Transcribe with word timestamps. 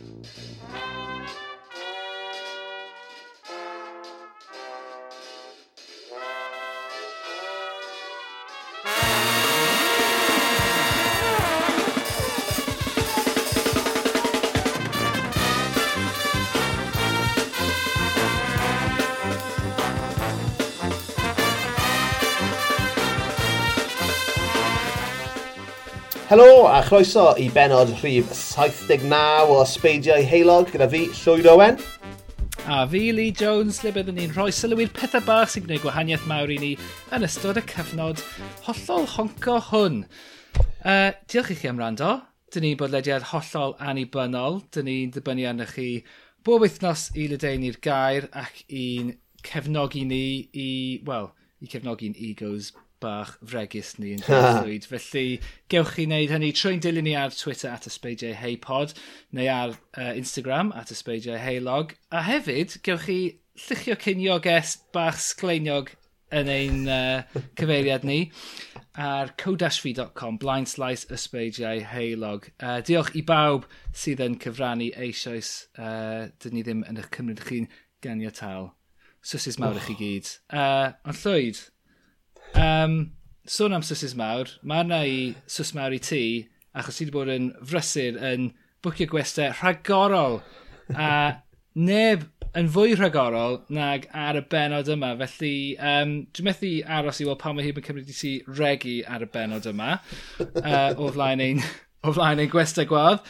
Música 0.00 1.59
Helo 26.30 26.68
a 26.70 26.78
chroeso 26.86 27.32
i 27.42 27.48
benod 27.50 27.88
rhif 27.98 28.28
79 28.30 29.50
o 29.50 29.64
Sbeidiau 29.66 30.22
Heilog 30.22 30.68
gyda 30.70 30.86
fi, 30.86 31.00
Llwyd 31.10 31.48
Owen. 31.50 31.78
A 32.70 32.84
fi, 32.86 33.00
Lee 33.10 33.32
Jones, 33.34 33.80
le 33.82 33.90
byddwn 33.96 34.14
ni'n 34.14 34.36
rhoi 34.36 34.52
sylw 34.54 34.78
i'r 34.84 34.92
pethau 34.94 35.24
bach 35.26 35.50
sy'n 35.50 35.64
gwneud 35.64 35.82
gwahaniaeth 35.82 36.28
mawr 36.30 36.52
i 36.54 36.58
ni 36.62 36.68
yn 37.16 37.26
ystod 37.26 37.58
y 37.58 37.64
cyfnod 37.72 38.22
hollol 38.62 39.08
honco 39.16 39.56
hwn. 39.72 39.96
Uh, 40.86 41.10
diolch 41.26 41.50
i 41.50 41.56
chi 41.58 41.72
am 41.72 41.82
rando. 41.82 42.12
Dyn 42.54 42.62
ni'n 42.68 42.78
bodlediad 42.78 43.26
hollol 43.32 43.74
anibynnol. 43.90 44.60
Dyn 44.70 44.86
ni'n 44.86 45.16
dibynnu 45.16 45.48
arno 45.50 45.66
chi 45.72 45.88
bob 46.46 46.62
wythnos 46.62 47.08
i 47.18 47.26
lydeinu'r 47.34 47.80
gair 47.82 48.30
ac 48.38 48.62
i'n 48.68 49.16
cefnogi 49.42 50.06
ni 50.06 50.22
i, 50.54 50.70
wel, 51.10 51.32
i 51.58 51.72
cefnogi'n 51.74 52.14
egos 52.30 52.70
bach 53.02 53.36
fregus 53.42 53.94
ni 53.98 54.14
yn 54.16 54.24
ddweud. 54.24 54.88
Felly, 54.90 55.40
gewch 55.72 55.94
chi 55.96 56.06
wneud 56.08 56.34
hynny 56.34 56.52
trwy'n 56.56 56.82
dilyn 56.84 57.08
ni 57.08 57.14
ar 57.18 57.34
Twitter 57.34 57.72
at 57.72 57.88
ysbeidiau 57.90 58.36
heipod, 58.38 58.94
neu 59.36 59.48
ar 59.52 59.76
uh, 59.76 60.12
Instagram 60.12 60.74
at 60.76 60.92
ysbeidiau 60.94 61.40
heilog. 61.40 61.96
A 62.12 62.24
hefyd, 62.28 62.78
gewch 62.86 63.08
chi 63.08 63.20
lluchio 63.66 63.96
cynioges 64.00 64.76
bach 64.94 65.20
sgleiniog 65.20 65.94
yn 66.30 66.50
ein 66.50 66.82
uh, 66.88 67.40
cyfeiriad 67.58 68.04
ni 68.06 68.20
ar 69.00 69.32
codashfi.com 69.40 70.38
blind 70.42 70.68
slice 70.70 71.08
ysbeidiau 71.14 71.82
heilog. 71.92 72.48
Uh, 72.58 72.78
diolch 72.86 73.14
i 73.18 73.22
bawb 73.26 73.66
sydd 73.96 74.22
yn 74.24 74.38
cyfrannu 74.42 74.90
eisoes. 74.98 75.52
Uh, 75.78 76.28
dyn 76.42 76.56
ni 76.56 76.64
ddim 76.66 76.84
yn 76.88 77.00
eich 77.00 77.10
cymryd 77.14 77.42
chi'n 77.46 77.70
ganiatal. 78.04 78.72
Swsys 79.20 79.58
mawr 79.60 79.76
oh. 79.76 79.82
i 79.82 79.86
chi 79.86 79.96
oh. 79.96 80.00
gyd. 80.00 80.32
Uh, 80.48 80.92
ond 81.06 81.22
Llwyd, 81.22 81.62
Um, 82.58 83.12
sôn 83.46 83.74
am 83.74 83.84
sysys 83.86 84.16
mawr, 84.18 84.50
mae 84.62 84.84
yna 84.86 85.02
i 85.06 85.20
sys 85.50 85.74
mawr 85.76 85.94
i 85.96 86.00
ti, 86.02 86.24
achos 86.76 86.98
ti 86.98 87.06
wedi 87.06 87.14
bod 87.14 87.30
yn 87.32 87.52
frysur 87.66 88.18
yn 88.30 88.50
bwcio 88.84 89.08
gwestau 89.10 89.54
rhagorol. 89.60 90.40
a 90.94 91.42
neb 91.74 92.26
yn 92.58 92.68
fwy 92.74 92.96
rhagorol 92.98 93.60
nag 93.74 94.08
ar 94.16 94.38
y 94.40 94.42
benod 94.50 94.90
yma. 94.90 95.12
Felly, 95.20 95.76
um, 95.78 96.16
dwi'n 96.34 96.48
methu 96.48 96.72
aros 96.98 97.20
i 97.22 97.26
weld 97.28 97.40
pan 97.42 97.56
mae 97.56 97.66
hi 97.66 97.74
yn 97.74 97.86
cymryd 97.86 98.10
i 98.10 98.16
ti 98.16 98.32
regu 98.58 98.96
ar 99.06 99.26
y 99.26 99.30
benod 99.30 99.68
yma. 99.70 99.98
Uh, 100.40 100.90
o 100.98 101.10
flaen 101.14 101.44
ein, 101.44 101.62
o 102.06 102.14
flaen 102.16 102.42
ein 102.42 102.50
gwestau 102.50 102.88
gwadd. 102.90 103.22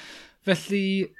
Felly, 0.48 1.10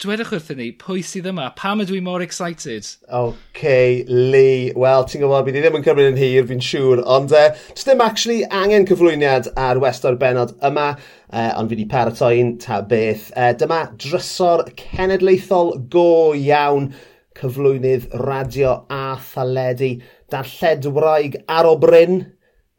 dwedwch 0.00 0.30
wrthyn 0.32 0.56
ni 0.56 0.66
pwy 0.80 1.02
sydd 1.04 1.26
yma. 1.28 1.50
Pam 1.58 1.82
ydw 1.82 1.98
i 1.98 2.00
mor 2.04 2.22
excited? 2.24 2.86
OK, 3.12 3.64
Lee. 4.08 4.70
Wel, 4.72 5.04
ti'n 5.04 5.20
gwybod, 5.20 5.44
bydd 5.44 5.58
i 5.60 5.62
ddim 5.64 5.76
yn 5.76 5.84
cymryd 5.84 6.08
yn 6.14 6.20
hir, 6.20 6.46
fi'n 6.48 6.62
siŵr. 6.64 7.02
Ond, 7.16 7.34
uh, 7.36 7.50
does 7.74 7.84
ddim 7.84 8.00
actually 8.04 8.38
angen 8.62 8.86
cyflwyniad 8.88 9.50
ar 9.60 9.80
westor 9.82 10.16
benod 10.20 10.54
yma, 10.64 10.86
uh, 11.28 11.50
ond 11.60 11.68
fi 11.68 11.76
wedi 11.76 11.86
paratoi'n 11.90 12.54
ta 12.64 12.80
beth. 12.80 13.28
Uh, 13.34 13.50
dyma 13.60 13.82
drysor 14.00 14.64
cenedlaethol 14.80 15.74
go 15.92 16.32
iawn 16.38 16.88
cyflwynydd 17.36 18.08
radio 18.24 18.78
a 18.88 19.18
thaledu 19.34 19.98
darlledwraig 20.32 21.42
ar 21.52 21.68
o 21.68 21.76
bryn, 21.82 22.22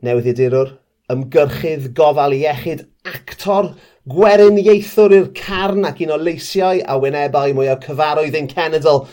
newydd 0.01 0.33
i 0.33 0.37
dirwr, 0.41 0.73
ymgyrchydd 1.13 1.91
gofal 1.97 2.33
iechyd, 2.33 2.87
actor, 3.05 3.75
Gweriniaethwr 4.09 5.13
i'r 5.13 5.27
carn 5.37 5.83
ac 5.85 5.99
un 6.01 6.13
o 6.15 6.15
leisiau 6.17 6.79
a 6.89 6.95
wynebau 6.97 7.51
mwyaf 7.53 7.83
cyfarwydd 7.83 8.37
ein 8.39 8.47
cenedl. 8.49 9.03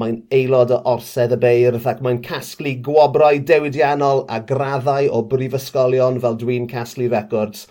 Mae'n 0.00 0.22
aelod 0.32 0.72
o 0.72 0.78
orsedd 0.88 1.34
y 1.36 1.38
beirdd 1.42 1.84
ac 1.90 2.00
mae'n 2.00 2.22
casglu 2.24 2.72
gwobrau 2.86 3.42
dewidiannol 3.50 4.24
a 4.32 4.40
graddau 4.48 5.10
o 5.12 5.20
brifysgolion 5.28 6.16
fel 6.24 6.40
dwi'n 6.40 6.64
casglu 6.70 7.10
records. 7.12 7.66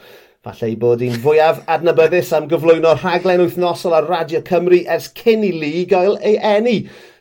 Falle 0.45 0.75
bod 0.77 1.01
hi'n 1.01 1.17
fwyaf 1.25 1.63
adnabyddus 1.65 2.29
am 2.37 2.45
gyflwyno 2.51 2.93
rhaglen 2.99 3.41
wythnosol 3.47 3.97
ar 3.97 4.05
Radio 4.11 4.45
Cymru 4.45 4.83
ers 4.85 5.09
cyn 5.17 5.49
i 5.49 5.55
li 5.57 5.71
gael 5.89 6.21
ei 6.21 6.37
eni. 6.37 6.77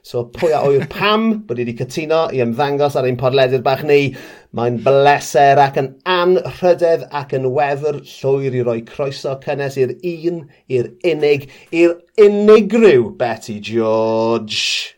So 0.07 0.29
pwy 0.37 0.53
a 0.55 0.61
oer 0.69 0.85
pam 0.93 1.31
bod 1.49 1.59
wedi 1.59 1.73
cytuno 1.81 2.27
i 2.29 2.45
ymddangos 2.45 2.95
ar 2.95 3.09
ein 3.09 3.17
podledydd 3.19 3.65
bach 3.65 3.89
ni. 3.89 4.13
Mae'n 4.57 4.79
bleser 4.81 5.59
ac 5.61 5.75
yn 5.77 5.91
anrhydedd 6.09 7.03
ac 7.19 7.35
yn 7.37 7.51
wefr 7.53 7.99
llwyr 8.09 8.55
i 8.57 8.63
roi 8.65 8.79
croeso 8.89 9.35
cynnes 9.43 9.75
i'r 9.83 9.91
un, 10.11 10.39
i'r 10.73 10.87
unig, 11.11 11.45
i'r 11.77 11.93
unigryw 12.25 13.11
Betty 13.21 13.59
George. 13.61 14.97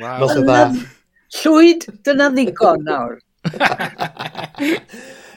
Wow. 0.00 0.22
Nos 0.22 0.32
o 0.38 0.44
dda. 0.46 0.62
Llwyd, 1.42 1.84
dyna 2.06 2.30
ddigon 2.32 2.88
nawr. 2.88 3.18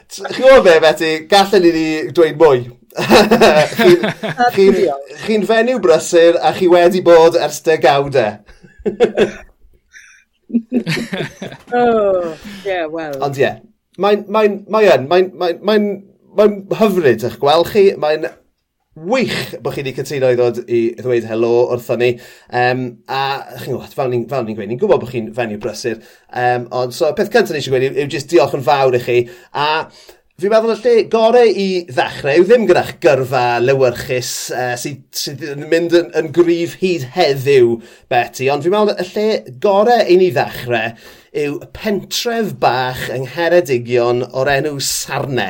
Chi'n 0.06 0.32
gwybod 0.38 0.64
be, 0.64 0.78
Betty, 0.86 1.12
gallen 1.28 1.66
i 1.68 1.74
ni 1.74 1.86
dweud 2.16 2.40
mwy. 2.40 2.62
Chi'n 3.76 4.78
chi, 4.78 4.88
chi 5.26 5.38
fenyw 5.50 5.82
brysur 5.84 6.40
a 6.40 6.54
chi 6.56 6.70
wedi 6.72 7.04
bod 7.04 7.36
ers 7.36 7.60
degawdau. 7.68 8.40
oh, 11.72 12.36
yeah, 12.64 12.86
well. 12.86 13.18
Ond 13.24 13.38
ie, 13.38 13.44
yeah, 13.46 13.60
mae'n 13.98 14.26
mae 14.32 14.56
mae 14.68 14.96
mae 15.08 15.28
mae 15.34 15.54
mae 15.60 15.84
mae 16.36 16.80
hyfryd 16.80 17.24
eich 17.26 17.38
gweld 17.42 17.70
chi, 17.72 17.88
mae'n 18.00 18.28
wych 18.96 19.56
bod 19.60 19.74
chi 19.74 19.82
wedi 19.82 19.92
cytuno 19.96 20.30
i 20.32 20.36
ddod 20.38 20.62
i 20.72 20.80
ddweud 20.96 21.26
helo 21.28 21.52
wrtho 21.74 21.98
ni. 22.00 22.10
Um, 22.48 22.86
a 23.12 23.22
chi'n 23.60 23.74
gwybod, 23.74 23.96
fel 23.96 24.12
ni'n 24.12 24.24
ni, 24.24 24.56
gweud, 24.56 24.70
ni'n 24.70 24.80
gwybod 24.80 25.02
bod 25.02 25.12
chi'n 25.12 25.32
fenyw 25.36 25.60
brysur. 25.60 26.00
Um, 26.32 26.68
ond 26.72 26.96
so, 26.96 27.10
peth 27.16 27.32
cyntaf 27.32 27.52
ni 27.52 27.60
eisiau 27.60 27.76
gweud 27.76 27.88
yw, 27.90 27.98
yw 28.04 28.12
jyst 28.14 28.32
diolch 28.32 28.56
yn 28.56 28.64
fawr 28.66 28.96
i 28.96 29.02
chi. 29.04 29.18
A 29.52 29.68
Fi'n 30.36 30.52
meddwl 30.52 30.74
y 30.74 30.80
lle 30.84 30.90
gorau 31.08 31.48
i 31.48 31.68
ddechrau 31.88 32.42
yw 32.42 32.44
ddim 32.44 32.66
gyda'ch 32.68 32.90
gyrfa 33.00 33.44
lywyrchus 33.62 34.32
uh, 34.52 34.74
sydd, 34.76 34.98
sydd 35.16 35.44
yn 35.54 35.62
mynd 35.70 35.94
yn, 35.96 36.10
yn 36.20 36.26
gryf 36.36 36.74
hyd 36.82 37.06
heddiw, 37.14 37.70
Betty, 38.12 38.50
ond 38.52 38.66
fi'n 38.66 38.74
meddwl 38.74 39.00
y 39.00 39.06
lle 39.14 39.54
gorau 39.64 40.04
i 40.04 40.18
ni 40.20 40.28
ddechrau 40.36 40.92
yw 41.40 41.56
pentref 41.78 42.52
bach 42.60 43.06
yng 43.16 43.24
Ngheredigion 43.30 44.26
o'r 44.26 44.52
enw 44.58 44.76
Sarne, 44.84 45.48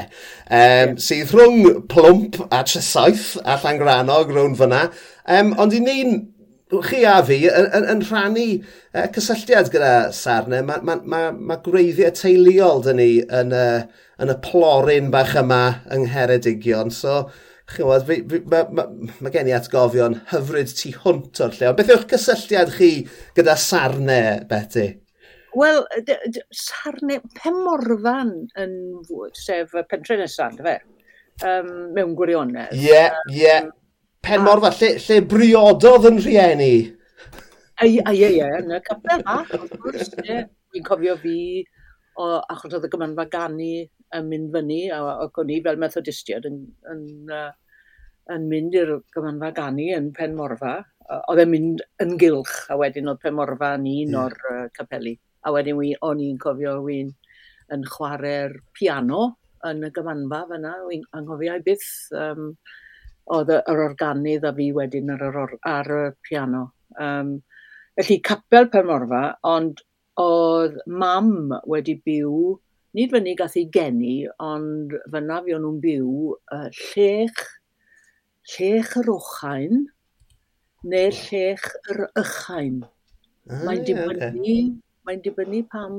um, 0.54 0.94
sydd 1.03 1.34
rhwng 1.34 1.82
Plwmp 1.91 2.44
a 2.47 2.62
Tresaeth 2.70 3.32
a 3.42 3.58
Llangrannog 3.64 4.30
rhwng 4.30 4.54
fyna, 4.62 4.84
um, 5.26 5.50
ond 5.58 5.74
i 5.74 5.82
ni'n 5.82 6.20
chi 6.66 7.04
a 7.06 7.21
fi 7.22 7.38
yn, 7.47 7.69
yn, 7.78 7.84
yn 7.93 8.00
rhannu 8.09 8.47
uh, 8.59 9.06
cysylltiad 9.15 9.71
gyda 9.71 10.10
Sarne. 10.15 10.62
Mae 10.66 10.82
ma, 10.82 10.97
ma, 10.99 11.21
ma 11.31 11.59
gwreiddiau 11.62 12.15
teuluol 12.16 12.82
dyn 12.87 12.99
ni 12.99 13.10
yn, 13.22 13.54
uh, 13.54 13.84
yn 14.22 14.32
y 14.32 14.37
plorin 14.43 15.12
bach 15.15 15.37
yma 15.38 15.62
yng 15.94 16.09
Ngheredigion. 16.09 16.91
So, 16.91 17.28
chywod, 17.71 18.10
mae 18.50 18.66
ma, 18.75 18.88
ma 19.22 19.34
gen 19.34 19.50
i 19.50 19.54
atgofion 19.54 20.21
hyfryd 20.32 20.75
tu 20.75 20.93
hwnt 21.04 21.43
o'r 21.47 21.56
lle. 21.60 21.72
Beth 21.78 21.94
yw'ch 21.94 22.10
cysylltiad 22.16 22.75
chi 22.75 22.91
gyda 23.38 23.56
Sarne, 23.60 24.21
Betty? 24.50 24.89
Wel, 25.57 25.84
Sarne, 26.53 27.22
Pemorfan 27.39 28.34
yn 28.60 28.77
fwyd, 29.07 29.39
sef 29.39 29.72
pentre 29.89 30.19
nesaf, 30.19 30.59
fe? 30.66 30.80
Um, 31.47 31.92
mewn 31.95 32.15
gwirionedd. 32.19 32.74
Ie, 32.74 32.89
yeah, 32.91 33.21
ie. 33.30 33.30
Um, 33.30 33.36
yeah 33.39 33.74
penmor 34.24 34.63
fa, 34.65 34.72
lle, 34.80 34.92
lle 35.03 35.18
briododd 35.30 36.09
yn 36.10 36.21
rhieni. 36.22 36.74
Ie, 37.84 38.01
ie, 38.01 38.28
ie, 38.39 38.47
yn 38.60 38.72
y 38.72 38.80
capel 38.84 39.22
bach, 39.27 39.53
wrth 39.53 39.77
gwrs. 39.83 40.15
Dwi'n 40.16 40.86
cofio 40.86 41.16
fi, 41.21 41.36
o, 42.16 42.30
achos 42.53 42.77
oedd 42.78 42.89
y 42.89 42.91
gymanfa 42.92 43.27
gani 43.33 43.72
yn 44.16 44.28
mynd 44.30 44.53
fyny, 44.54 44.80
a 44.95 45.01
ac 45.27 45.41
o'n 45.42 45.53
i 45.53 45.60
fel 45.65 45.80
methodistiad 45.83 46.47
yn, 46.48 46.63
yn, 46.92 47.03
uh, 47.33 47.51
yn 48.33 48.47
mynd 48.51 48.77
i'r 48.80 48.95
gymanfa 49.15 49.53
gani 49.59 49.91
yn 49.97 50.13
Pen 50.16 50.36
Morfa. 50.39 50.78
Oedd 51.19 51.45
e'n 51.45 51.53
mynd 51.53 51.84
yn 52.03 52.16
gylch, 52.21 52.54
a 52.72 52.78
wedyn 52.80 53.12
oedd 53.12 53.21
Pen 53.22 53.36
Morfa 53.36 53.74
yn 53.77 53.86
un 53.92 54.16
yeah. 54.16 54.22
o'r 54.24 54.39
uh, 54.54 54.65
capeli. 54.77 55.15
A 55.47 55.53
wedyn 55.54 55.78
wy, 55.78 55.92
o'n 56.03 56.22
i'n 56.24 56.41
cofio 56.42 56.78
wy'n 56.86 57.12
yn 57.77 57.84
chwarae'r 57.92 58.57
piano 58.78 59.28
yn 59.66 59.84
y 59.86 59.92
gymanfa 59.95 60.42
fyna, 60.51 60.74
wy'n 60.89 61.04
anghofio 61.19 61.60
i 61.60 61.62
byth. 61.66 61.92
Um, 62.16 62.51
oedd 63.34 63.50
yr 63.56 63.82
organydd 63.88 64.46
a 64.46 64.52
fi 64.56 64.70
wedyn 64.76 65.12
ar, 65.14 65.24
ar, 65.26 65.56
ar 65.66 65.92
y 65.96 66.04
piano. 66.28 66.62
Um, 67.02 67.36
felly 67.98 68.20
capel 68.24 68.68
Penmorfa, 68.72 69.24
ond 69.46 69.82
oedd 70.20 70.78
mam 70.86 71.52
wedi 71.68 71.96
byw, 72.06 72.56
nid 72.96 73.12
fyny 73.12 73.34
gath 73.38 73.56
ei 73.60 73.66
geni, 73.72 74.16
ond 74.42 74.94
fyna 75.12 75.42
fi 75.44 75.56
o'n 75.56 75.64
nhw'n 75.66 75.80
byw, 75.82 76.12
uh, 76.56 76.68
llech, 76.92 77.42
llech 78.54 78.96
yr 79.02 79.12
ochain, 79.16 79.86
neu 80.86 81.10
llech 81.20 81.66
yr 81.92 82.06
ychain. 82.22 82.84
Ah, 83.46 83.62
mae'n 83.66 83.82
dibynnu, 83.86 84.30
okay. 84.30 84.68
mae'n 85.06 85.24
dibynnu 85.24 85.62
pam, 85.72 85.98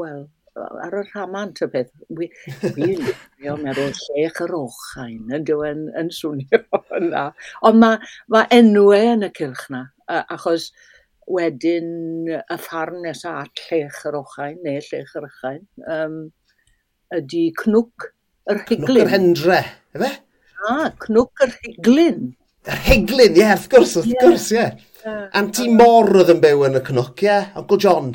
wel, 0.00 0.26
ar 0.56 0.96
y 1.00 1.04
rhamant 1.10 1.62
y 1.64 1.68
peth. 1.72 1.92
Fi'n 2.16 3.04
gwybod 3.04 3.62
meddwl 3.62 3.92
llech 3.92 4.42
yr 4.44 4.54
ochain 4.58 5.34
yn 5.36 5.46
dyw 5.48 5.64
yn, 5.68 6.10
swnio 6.14 6.62
yna. 7.00 7.28
Ond 7.66 7.80
mae 7.82 8.12
ma 8.32 8.46
enwau 8.54 8.96
yn 9.14 9.26
y 9.28 9.32
cylch 9.36 9.66
yna, 9.70 9.86
achos 10.08 10.70
wedyn 11.26 12.30
y 12.30 12.58
ffarn 12.62 13.02
nesaf 13.04 13.44
at 13.44 13.64
llech 13.68 14.02
yr 14.08 14.20
ochain, 14.20 14.58
neu 14.64 14.78
llech 14.78 15.14
yr 15.18 15.28
ochain, 15.28 15.62
um, 15.90 16.18
ydy 17.16 17.48
cnwc 17.58 18.10
yr 18.52 18.62
higlyn. 18.68 18.86
Cnwc 18.86 19.04
yr 19.04 19.12
hendre, 19.12 19.60
efe? 19.96 20.12
Ah, 20.66 20.90
cnwc 21.02 21.46
yr 21.46 21.56
higlyn. 21.64 22.28
Yr 22.66 22.82
higlyn, 22.86 23.34
ie, 23.36 23.42
yeah, 23.42 23.54
wrth 23.54 23.68
gwrs, 23.70 23.96
wrth 24.00 24.14
gwrs, 24.22 24.50
ie. 24.54 24.60
Yeah. 24.60 24.84
Uh, 25.06 25.26
Anti 25.38 25.68
Mor 25.70 26.10
oedd 26.18 26.32
yn 26.32 26.40
byw 26.42 26.64
yn 26.66 26.80
y 26.80 26.82
cnwc, 26.86 27.22
ie, 27.22 27.28
yeah? 27.28 27.50
Uncle 27.58 27.78
John. 27.82 28.14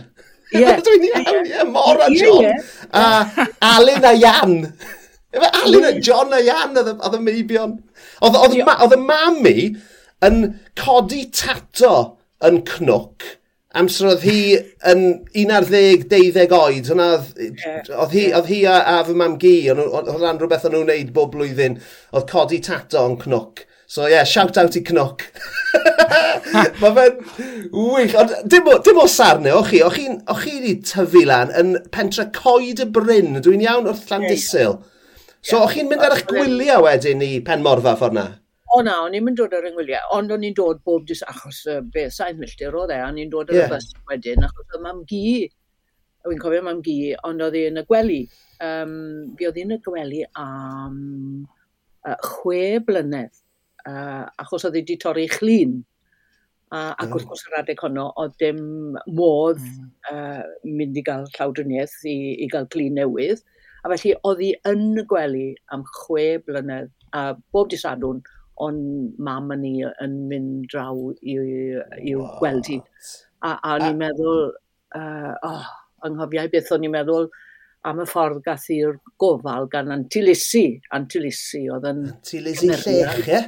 Ie. 0.51 0.73
Dwi'n 0.85 1.05
iawn, 1.09 1.49
ie, 1.49 1.67
mor 1.71 2.01
a 2.03 2.09
John. 2.15 2.49
A 2.91 3.05
Alun 3.73 4.07
a 4.07 4.13
Ian. 4.17 4.55
Efe 5.31 5.51
Alun 5.63 5.89
a 5.89 5.93
John 5.99 6.35
a 6.35 6.41
Ian 6.43 6.79
oedd 6.81 7.19
y 7.19 7.21
meibion. 7.27 7.77
Oedd 8.21 8.97
y 8.97 9.01
mami 9.01 9.57
yn 10.27 10.41
codi 10.77 11.27
tato 11.33 11.93
yn 12.45 12.63
cnwc 12.67 13.37
amser 13.77 14.09
oedd 14.09 14.23
hi 14.27 14.39
yn 14.91 15.03
11-12 15.37 16.55
oed, 16.57 16.89
hwnna 16.91 17.07
oedd 17.15 18.15
hi, 18.15 18.25
oedd 18.35 18.49
hi 18.51 18.59
a, 18.67 18.77
a 18.93 18.95
fy 19.07 19.15
mam 19.17 19.37
gi, 19.39 19.53
oedd 19.71 20.09
rhan 20.17 20.41
rhywbeth 20.41 20.65
o'n 20.67 20.75
nhw'n 20.75 20.91
neud 20.91 21.13
bob 21.15 21.31
blwyddyn, 21.35 21.77
oedd 22.11 22.27
codi 22.31 22.59
tato 22.65 23.05
yn 23.07 23.15
cnwc. 23.21 23.63
So 23.91 24.05
ie, 24.05 24.11
yeah, 24.13 24.23
shout 24.23 24.57
out 24.57 24.75
i 24.77 24.81
Cnoc. 24.87 25.25
Mae 26.79 26.91
fe'n 26.95 27.17
wych. 27.73 28.13
Ond 28.21 28.29
dim, 28.47 28.69
o, 28.71 28.77
dim 28.85 29.01
o 29.01 29.07
sarnau, 29.11 29.49
e, 29.49 29.55
o'ch 29.57 29.73
chi? 29.73 29.81
O'ch 29.83 29.97
chi, 29.97 30.05
o 30.31 30.35
chi 30.39 30.53
wedi 30.53 30.71
tyfu 30.87 31.25
lan 31.27 31.51
yn 31.59 31.73
pentre 31.91 32.29
coed 32.37 32.79
y 32.79 32.87
Bryn, 32.95 33.41
dwi'n 33.43 33.65
iawn 33.65 33.89
wrth 33.91 34.05
Llandisil. 34.07 34.77
So 35.43 35.59
o'ch 35.65 35.75
chi'n 35.75 35.91
mynd 35.91 36.05
ar 36.07 36.15
eich 36.15 36.23
gwyliau 36.29 36.85
wedyn 36.85 37.25
i 37.27 37.29
pen 37.43 37.67
morfa 37.67 37.97
ffordd 37.99 38.15
na? 38.15 38.25
O 38.71 38.79
na, 38.87 38.95
o'n 39.09 39.19
i'n 39.19 39.27
mynd 39.27 39.41
dod 39.41 39.57
ar 39.59 39.67
yngwyliau, 39.73 40.07
ond 40.21 40.31
o'n 40.37 40.47
i'n 40.47 40.55
dod 40.61 40.79
bob 40.87 41.03
dis 41.11 41.25
achos 41.27 41.59
uh, 41.67 41.81
be, 41.83 42.07
saith 42.15 42.39
milltir 42.39 42.71
oedd 42.71 42.95
e, 42.95 43.03
o'n 43.09 43.19
i'n 43.19 43.35
dod 43.35 43.51
ar 43.51 43.59
yeah. 43.59 43.67
y 43.67 43.75
bus 43.75 43.91
wedyn, 44.07 44.47
achos 44.47 44.71
oedd 44.71 44.87
mam 44.87 45.03
gi, 45.11 45.49
o'n 46.23 46.37
i'n 46.37 46.43
cofio 46.47 46.63
mam 46.63 46.79
gi, 46.87 46.99
ond 47.27 47.43
oedd 47.43 47.59
i'n 47.65 47.83
y 47.83 47.87
gwely. 47.91 48.23
Um, 48.63 48.97
fi 49.35 49.51
oedd 49.51 49.63
i'n 49.65 49.75
y 49.75 49.83
gwely 49.83 50.23
am 50.31 50.99
uh, 52.07 52.19
chwe 52.23 52.79
blynedd 52.87 53.40
uh, 53.89 54.25
achos 54.41 54.65
oedd 54.67 54.77
hi 54.77 54.83
wedi 54.83 54.99
torri 55.01 55.27
chlun. 55.31 55.79
A, 56.71 56.93
ac 57.03 57.11
wrth 57.11 57.27
gwrs 57.27 57.47
yr 57.49 57.57
adeg 57.59 57.81
honno, 57.83 58.05
oedd 58.21 58.35
dim 58.39 58.61
modd 59.17 59.59
mm. 59.59 59.87
uh, 60.11 60.43
mynd 60.63 60.99
i 60.99 61.03
gael 61.07 61.25
llawdriniaeth 61.33 61.97
i, 62.07 62.17
i 62.45 62.47
gael 62.51 62.69
clyn 62.71 62.95
newydd. 62.99 63.41
A 63.83 63.91
felly, 63.91 64.13
oedd 64.29 64.43
hi 64.45 64.51
yn 64.69 65.01
gwely 65.09 65.49
am 65.75 65.83
chwe 65.97 66.37
blynedd, 66.45 66.91
a 67.17 67.33
bob 67.51 67.71
disadwn, 67.73 68.21
ond 68.61 69.19
mam 69.19 69.51
yn 69.55 69.63
ni 69.65 69.73
yn 69.83 70.17
mynd 70.29 70.67
draw 70.71 70.95
i'w 71.19 72.25
gweld 72.39 72.69
hi. 72.71 72.79
A, 73.41 73.57
a 73.57 73.75
o'n 73.75 73.87
i'n 73.89 73.99
meddwl, 73.99 74.51
uh, 74.95 75.33
oh, 75.47 75.65
anghofiau 76.07 76.51
beth 76.53 76.71
o'n 76.75 76.85
i'n 76.85 76.93
meddwl, 76.93 77.27
am 77.87 78.01
y 78.03 78.07
ffordd 78.09 78.41
gath 78.45 78.67
i'r 78.73 78.97
gofal 79.21 79.67
gan 79.71 79.91
Antilisi. 79.93 80.65
Antilisi 80.97 81.63
oedd 81.73 81.87
yn... 81.89 82.03
Antilisi 82.11 82.69
llech, 82.69 83.21
ie? 83.25 83.39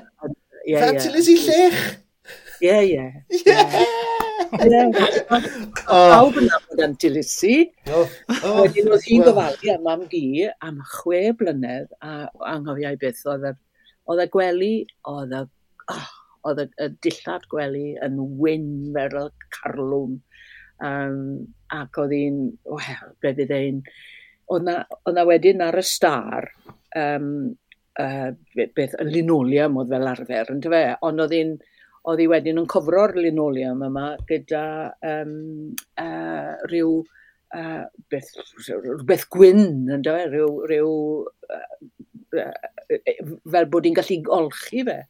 Ie, 0.63 0.74
ie. 0.74 0.80
Antilisi 0.88 1.35
llech? 1.44 1.83
Ie, 2.63 2.77
ie. 2.94 3.06
Ie! 3.44 3.59
Oh. 4.53 6.09
Pawb 6.09 6.38
yn 6.41 6.47
nabod 6.50 6.81
Antilisi. 6.85 7.56
Oh, 7.91 8.09
oh. 8.41 8.63
Wedyn 8.63 8.89
oedd 8.94 9.06
hi'n 9.07 9.25
gofalu 9.25 9.71
am 9.74 9.85
mam 9.88 10.07
gi 10.12 10.47
am 10.65 10.79
chwe 10.95 11.21
blynedd 11.38 11.94
a 12.06 12.27
anghofiau 12.53 12.97
beth 13.01 13.24
oedd 13.29 13.47
y, 13.50 13.53
oedd 14.09 14.24
y 14.24 14.27
gwely, 14.33 14.74
oedd 15.09 15.36
y, 15.38 15.44
oh, 15.94 16.09
oedd 16.50 16.63
y 16.65 16.89
dillad 17.06 17.45
gwely 17.51 17.94
yn 18.06 18.18
wyn 18.41 18.69
fel 18.95 19.19
y 19.24 19.27
carlwm. 19.57 20.18
Um, 20.83 21.19
ac 21.74 22.01
oedd 22.01 22.15
hi'n, 22.18 22.41
wel, 22.68 23.13
be 23.24 23.33
fydd 23.38 23.53
ein, 23.56 23.83
oedd 24.51 24.66
na, 24.68 24.80
oedd 25.04 25.18
na 25.18 25.25
wedyn 25.28 25.63
ar 25.63 25.78
y 25.80 25.84
star, 25.88 26.50
um, 27.00 27.30
uh, 28.00 28.30
beth, 28.56 28.98
y 29.00 29.07
linoleum 29.07 29.80
oedd 29.81 29.94
fel 29.94 30.10
arfer, 30.12 30.51
yn 30.54 30.62
fe? 30.63 30.84
Ond 31.06 31.24
oedd 31.24 31.36
hi'n, 31.38 31.56
oedd 32.10 32.22
hi 32.24 32.30
wedyn 32.31 32.62
yn 32.62 32.69
cofro'r 32.72 33.16
linoleum 33.19 33.84
yma 33.88 34.13
gyda 34.30 34.66
um, 35.13 35.36
uh, 36.01 36.54
rhyw 36.69 37.00
uh, 37.56 37.84
beth, 38.12 38.31
beth 39.07 39.28
gwyn, 39.34 39.66
yn 39.94 40.06
fe? 40.07 40.19
Rhyw, 40.34 40.54
rhyw 40.69 40.94
uh, 41.50 41.66
uh, 42.44 43.34
fel 43.56 43.69
bod 43.72 43.89
hi'n 43.89 44.00
gallu 44.00 44.22
olchi 44.42 44.86
fe. 44.89 45.01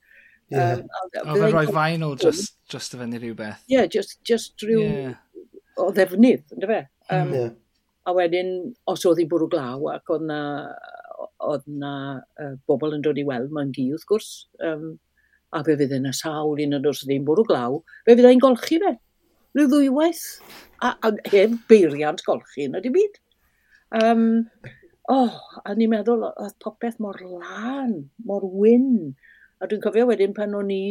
Yeah. 0.53 0.83
Um, 0.83 0.88
oedd 1.33 1.47
yn 1.47 1.56
rhoi 1.56 1.68
fain 1.74 2.03
o 2.06 2.13
just, 2.19 2.57
just 2.69 2.94
y 2.94 3.00
fyny 3.01 3.18
rhywbeth. 3.21 3.63
Ie, 3.65 3.77
yeah, 3.77 3.89
just, 3.89 4.19
just 4.27 4.62
rhyw 4.62 4.83
yeah. 4.83 5.13
o 5.81 5.89
ddefnydd, 5.95 6.45
yn 6.53 6.68
fe? 6.69 6.81
Um, 7.09 7.15
hmm. 7.18 7.38
yeah. 7.39 7.51
A 8.03 8.13
wedyn, 8.15 8.51
os 8.91 9.05
oedd 9.07 9.21
hi'n 9.21 9.31
bwrw 9.31 9.47
glaw 9.51 9.88
ac 9.94 10.11
oedd 10.11 10.25
na, 10.27 10.41
oedd 11.47 11.65
na 11.67 11.94
uh, 12.19 12.53
bobl 12.67 12.95
yn 12.97 13.03
dod 13.05 13.19
i 13.19 13.25
weld 13.27 13.53
mae'n 13.55 13.71
gi 13.75 13.88
wrth 13.95 14.07
gwrs, 14.09 14.29
um, 14.67 14.94
a 15.53 15.61
fe 15.63 15.77
fydd 15.79 15.95
yna 16.00 16.11
sawl 16.17 16.59
un 16.59 16.77
yn 16.79 16.89
os 16.89 17.03
oedd 17.03 17.13
hi'n 17.15 17.27
bwrw 17.27 17.47
glaw, 17.47 17.79
fe 18.03 18.17
fydd 18.17 18.29
e'n 18.29 18.44
golchi 18.44 18.79
fe. 18.83 18.95
Rhyw 19.53 19.69
ddwywaith, 19.69 20.25
a, 20.81 20.95
a 21.05 21.13
heb 21.29 21.59
beiriant 21.69 22.23
golchi 22.27 22.67
yna 22.67 22.81
dim 22.83 22.95
byd. 22.95 23.19
Um, 24.01 24.25
oh, 25.13 25.38
a 25.61 25.75
ni'n 25.77 25.91
meddwl, 25.94 26.25
oedd 26.31 26.57
popeth 26.63 27.00
mor 27.03 27.19
lan, 27.21 28.00
mor 28.25 28.47
wyn. 28.50 29.13
A 29.61 29.69
dwi'n 29.69 29.83
cofio 29.83 30.07
wedyn 30.09 30.33
pan 30.35 30.57
o'n 30.57 30.73
i 30.73 30.83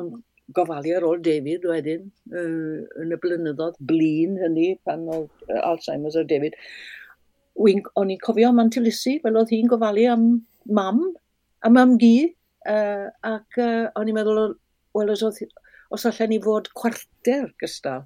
yn 0.00 0.10
gofalu 0.52 0.92
ar 0.96 1.06
ôl 1.08 1.22
David 1.24 1.64
wedyn, 1.68 2.08
uh, 2.32 2.84
yn 3.02 3.14
y 3.14 3.18
blynyddoedd 3.20 3.78
blin 3.88 4.36
hynny, 4.42 4.74
pan 4.84 5.06
oedd 5.08 5.30
uh, 5.48 5.60
Alzheimer's 5.70 6.18
ar 6.20 6.28
David. 6.28 6.56
O'n 7.54 8.10
i'n 8.10 8.22
cofio 8.22 8.50
am 8.50 8.60
Antilisi, 8.60 9.18
fel 9.22 9.38
oedd 9.40 9.52
hi'n 9.54 9.70
gofalu 9.70 10.08
am 10.12 10.26
mam, 10.66 11.04
a 11.64 11.70
mam 11.72 11.96
gi, 12.02 12.16
uh, 12.68 13.06
ac 13.24 13.60
uh, 13.62 13.86
o'n 13.96 14.10
i'n 14.10 14.18
meddwl, 14.18 14.56
wel, 14.98 15.14
os, 15.14 15.24
oedd, 15.24 15.54
os 15.94 16.08
allan 16.10 16.34
ni 16.34 16.40
fod 16.42 16.68
cwarter 16.76 17.48
gystal 17.62 18.04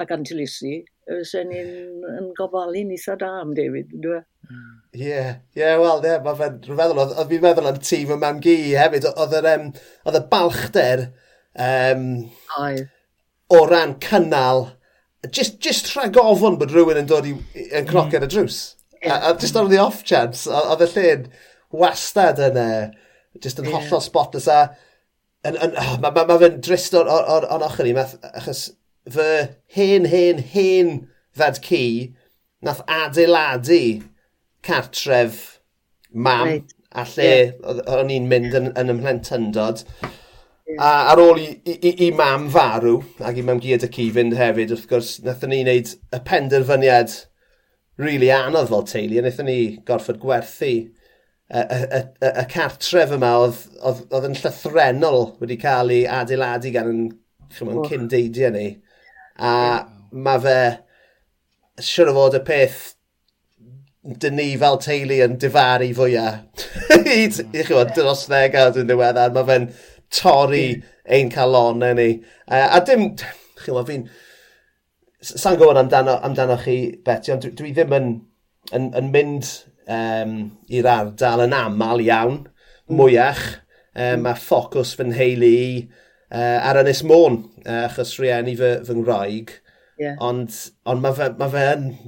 ac 0.00 0.12
Antilisi, 0.16 0.80
sy'n 1.26 1.48
ni'n 1.50 2.04
yn 2.18 2.28
gofalu'n 2.38 2.92
eitha 2.94 3.16
da 3.18 3.30
am 3.40 3.54
David, 3.56 3.90
dwi? 4.04 4.20
E? 4.20 4.60
Ie, 4.98 5.24
ie, 5.58 5.72
wel, 5.78 6.04
ie, 6.06 6.14
mae 6.24 6.36
fe'n 6.38 6.60
rhyfeddol. 6.66 7.00
Oedd 7.02 7.28
fi'n 7.30 7.42
meddwl 7.44 7.68
am 7.70 7.80
tîm 7.82 8.12
y 8.14 8.18
mam 8.20 8.38
gi 8.42 8.54
hefyd, 8.78 9.08
oedd 9.10 10.18
y 10.18 10.22
balchder 10.30 11.04
Um, 11.56 12.30
Oedd. 12.58 12.88
O 13.50 13.64
ran 13.66 13.96
cynnal, 14.02 14.76
just, 15.30 15.58
just 15.60 15.90
rhag 15.96 16.16
ofon 16.20 16.58
bod 16.60 16.70
rhywun 16.74 17.00
yn 17.00 17.08
dod 17.10 17.26
i, 17.26 17.34
yn 17.66 17.88
cnoc 17.88 18.12
mm. 18.12 18.26
y 18.26 18.30
drws. 18.30 18.60
Yeah. 19.00 19.16
A, 19.16 19.32
a 19.32 19.38
just 19.40 19.56
on 19.56 19.70
the 19.70 19.80
off 19.82 20.04
chance, 20.06 20.46
oedd 20.46 20.84
y 20.86 20.90
lle'n 20.94 21.26
wastad 21.74 22.38
yn, 22.50 22.60
e, 22.60 22.68
uh, 22.84 23.40
just 23.42 23.58
yn 23.58 23.66
yeah. 23.66 23.78
hollol 23.78 24.04
spotless 24.04 24.46
a 24.50 24.60
yn, 25.46 25.56
yn, 25.56 25.74
oh, 25.80 25.96
mae 26.02 26.14
ma, 26.14 26.24
ma 26.28 26.38
fe'n 26.40 26.60
drist 26.64 26.94
o'r, 26.98 27.10
or, 27.10 27.46
or, 27.48 27.66
ochr 27.66 27.88
i, 27.88 27.94
math, 27.96 28.16
achos 28.30 28.68
fy 29.10 29.30
hen, 29.74 30.06
hen, 30.12 30.42
hen 30.52 30.94
ddad 31.38 31.60
ci 31.64 31.82
nath 32.62 32.82
adeiladu 32.90 33.82
cartref 34.66 35.60
mam 36.12 36.46
right. 36.46 36.74
a 36.92 37.06
lle 37.14 37.28
yeah. 37.28 37.82
o'n 37.96 38.12
i'n 38.12 38.28
mynd 38.30 38.56
yn, 38.58 38.72
yn 38.78 38.92
ymhlentyndod. 38.94 39.84
A 40.78 40.90
ar 41.12 41.20
ôl 41.22 41.40
i, 41.40 41.48
i, 41.64 41.74
i, 41.88 41.92
i 42.06 42.10
mam 42.16 42.48
farw, 42.52 43.00
ac 43.26 43.40
i 43.40 43.44
mam 43.46 43.60
gyd 43.62 43.86
y 43.86 43.90
cu 43.92 44.06
fynd 44.14 44.36
hefyd, 44.38 44.74
wrth 44.76 44.86
gwrs, 44.90 45.16
nathon 45.24 45.52
ni 45.54 45.62
wneud 45.64 45.94
y 46.14 46.20
penderfyniad 46.26 47.16
really 48.00 48.30
anodd 48.34 48.70
fel 48.70 48.86
teulu, 48.88 49.18
a 49.18 49.24
nathon 49.26 49.50
ni 49.50 49.60
gorfod 49.88 50.20
gwerthu 50.22 50.70
y, 51.50 51.60
y, 51.60 51.80
y, 51.98 52.30
y 52.30 52.44
cartref 52.52 53.16
yma 53.16 53.32
oedd, 53.40 53.64
oedd, 53.80 54.04
oedd 54.14 54.28
yn 54.30 54.38
llythrenol 54.38 55.26
wedi 55.40 55.58
cael 55.60 55.92
ei 55.94 56.04
adeiladu 56.20 56.72
gan 56.76 56.92
yn, 56.92 57.02
chymryd, 57.56 57.82
oh. 57.82 57.90
cyn 57.90 58.08
deidiau 58.12 58.54
ni. 58.54 58.68
A 59.40 59.52
mae 60.12 60.42
fe, 60.44 60.56
siwr 61.90 62.12
o 62.12 62.16
fod 62.16 62.38
y 62.38 62.42
peth 62.46 62.80
dyn 64.20 64.38
ni 64.38 64.48
fel 64.60 64.78
teulu 64.80 65.20
yn 65.26 65.38
difaru 65.40 65.90
fwyaf. 65.96 66.66
I, 67.00 67.24
i 67.26 67.64
fod 67.68 67.94
dros 67.96 68.26
ddegawd 68.30 68.78
yn 68.80 68.88
ddiweddar, 68.88 69.34
mae 69.34 69.48
fe'n 69.48 69.66
torri 70.14 70.82
ein 71.06 71.30
calonau 71.30 71.94
ni. 71.96 72.10
Uh, 72.48 72.66
a 72.76 72.82
dim, 72.86 73.10
chi'n 73.16 73.70
gwybod, 73.70 73.88
fi'n... 73.90 74.04
Sa'n 75.20 75.58
gwybod 75.60 75.80
amdano, 75.82 76.16
amdano 76.24 76.56
chi, 76.62 76.76
Betty, 77.04 77.34
ond 77.34 77.44
dwi, 77.44 77.52
dwi 77.58 77.72
ddim 77.76 77.96
yn, 77.96 78.12
yn, 78.76 78.86
yn 78.96 79.10
mynd 79.12 79.50
um, 79.90 80.36
i'r 80.72 80.88
ardal 80.88 81.44
yn 81.44 81.56
aml 81.56 82.04
iawn, 82.06 82.38
mm. 82.44 82.94
mwyach. 82.96 83.42
Um, 83.90 84.22
mm. 84.22 84.30
a 84.30 84.36
ffocws 84.38 84.94
fy 84.96 85.08
nheulu 85.08 85.50
i 85.50 85.72
uh, 86.30 86.58
ar 86.70 86.78
Ynys 86.80 87.02
Môn, 87.06 87.42
uh, 87.64 87.84
achos 87.88 88.14
rhieni 88.20 88.54
fy, 88.58 88.76
fy 88.86 88.96
ngwraig. 88.96 89.56
Yeah. 90.00 90.16
Ond, 90.24 90.54
ond 90.88 91.02
mae 91.04 91.12
fe'n 91.12 91.34
ma 91.36 91.50
fe 91.52 91.64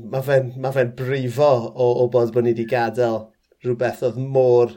ma 0.09 0.23
fe, 0.25 0.39
ma 0.57 0.71
fe 0.73 0.87
brifo 0.97 1.51
o, 1.69 1.89
o 2.01 2.07
bod 2.09 2.31
bod 2.33 2.47
ni 2.47 2.55
wedi 2.55 2.65
gadael 2.71 3.19
rhywbeth 3.61 4.01
oedd 4.07 4.17
môr 4.17 4.73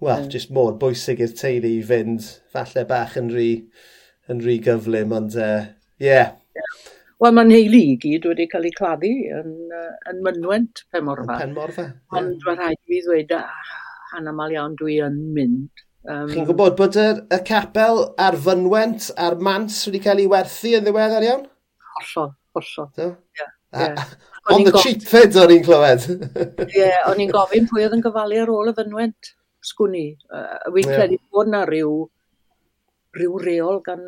wel, 0.00 0.24
mm. 0.24 0.30
just 0.32 0.52
mor 0.54 0.76
bwysig 0.80 1.20
i'r 1.20 1.34
teulu 1.36 1.74
i 1.76 1.82
fynd, 1.86 2.26
falle 2.52 2.86
bach 2.88 3.18
yn 3.20 3.28
rhy, 3.34 3.50
yn 4.32 4.40
rhy 4.44 4.56
gyflym, 4.64 5.12
ond 5.16 5.36
ie. 5.36 5.44
Uh, 5.44 5.68
yeah. 6.00 6.32
Wel, 7.20 7.34
mae'n 7.36 7.52
heili 7.52 7.82
i 7.90 7.96
gyd 8.00 8.24
wedi 8.30 8.46
cael 8.48 8.64
ei 8.64 8.72
claddu 8.72 9.10
yn, 9.36 9.52
uh, 9.76 9.92
yn 10.08 10.22
mynwent 10.24 10.86
Penmorfa. 10.94 11.36
Penmorfa. 11.42 11.86
Ond 12.16 12.32
yeah. 12.32 12.46
mae 12.46 12.56
rhaid 12.56 12.80
fi 12.88 13.00
ddweud, 13.04 13.34
ah, 13.36 13.76
anamal 14.16 14.54
iawn 14.54 14.76
dwi 14.80 14.96
yn 15.04 15.18
mynd. 15.36 15.84
Um, 16.08 16.30
Chi'n 16.30 16.46
gwybod 16.48 16.78
bod 16.78 16.96
y, 16.96 17.08
y 17.36 17.38
capel 17.44 18.06
a'r 18.24 18.38
fynwent 18.40 19.10
a'r 19.20 19.36
mans 19.44 19.82
wedi 19.84 20.00
cael 20.06 20.22
ei 20.22 20.30
werthu 20.32 20.72
yn 20.78 20.86
ddiweddar 20.86 21.26
iawn? 21.26 21.42
Hollol, 21.98 22.32
hollol. 22.56 22.88
So? 22.96 23.10
Yeah, 23.36 23.52
yeah. 23.76 24.14
On 24.50 24.64
the 24.64 24.72
cheap 24.80 25.04
fed 25.04 25.36
o'n 25.36 25.52
i'n 25.52 25.66
clywed. 25.66 26.06
Ie, 26.08 26.70
yeah, 26.72 27.04
o'n 27.10 27.20
i'n 27.20 27.34
gofyn 27.34 27.68
pwy 27.68 27.84
oedd 27.84 27.98
yn 27.98 28.06
gofalu 28.06 28.40
ar 28.40 28.54
ôl 28.54 28.72
y 28.72 28.74
fynwent 28.80 29.34
sgwn 29.66 29.96
i. 29.98 30.06
Uh, 30.32 30.56
Wy'n 30.72 30.88
yeah. 30.88 30.98
credu 30.98 31.20
bod 31.32 31.50
na 31.52 31.62
rhyw, 31.68 31.94
rhyw 33.18 33.40
reol 33.44 33.80
gan 33.86 34.04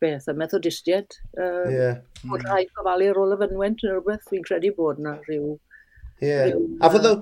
beth, 0.00 0.28
y 0.30 0.36
methodistiaid. 0.40 1.18
Uh, 1.36 1.68
yeah. 1.72 2.00
Bod 2.24 2.46
rhaid 2.46 2.72
gofalu 2.76 3.10
ar 3.12 3.20
ôl 3.20 3.36
y 3.36 3.40
fynwent 3.42 3.84
yn 3.84 3.94
rhywbeth, 3.94 4.26
fi'n 4.30 4.46
credu 4.46 4.72
bod 4.78 5.02
na 5.04 5.18
rhyw... 5.26 5.54
Yeah. 6.20 6.50
Rhyw, 6.50 6.66
a 6.80 6.92
fydd 6.94 7.08
o... 7.10 7.14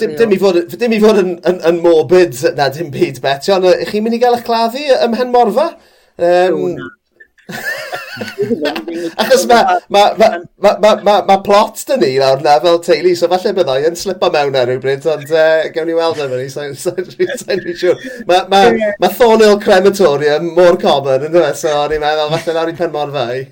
Dim, 0.00 0.14
dim, 0.16 0.30
i 0.32 0.38
fod, 0.40 0.56
dim 0.80 0.94
i 0.96 0.98
fod 1.02 1.18
yn, 1.20 1.34
yn, 1.44 1.58
yn 1.68 1.78
morbid 1.84 2.38
na 2.56 2.70
dim 2.72 2.88
byd 2.92 3.18
beti, 3.20 3.50
ond 3.52 3.66
ych 3.68 3.90
chi'n 3.90 4.06
mynd 4.06 4.16
i 4.16 4.20
gael 4.22 4.38
eich 4.38 4.46
claddu 4.46 4.80
ym 4.80 5.12
Mhenmorfa? 5.12 5.66
Um, 6.24 6.78
Achos 9.20 9.44
mae 9.50 9.64
ma, 9.90 10.02
ma, 10.16 10.28
ma, 10.62 10.70
ma, 10.80 10.90
ma, 11.02 11.14
ma 11.28 11.36
plot 11.44 11.82
dyn 11.88 12.00
ni 12.00 12.12
nawr 12.20 12.42
na 12.44 12.54
fel 12.62 12.78
teulu, 12.84 13.12
so 13.18 13.28
falle 13.32 13.52
byddai 13.56 13.88
yn 13.88 13.98
slipo 13.98 14.30
mewn 14.32 14.56
ar 14.60 14.70
rhywbryd, 14.70 15.08
ond 15.10 15.34
uh, 15.34 15.66
gewn 15.74 15.90
ni 15.90 15.96
weld 15.98 16.22
efo 16.24 16.38
ni, 16.38 16.46
sa'n 16.52 16.76
so, 16.78 16.94
so, 16.94 17.28
so, 17.42 17.58
siŵr. 17.82 18.06
Mae 18.30 18.46
ma, 18.52 18.62
ma 19.02 19.10
Thornhill 19.18 19.60
Crematorium 19.64 20.48
mor 20.56 20.78
common, 20.80 21.28
yn 21.28 21.34
dweud, 21.34 21.58
so 21.60 21.74
ni'n 21.90 22.04
meddwl 22.04 22.32
falle 22.36 22.56
nawr 22.56 22.72
i'n 22.72 22.80
pen 22.80 22.94
mor 22.94 23.12
fai. 23.14 23.44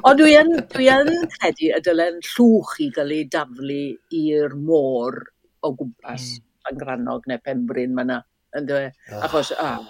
Ond 0.00 0.20
dwi 0.20 0.36
yn, 0.40 0.54
dwi 0.72 0.86
yn 0.92 1.10
credu 1.36 1.72
y 1.76 1.80
dylen 1.84 2.20
llwch 2.32 2.78
i 2.84 2.92
gael 2.96 3.16
ei 3.16 3.26
daflu 3.32 3.82
i'r 4.18 4.56
môr 4.56 5.18
o 5.62 5.74
gwmpas 5.76 6.30
mm. 6.36 6.46
Angrannog 6.72 7.26
neu 7.28 7.40
Pembryn 7.42 7.92
mae 7.96 8.06
yna, 8.08 8.22
yn 8.58 8.68
dweud, 8.68 8.96
ah. 9.10 9.26
achos, 9.26 9.52
ah, 9.60 9.80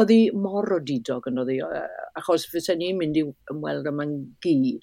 oedd 0.00 0.10
hi 0.10 0.20
mor 0.34 0.76
o 0.76 0.80
didog 0.82 1.28
yn 1.30 1.40
oedd 1.42 1.52
hi, 1.54 1.60
achos 2.18 2.46
fysa 2.50 2.76
ni'n 2.78 2.98
mynd 2.98 3.18
i 3.20 3.24
ymweld 3.54 3.88
yma'n 3.90 4.14
gi. 4.44 4.74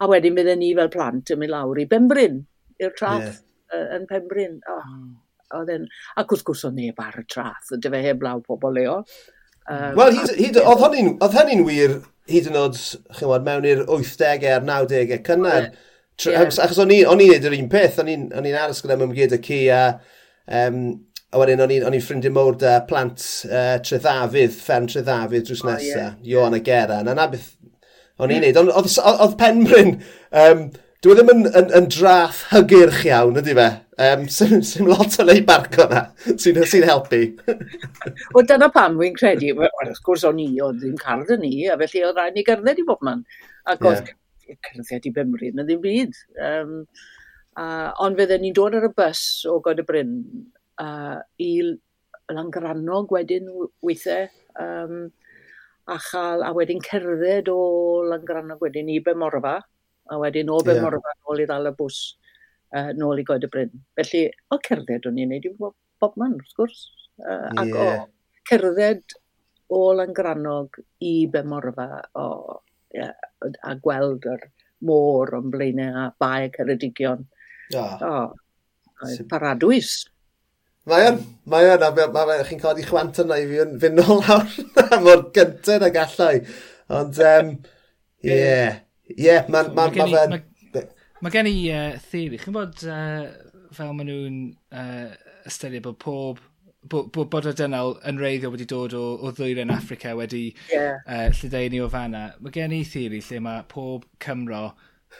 A 0.00 0.08
wedyn 0.10 0.36
bydden 0.36 0.60
ni 0.60 0.72
fel 0.76 0.92
plant 0.92 1.32
yn 1.32 1.40
mynd 1.40 1.52
lawr 1.52 1.80
i 1.80 1.86
Benbryn, 1.90 2.42
i'r 2.82 2.96
traff 2.96 3.24
yeah. 3.24 3.94
yn 3.96 4.04
Penbryn. 4.10 4.58
Oh, 4.72 4.90
oedd 5.60 5.72
yn... 5.76 5.86
Ac 6.20 6.34
wrth 6.34 6.44
gwrs 6.48 6.66
o 6.68 6.72
neb 6.74 7.00
ar 7.02 7.20
y 7.20 7.24
traff, 7.32 7.72
dy 7.72 7.92
fe 7.92 8.02
heb 8.08 8.24
law 8.24 8.42
pobl 8.44 8.76
leo. 8.76 9.00
Um, 9.66 9.96
Wel, 9.98 10.20
oedd 10.62 11.36
hynny'n 11.36 11.66
wir 11.66 11.98
hyd 12.30 12.48
yn 12.50 12.58
oed, 12.60 12.78
chi'n 12.78 13.20
gwybod, 13.20 13.46
mewn 13.46 13.68
i'r 13.68 13.82
80au 13.86 14.48
a'r 14.52 14.66
90au 14.66 15.20
cynnar. 15.26 15.68
Yeah. 16.24 16.46
Achos 16.48 16.80
o'n 16.80 16.94
i'n 16.94 17.20
neud 17.20 17.44
yr 17.44 17.58
un 17.58 17.68
peth, 17.72 18.00
o'n 18.00 18.08
i'n 18.12 18.54
aros 18.56 18.80
gyda 18.84 18.96
mewn 18.98 19.14
gyd 19.16 19.36
y 19.36 19.40
ci 19.44 19.58
a 19.72 19.82
um, 20.46 20.80
A 21.34 21.40
wedyn, 21.40 21.60
o'n 21.60 21.72
i'n 21.74 22.02
ffrindiau 22.04 22.32
mowr 22.32 22.54
da 22.60 22.78
plant 22.86 23.22
uh, 23.50 23.76
Tredafydd, 23.82 24.52
fferm 24.54 24.86
Tredafydd 24.90 25.48
drws 25.48 25.64
nesa, 25.66 25.80
oh, 25.80 26.20
yeah. 26.22 26.36
Ion 26.36 26.54
a 26.54 26.60
Gera. 26.62 27.00
Na 27.02 27.16
na 27.18 27.26
beth 27.32 27.48
o'n 28.22 28.30
i'n 28.30 28.44
hmm. 28.44 28.60
neud. 28.62 28.92
Oedd 29.02 29.34
Penbryn, 29.40 29.96
um, 30.42 30.62
dwi 31.02 31.12
e 31.12 31.16
ddim 31.18 31.32
yn, 31.34 31.42
yn, 31.50 31.72
yn 31.80 31.88
draff 31.92 32.44
hygyrch 32.52 33.02
iawn, 33.10 33.40
ydy 33.42 33.56
fe? 33.58 33.66
Um, 34.06 34.26
Sym 34.32 34.60
sy 34.66 34.84
lot 34.86 35.18
o 35.18 35.26
lei 35.26 35.42
barco 35.46 35.88
na, 35.90 36.04
sy'n 36.28 36.62
sy 36.68 36.82
helpu. 36.86 37.20
Wel, 38.36 38.46
dyna 38.46 38.70
pam 38.72 38.98
wy'n 39.00 39.18
credu, 39.18 39.50
Wel, 39.58 39.72
wrth 39.82 40.02
gwrs 40.06 40.26
o'n 40.30 40.40
i, 40.42 40.50
oedd 40.62 40.78
ddim 40.82 40.96
card 41.00 41.32
yn 41.36 41.42
ni, 41.42 41.54
a 41.66 41.78
felly 41.82 42.06
oedd 42.06 42.20
rhaid 42.20 42.38
ni 42.38 42.46
gyrdded 42.46 42.82
i 42.82 42.86
bob 42.86 43.04
man. 43.06 43.26
Ac 43.66 43.82
oedd 43.82 44.12
yeah. 44.46 44.58
cyrdded 44.62 45.10
i 45.10 45.16
Bymru 45.16 45.50
yn 45.50 45.64
ddim 45.64 45.82
byd. 45.82 46.20
Um, 46.38 46.76
uh, 47.58 47.90
ond 48.04 48.20
fydden 48.20 48.46
ni'n 48.46 48.56
dod 48.56 48.78
ar 48.78 48.86
y 48.86 48.92
bus 48.94 49.22
o 49.50 49.58
God 49.64 49.82
y 49.82 49.88
Bryn 49.88 50.20
uh, 50.82 51.18
i 51.38 51.52
Langrannog 52.32 53.12
wedyn 53.14 53.48
weithiau 53.86 54.26
um, 54.58 55.06
a 55.86 55.98
chael, 56.02 56.42
a 56.42 56.52
wedyn 56.56 56.82
cerdded 56.82 57.48
o 57.52 57.58
Langrannog 58.10 58.62
wedyn 58.62 58.90
i 58.90 58.98
Bemorfa 59.00 59.60
a 60.10 60.18
wedyn 60.18 60.50
o 60.50 60.58
Bemorfa 60.66 61.12
yeah. 61.12 61.20
nôl 61.26 61.42
i 61.42 61.46
ddal 61.46 61.70
y 61.70 61.74
bws 61.78 62.00
uh, 62.74 62.90
nôl 62.98 63.22
i 63.22 63.26
Goed 63.26 63.46
y 63.46 63.50
Bryn. 63.52 63.72
Felly, 63.98 64.24
o 64.50 64.58
cerdded 64.66 65.06
o'n 65.06 65.22
i'n 65.22 65.32
neud 65.34 65.46
i 65.46 65.54
bob 65.56 66.18
man, 66.20 66.34
wrth 66.40 66.58
gwrs. 66.58 66.82
Uh, 67.22 67.64
yeah. 67.70 68.02
O 68.02 68.42
cerdded 68.50 69.16
o 69.70 69.80
Langrannog 69.98 70.80
i 71.02 71.14
Bemorfa 71.30 71.88
o, 72.18 72.26
yeah, 72.94 73.14
a 73.62 73.74
gweld 73.82 74.26
yr 74.30 74.48
môr 74.86 75.32
o'n 75.38 75.50
blaenau 75.54 76.02
a 76.02 76.08
bae 76.20 76.50
Ceredigion. 76.54 77.24
Ah. 77.74 77.96
Oh, 78.02 79.14
paradwys. 79.30 80.04
Mae 80.86 81.08
yn, 81.08 81.16
mae 81.50 81.66
yn, 81.72 81.82
a 81.82 81.90
ma, 81.90 82.24
ma, 82.28 82.36
chi'n 82.46 82.60
codi 82.62 82.84
chwant 82.86 83.18
yna 83.24 83.40
i 83.42 83.46
fi 83.50 83.62
yn 83.64 83.72
fynd 83.82 83.98
nôl 83.98 84.20
lawr 84.22 84.52
mor 85.04 85.24
gyntaf 85.34 85.86
ag 85.88 85.96
gallai. 85.96 86.34
Ond, 86.94 87.18
um, 87.26 87.48
yeah, 88.22 88.78
yeah, 89.10 89.48
mae'n... 89.50 89.72
Ma, 89.74 89.88
ma, 89.90 90.06
ma, 90.06 90.26
ma, 90.36 90.82
ma 91.26 91.32
gen 91.34 91.50
i 91.50 91.56
uh, 91.74 91.96
theori, 92.12 92.38
chi'n 92.38 92.54
bod 92.54 92.84
uh, 92.86 93.24
fel 93.74 93.90
maen 93.96 94.12
nhw'n 94.12 94.38
uh, 94.78 95.08
ystyried 95.50 95.82
bod 95.88 95.98
pob 96.02 96.44
bod, 96.86 97.10
bod 97.30 97.48
y 97.50 97.54
dynol 97.56 97.96
yn 98.06 98.20
reiddio 98.22 98.50
wedi 98.52 98.66
dod 98.70 98.94
o, 98.96 99.04
o 99.18 99.32
ddwyren 99.34 99.70
hmm. 99.70 99.76
Africa 99.76 100.14
wedi 100.18 100.44
yeah. 100.70 101.00
uh, 101.02 101.28
lledaenu 101.34 101.82
o 101.86 101.90
fanna. 101.92 102.28
Mae 102.40 102.54
gen 102.54 102.74
i 102.76 102.82
theori 102.86 103.22
lle 103.26 103.40
mae 103.42 103.64
pob 103.70 104.06
Cymro 104.22 104.68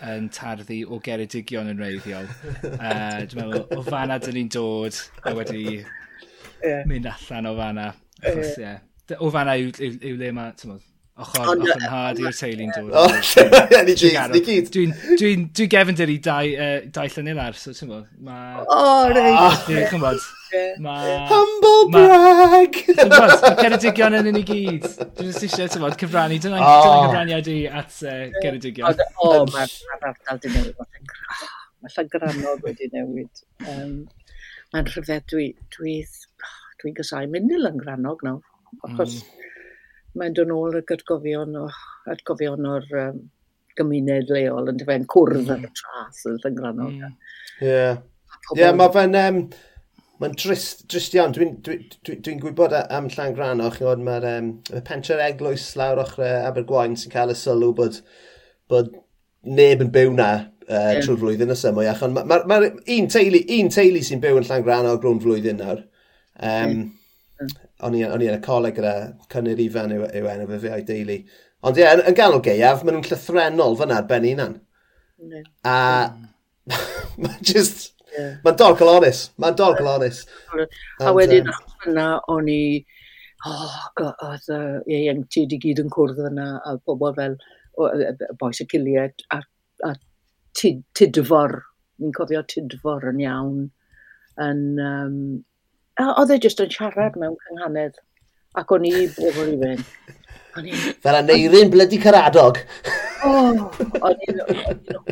yn 0.06 0.26
tarddu 0.32 0.82
o 0.92 0.98
geredigion 1.02 1.70
yn 1.72 1.80
reiddiol. 1.80 2.26
uh, 2.72 3.22
dwi'n 3.24 3.38
meddwl, 3.38 3.62
o 3.78 3.84
fanna 3.86 4.18
dyn 4.22 4.36
ni'n 4.36 4.50
dod 4.52 4.98
a 5.24 5.32
wedi 5.36 5.62
yeah. 5.78 6.82
mynd 6.88 7.08
allan 7.12 7.48
o 7.52 7.54
fanna. 7.56 7.86
Achos, 8.22 8.58
yeah. 8.58 8.82
yeah. 9.08 9.22
O 9.22 9.30
fanna 9.32 9.56
yw, 9.60 9.72
yw, 9.78 9.96
yw 10.10 10.20
le 10.20 10.32
mae, 10.36 10.52
ti'n 10.58 10.74
meddwl, 10.74 10.84
ochr, 11.24 11.48
ochr 11.54 11.74
yn 11.78 11.86
hard 11.88 12.20
i'r 12.20 12.36
teulu'n 12.36 12.74
dod. 12.76 12.92
Ni 14.34 14.42
gyd, 14.44 14.72
Dwi'n 15.16 15.46
gefn 15.72 16.00
dyr 16.00 16.12
i 16.12 16.18
dau, 16.24 16.56
uh, 16.66 16.78
dau 16.92 17.14
llynil 17.16 17.40
ar, 17.46 17.56
so 17.60 17.72
ti'n 17.76 17.92
meddwl, 17.92 18.08
mae... 18.28 18.66
O, 18.66 18.82
rei! 19.14 19.32
Dwi'n 19.68 19.88
chymod. 19.94 20.20
Ma... 20.82 20.94
Humble 21.30 21.90
brag! 21.92 22.78
Ma... 23.10 23.20
Ceredigion 23.60 24.16
yn 24.18 24.30
un 24.30 24.38
i 24.40 24.42
gyd. 24.46 24.86
Dwi'n 25.16 25.30
just 25.30 25.44
eisiau, 25.46 25.68
ti'n 25.72 25.84
bod, 25.84 25.96
cyfrannu. 26.00 26.38
Dyna'n 26.42 26.64
oh. 26.64 27.06
cyfraniad 27.06 27.50
i 27.52 27.56
at 27.68 27.98
uh, 28.06 28.24
Ceredigion. 28.40 29.04
O, 29.22 29.30
mae'r 29.52 29.74
ardal 30.10 30.40
di 30.42 30.52
newid. 30.54 30.80
Mae 31.82 31.94
llygrannog 31.94 32.64
wedi 32.66 32.90
newid. 32.94 33.44
Um, 33.68 33.94
mae'n 34.74 34.90
rhyfedd, 34.90 35.28
dwi, 35.32 35.50
dwi, 35.76 36.00
dwi 36.82 36.92
gysau 36.96 37.28
mynd 37.32 37.54
i 37.54 37.60
lyngrannog 37.62 38.24
nawr. 38.26 38.42
Achos 38.88 39.20
mm. 39.20 39.46
mae'n 40.20 40.34
dod 40.36 40.50
nôl 40.50 40.80
y 40.80 40.82
gydgofion, 40.88 41.54
o, 41.62 41.68
atgofion 42.12 42.66
o'r 42.72 42.90
um, 43.04 43.22
gymuned 43.76 44.32
leol 44.32 44.72
yn 44.72 44.82
dyfen 44.82 45.06
cwrdd 45.12 45.46
mm. 45.46 45.54
ar 45.54 45.64
y 45.68 45.72
tras 45.78 46.26
yn 46.28 46.42
llygrannog. 46.42 46.98
Mm. 46.98 47.16
Yeah. 47.62 48.04
Ie, 48.52 48.60
yeah, 48.60 48.76
mae 48.76 48.92
fe'n... 48.94 49.16
Um, 49.22 49.40
Mae'n 50.22 50.36
drist, 50.40 50.86
drist 50.88 51.14
iawn. 51.16 51.34
Dwi'n 51.36 51.56
dwi, 51.64 51.78
dwi, 52.06 52.18
dwi 52.24 52.36
gwybod 52.40 52.74
am 52.80 53.08
llan 53.12 53.34
grano, 53.36 53.68
chi'n 53.72 53.84
gwybod, 53.84 54.04
mae'r 54.06 54.28
um, 54.30 54.52
mae 54.72 55.24
eglwys 55.26 55.66
lawr 55.76 56.00
ochr 56.04 56.24
Abergwain 56.24 56.96
sy'n 56.96 57.12
cael 57.12 57.34
y 57.34 57.36
sylw 57.36 57.74
bod, 57.76 57.98
bod 58.72 58.94
neb 59.46 59.84
yn 59.84 59.90
byw 59.92 60.14
na 60.16 60.30
uh, 60.38 60.46
yeah. 60.70 61.02
trwy'r 61.02 61.20
flwyddyn 61.20 61.52
y 61.52 61.56
symwy. 61.60 61.88
Achon, 61.90 62.14
mae 62.16 62.24
ma, 62.28 62.38
ma, 62.48 62.60
ma 62.62 62.70
un 62.96 63.10
teulu, 63.12 63.42
un 63.58 63.68
teulu 63.74 64.04
sy'n 64.06 64.22
byw 64.22 64.40
yn 64.40 64.48
llan 64.48 64.64
grano 64.66 64.94
grwn 65.02 65.20
flwyddyn 65.24 65.60
nawr. 65.60 65.82
Um, 66.36 66.78
mm. 67.40 67.56
O'n 67.84 67.98
i 67.98 68.06
yn 68.06 68.24
y 68.30 68.38
coleg 68.44 68.78
gyda 68.78 68.94
cynnyr 69.32 69.60
ifan 69.66 69.92
yw, 69.92 70.06
yw 70.16 70.30
enw 70.32 70.48
fe 70.54 70.62
fe 70.62 70.72
o'i 70.78 70.86
deulu. 70.88 71.18
Ond 71.66 71.76
ie, 71.76 71.84
yeah, 71.84 71.98
yn, 71.98 72.06
yn 72.08 72.16
ganol 72.16 72.40
geiaf, 72.44 72.86
maen 72.86 72.96
nhw'n 72.96 73.10
llythrenol 73.10 73.76
fyna 73.76 74.00
ar 74.00 74.08
ben 74.08 74.28
unan. 74.32 74.56
Mm. 75.20 75.44
A 75.68 75.76
mm. 76.72 77.36
just 77.44 77.92
Yeah. 78.16 78.36
Mae'n 78.44 78.58
dol 78.60 78.76
colonis. 78.78 79.22
Mae'n 79.42 79.56
dol 79.58 79.76
colonis. 79.76 80.22
A 81.04 81.12
wedyn, 81.16 81.50
um, 81.52 81.74
yna, 81.90 82.06
o'n 82.32 82.48
i... 82.52 82.62
Oh, 83.46 83.74
God, 83.98 84.14
oedd 84.24 84.48
uh, 84.50 84.78
ieuenctid 84.90 85.52
i 85.54 85.58
gyd 85.62 85.82
yn 85.82 85.90
cwrdd 85.92 86.22
yna, 86.30 86.46
a 86.66 86.72
bobl 86.88 87.12
fel 87.14 87.36
boes 88.40 88.62
y 88.64 88.66
ciliad, 88.72 89.12
a, 89.30 89.42
a 89.84 89.92
tid, 90.56 90.80
tidfor, 90.96 91.58
mi'n 92.00 92.14
cofio 92.16 92.42
tidfor 92.48 93.04
yn 93.12 93.20
iawn. 93.22 93.60
Yn, 94.42 94.62
um, 94.82 95.18
oedd 96.08 96.32
e 96.32 96.40
jyst 96.42 96.64
yn 96.64 96.72
siarad 96.72 97.20
mewn 97.20 97.36
cynghanedd, 97.44 98.00
ac 98.56 98.72
o'n 98.74 98.88
i 98.88 98.94
bobl 99.18 99.52
i 99.52 99.60
fynd. 99.62 99.84
Fel 101.04 101.20
a 101.20 101.22
neirin 101.22 101.70
blydi 101.72 102.00
caradog. 102.00 102.62
O, 103.26 103.30
oh, 103.30 103.84
o'n 104.00 104.24
i'n 104.26 104.40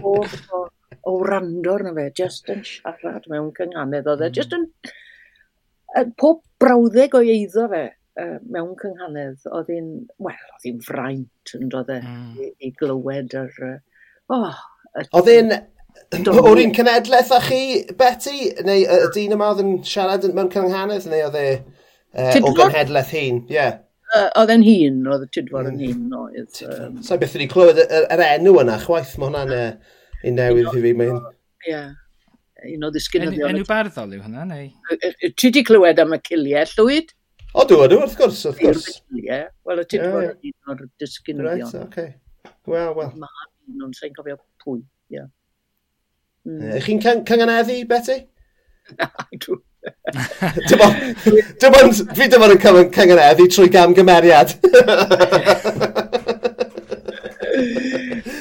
hoff 0.01 0.39
o 0.49 0.65
o 1.11 1.19
rando 1.25 1.75
arno 1.75 1.95
fe, 1.97 2.11
just 2.17 2.49
yn 2.53 2.63
siarad 2.69 3.29
mewn 3.33 3.53
cynghanedd 3.57 4.09
oedd 4.11 4.25
e, 4.25 4.31
hmm. 4.31 4.39
just 4.39 4.55
yn, 4.57 4.67
yn 6.01 6.15
pob 6.21 6.43
brawddeg 6.63 7.17
o 7.19 7.23
eiddo 7.25 7.69
fe 7.73 7.85
uh, 8.21 8.39
mewn 8.51 8.75
cynghanedd, 8.81 9.45
oedd 9.51 9.71
hi'n, 9.73 9.93
wel, 10.23 10.41
oedd 10.57 10.67
hi'n 10.69 10.81
fraint 10.85 11.55
yn 11.59 11.71
dod 11.73 11.93
e, 11.93 12.01
mm. 12.01 12.35
i, 12.41 12.51
i 12.69 12.73
glywed 12.79 13.37
yr... 13.39 13.55
Uh, 13.69 13.79
oh, 14.35 14.61
oedd 15.05 15.31
hi'n... 15.33 15.57
O'r 16.27 16.59
un 16.59 16.75
cenedlaeth 16.75 17.33
â 17.35 17.41
chi, 17.45 17.63
Betty? 17.99 18.51
Neu 18.67 18.83
y 18.83 18.87
uh, 18.91 19.09
dyn 19.15 19.35
yma 19.37 19.53
oedd 19.53 19.63
yn 19.63 19.75
siarad 19.87 20.27
mewn 20.35 20.51
cynghanedd, 20.53 21.09
neu 21.11 21.27
oedd 21.29 21.41
e 21.41 21.49
uh, 21.55 22.39
o 22.43 22.55
gynhedlaeth 22.57 23.13
hun? 23.15 23.43
Ie. 23.47 23.59
Yeah. 23.59 23.81
Uh, 24.15 24.29
oedd 24.41 24.53
e'n 24.55 24.65
hun, 24.67 24.99
oedd 25.11 25.27
y 25.27 25.29
Tidfor 25.35 25.69
yn 25.71 25.79
hmm. 25.81 26.07
hun 26.07 26.19
oedd. 26.25 26.63
Um... 26.69 26.99
So 27.07 27.19
beth 27.19 27.35
wedi 27.39 27.51
clywed 27.51 27.83
yr, 27.83 27.93
er, 28.05 28.09
er 28.15 28.25
enw 28.39 28.57
yna, 28.63 28.79
chwaith, 28.87 29.19
mae 29.19 29.31
hwnna'n... 29.31 29.55
Uh, 29.55 30.01
un 30.25 30.39
newydd 30.41 30.71
i 30.73 30.83
fi 30.85 30.95
mae 30.97 31.11
hyn. 31.11 31.21
Ie. 31.69 31.83
Un 32.75 32.87
o 32.87 32.91
ddisgynyddion. 32.95 33.51
Enw 33.53 33.67
barddol 33.69 34.15
yw 34.17 34.25
hwnna, 34.25 34.47
neu? 34.49 34.71
Ti 35.37 35.51
di 35.53 35.63
clywed 35.67 36.01
am 36.01 36.17
y 36.17 36.21
ciliau, 36.25 36.71
Llwyd? 36.73 37.13
O, 37.55 37.65
dwi 37.69 37.79
wedi, 37.83 37.99
wrth 38.01 38.17
gwrs, 38.19 38.41
wrth 38.49 38.63
gwrs. 38.63 38.89
Ciliau, 39.03 39.47
wel, 39.69 39.83
y 39.83 39.87
ti'n 39.91 40.07
bod 40.09 40.49
un 40.49 40.73
o'r 40.73 40.85
disgynyddion. 41.03 41.69
Right, 41.69 41.85
okay. 41.85 42.15
Wel, 42.71 42.95
wel. 42.97 43.13
Mae 43.21 43.51
un 43.75 43.87
o'n 43.87 43.95
sain 43.97 44.17
cofio 44.17 44.39
pwy, 44.65 44.81
ie. 45.13 45.27
Mm. 46.49 46.73
Ych 46.79 46.89
chi'n 46.89 47.05
canganeddu, 47.29 47.79
Betty? 47.91 48.19
Na, 48.99 49.11
dwi... 49.45 49.61
Fi 51.25 52.29
dim 52.31 52.45
ond 52.45 52.55
yn 52.57 52.91
canganeddu 52.93 53.49
trwy 53.53 53.69
gamgymeriad. 53.73 54.57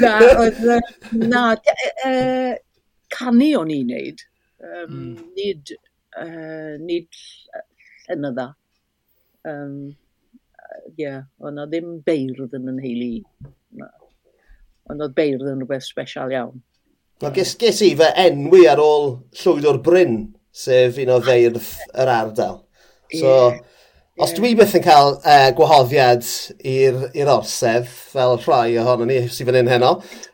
na, 0.03 0.13
oedd, 0.43 0.61
na, 1.23 1.43
uh, 2.07 2.53
canu 3.13 3.49
o'n 3.59 3.73
i'n 3.73 3.89
neud. 3.93 4.23
Um, 4.63 4.93
mm. 4.93 5.15
Nid, 5.37 5.73
uh, 6.19 6.75
nid 6.83 7.23
llenydda. 8.07 8.49
Um, 9.49 9.75
ie, 10.93 11.03
yeah, 11.03 11.23
ond 11.43 11.61
o 11.61 11.65
ddim 11.69 11.97
beirdd 12.05 12.55
yn 12.57 12.69
yn 12.71 12.79
heili. 12.83 13.15
Ond 14.91 15.03
oedd 15.03 15.15
beirdd 15.17 15.49
yn 15.49 15.61
rhywbeth 15.63 15.87
special 15.87 16.33
iawn. 16.33 16.61
Na, 17.23 17.31
ges, 17.35 17.53
ges 17.59 17.79
i 17.85 17.93
fy 17.95 18.09
enwi 18.25 18.65
ar 18.67 18.81
ôl 18.83 19.13
llwyd 19.39 19.67
o'r 19.69 19.79
bryn, 19.83 20.17
sef 20.51 20.97
un 21.03 21.13
o 21.13 21.19
ddeirdd 21.23 21.61
yr 22.03 22.11
ardal. 22.11 22.57
So, 23.13 23.29
yeah. 23.29 23.61
Os 24.21 24.29
dwi 24.37 24.51
byth 24.53 24.75
yn 24.77 24.83
cael 24.85 25.15
uh, 25.25 25.47
gwahoddiad 25.57 26.27
i'r 26.69 27.29
orsedd, 27.33 27.87
fel 27.89 28.35
rhai 28.43 28.75
ohono 28.77 29.07
ni 29.09 29.15
sydd 29.25 29.47
fan 29.49 29.55
hyn 29.57 29.71
heno, 29.71 29.87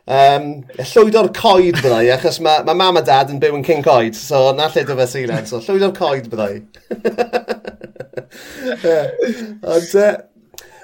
um, 0.04 0.48
llwydo'r 0.90 1.30
coed 1.38 1.78
byddai, 1.78 2.10
achos 2.12 2.42
mae 2.44 2.60
ma 2.66 2.74
mam 2.76 2.98
a 3.00 3.02
dad 3.06 3.30
yn 3.32 3.38
byw 3.40 3.54
yn 3.56 3.64
King 3.64 3.80
Coed, 3.86 4.18
so 4.18 4.50
na 4.52 4.66
lle 4.68 4.82
dy 4.84 4.96
fe 4.98 5.06
seilen, 5.08 5.48
so 5.48 5.62
llwydo'r 5.64 5.94
coed 5.96 6.28
byddai. 6.28 6.58
Ond, 9.64 9.94
uh, 9.96 10.12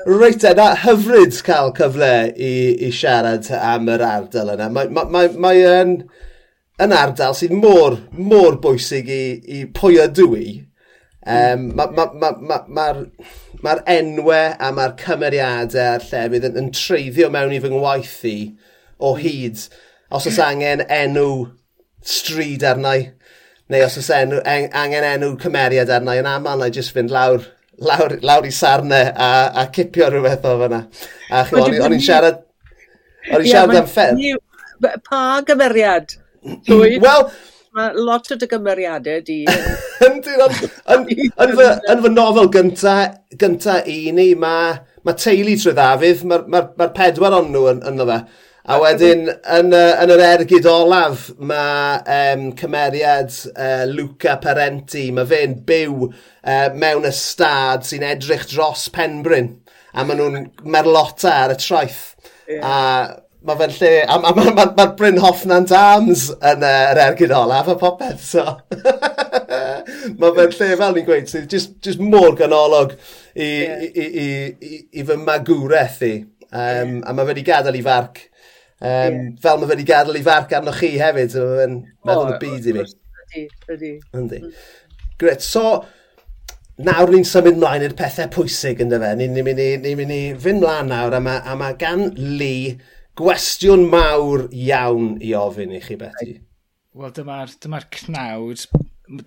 reit 0.08 0.46
e, 0.48 0.54
na 0.56 0.70
hyfryd 0.86 1.36
cael 1.44 1.74
cyfle 1.76 2.12
i, 2.32 2.54
i 2.80 2.88
siarad 2.96 3.50
am 3.58 3.90
yr 3.92 4.06
ardal 4.08 4.54
yna. 4.54 4.70
Mae, 4.72 4.88
mae, 4.88 5.10
mae, 5.12 5.34
mae 5.44 5.66
yn, 5.82 5.92
yn 6.80 6.96
ardal 6.96 7.36
sydd 7.36 7.52
mor, 7.60 8.00
mor 8.16 8.56
bwysig 8.64 9.12
i, 9.12 9.24
i 9.58 9.66
pwy 9.76 10.00
ydw 10.06 10.30
i, 10.40 10.46
Um, 11.26 11.72
Mae'r 11.74 11.90
ma, 11.96 12.04
ma, 12.14 12.30
ma, 12.38 12.58
ma, 12.68 12.86
ma, 12.94 13.04
ma 13.64 13.72
enwau 13.90 14.52
a 14.62 14.70
mae'r 14.74 14.92
cymeriadau 15.00 15.96
a'r 15.96 16.04
llefydd 16.06 16.46
yn, 16.46 16.58
yn 16.60 16.68
treiddio 16.76 17.30
mewn 17.34 17.54
i 17.56 17.58
fy 17.64 17.70
ngwaith 17.72 18.20
i 18.30 18.36
o 19.02 19.16
hyd. 19.18 19.64
Os 20.14 20.28
oes 20.30 20.38
angen 20.42 20.84
enw 20.86 21.48
stryd 22.06 22.62
arnau, 22.70 23.08
neu 23.72 23.86
os 23.88 23.98
oes 23.98 24.12
enw, 24.14 24.38
en, 24.46 24.68
angen 24.84 25.08
enw 25.08 25.32
cymeriad 25.42 25.90
arnau, 25.96 26.20
yn 26.22 26.30
aml 26.30 26.62
na 26.62 26.70
jyst 26.70 26.94
fynd 26.94 27.10
lawr, 27.10 27.42
lawr, 27.82 28.14
lawr 28.22 28.46
i 28.46 28.54
sarnau 28.54 29.10
a, 29.10 29.30
a 29.50 29.66
cipio 29.74 30.12
rhywbeth 30.12 30.46
o 30.46 30.54
fyna. 30.62 30.84
A 31.34 31.42
chi 31.48 31.58
o'n 31.58 31.98
i'n 31.98 32.06
siarad... 32.06 32.42
O'n 33.32 33.42
i'n 33.42 33.50
siarad 33.50 33.82
am 33.82 33.90
ffer. 33.90 34.14
Pa 35.10 35.24
gymeriad? 35.48 36.14
Wel, 36.70 37.30
Mae 37.76 37.92
lot 38.00 38.30
o 38.32 38.36
dy 38.40 38.46
gymeriadau 38.48 39.20
di. 39.26 39.42
Yn 40.06 40.22
yn, 40.24 42.02
fy 42.02 42.10
nofel 42.12 42.48
gynta, 42.54 42.96
gynta 43.36 43.82
i 43.90 44.12
ni, 44.16 44.30
mae 44.38 44.78
ma 45.04 45.14
teulu 45.18 45.56
trwy 45.60 45.74
ddafydd, 45.76 46.22
mae'r 46.30 46.46
ma, 46.52 46.62
ma 46.78 46.88
pedwar 46.96 47.36
ond 47.36 47.52
nhw 47.52 47.66
yn, 47.74 47.82
yn 47.90 48.04
fe. 48.08 48.18
A 48.66 48.78
wedyn, 48.82 49.28
yn, 49.58 49.68
yn 49.76 50.12
yr 50.14 50.22
ergyd 50.24 50.66
olaf, 50.66 51.28
mae 51.38 52.00
um, 52.16 52.48
cymeriad 52.58 53.30
uh, 53.52 53.84
Luca 53.92 54.38
Parenti, 54.42 55.04
mae 55.14 55.28
fe'n 55.28 55.60
byw 55.68 56.08
uh, 56.08 56.72
mewn 56.74 57.06
y 57.06 57.12
stad 57.14 57.86
sy'n 57.86 58.08
edrych 58.08 58.48
dros 58.50 58.88
Penbryn. 58.94 59.52
A 59.92 60.02
maen 60.04 60.18
nhw'n 60.22 60.50
merlota 60.72 61.36
ar 61.44 61.54
y 61.54 61.60
traeth. 61.60 62.02
Yeah. 62.48 62.64
A 62.64 63.25
mae 63.46 63.58
fe'n 63.60 63.74
lle, 63.76 63.90
a 64.10 64.16
mae'r 64.22 64.36
ma, 64.36 64.44
ma, 64.56 64.64
ma, 64.74 64.86
Bryn 64.98 65.20
Hoffman 65.22 65.66
Dams 65.70 66.26
yn 66.34 66.64
uh, 66.66 66.70
yr 66.90 67.00
ergyd 67.04 67.34
olaf 67.34 67.68
a 67.70 67.76
popeth, 67.78 68.22
so. 68.26 68.44
mae 70.20 70.32
fe'n 70.38 70.54
lle 70.56 70.70
fel 70.80 70.96
ni'n 70.96 71.06
gweud, 71.06 71.28
sydd 71.30 71.46
just, 71.52 71.76
just 71.84 72.02
mor 72.02 72.34
ganolog 72.38 72.96
i, 72.96 73.46
yeah. 73.46 73.84
i, 73.86 73.90
i, 73.90 74.06
i, 74.06 74.30
i 74.70 74.80
i 75.00 75.04
fy 75.06 75.18
magwraeth 75.22 76.00
i. 76.06 76.14
Um. 76.50 76.98
A 77.06 77.14
mae 77.14 77.28
wedi 77.28 77.44
gadael 77.46 77.78
i 77.78 77.84
farc. 77.86 78.24
Um, 78.76 78.88
yeah. 78.88 79.20
Fel 79.44 79.62
mae 79.62 79.70
wedi 79.70 79.86
gadael 79.86 80.18
i 80.18 80.24
farc 80.26 80.56
arno 80.56 80.74
chi 80.74 80.96
hefyd, 80.98 81.36
so 81.36 81.44
mae 81.46 81.60
fe'n 81.62 81.78
meddwl 82.08 82.32
y 82.32 82.40
byd 82.42 82.66
i 82.72 82.74
mi. 82.78 82.88
Ydy, 83.26 83.46
ydy. 83.76 83.92
Ydy. 84.24 84.42
Gret, 85.22 85.44
so 85.44 85.68
nawr 86.82 87.14
ni'n 87.14 87.24
symud 87.24 87.62
mlaen 87.62 87.86
i'r 87.86 87.94
pethau 87.96 88.28
pwysig 88.34 88.82
yn 88.82 88.90
dyfa. 88.90 89.14
Ni'n 89.16 89.38
ni 89.38 89.46
mynd 89.46 89.62
ni, 89.62 89.70
ni, 89.76 89.94
ni, 89.94 89.94
ni, 89.94 89.94
ni, 89.94 90.02
ni, 90.02 90.10
ni, 90.10 90.18
ni, 90.18 90.34
ni, 90.34 90.42
ni, 90.42 90.90
ni, 91.14 91.94
ni, 91.94 92.10
ni, 92.10 92.26
ni, 92.26 92.42
ni, 92.42 92.52
ni, 92.74 92.94
gwestiwn 93.16 93.86
mawr 93.88 94.44
iawn 94.52 95.14
i 95.24 95.32
ofyn 95.36 95.72
i 95.72 95.80
chi 95.80 95.96
Betty. 96.00 96.34
Wel, 96.96 97.12
dyma'r 97.16 97.54
dyma, 97.64 97.80
cnawd, 97.92 98.66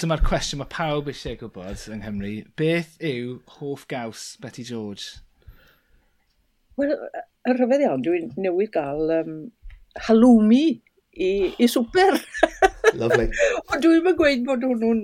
dyma'r 0.01 0.21
cwestiwn 0.25 0.61
mae 0.61 0.69
pawb 0.69 1.09
eisiau 1.09 1.39
gwybod 1.39 1.87
yng 1.89 2.03
Nghymru. 2.03 2.33
Beth 2.59 2.99
yw 3.01 3.39
hoff 3.55 3.87
gaws 3.89 4.35
Betty 4.43 4.65
George? 4.67 5.23
Wel, 6.77 6.93
yn 7.49 7.57
rhyfedd 7.57 7.85
iawn, 7.87 8.03
dwi'n 8.05 8.29
newydd 8.37 8.75
gael 8.75 9.15
um, 9.15 9.39
halloumi 10.07 10.65
i, 10.69 11.31
i 11.57 11.69
swper. 11.69 12.19
Lovely. 12.93 13.31
Ond 13.71 13.81
dwi'n 13.85 14.05
gweud 14.19 14.45
bod 14.45 14.67
hwnnw'n 14.69 15.01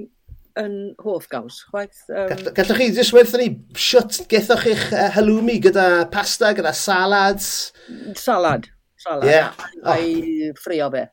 yn 0.61 0.77
hoff 1.01 1.25
gaws. 1.33 1.63
Chwaith, 1.71 2.05
um... 2.13 2.53
Gallwch 2.53 2.77
chi 2.77 2.91
jyst 2.93 3.17
werth 3.17 3.33
ni 3.41 3.49
siwt 3.81 4.21
gethoch 4.29 4.69
eich 4.69 4.87
halloumi 5.17 5.57
gyda 5.65 6.05
pasta, 6.13 6.53
gyda 6.53 6.77
salads? 6.77 7.73
Salad 8.21 8.69
trola. 9.05 9.25
Ie. 9.25 9.33
Yeah. 9.33 9.65
A'i 9.91 10.15
oh. 10.49 10.55
ffrio 10.59 10.89
fe. 10.93 11.05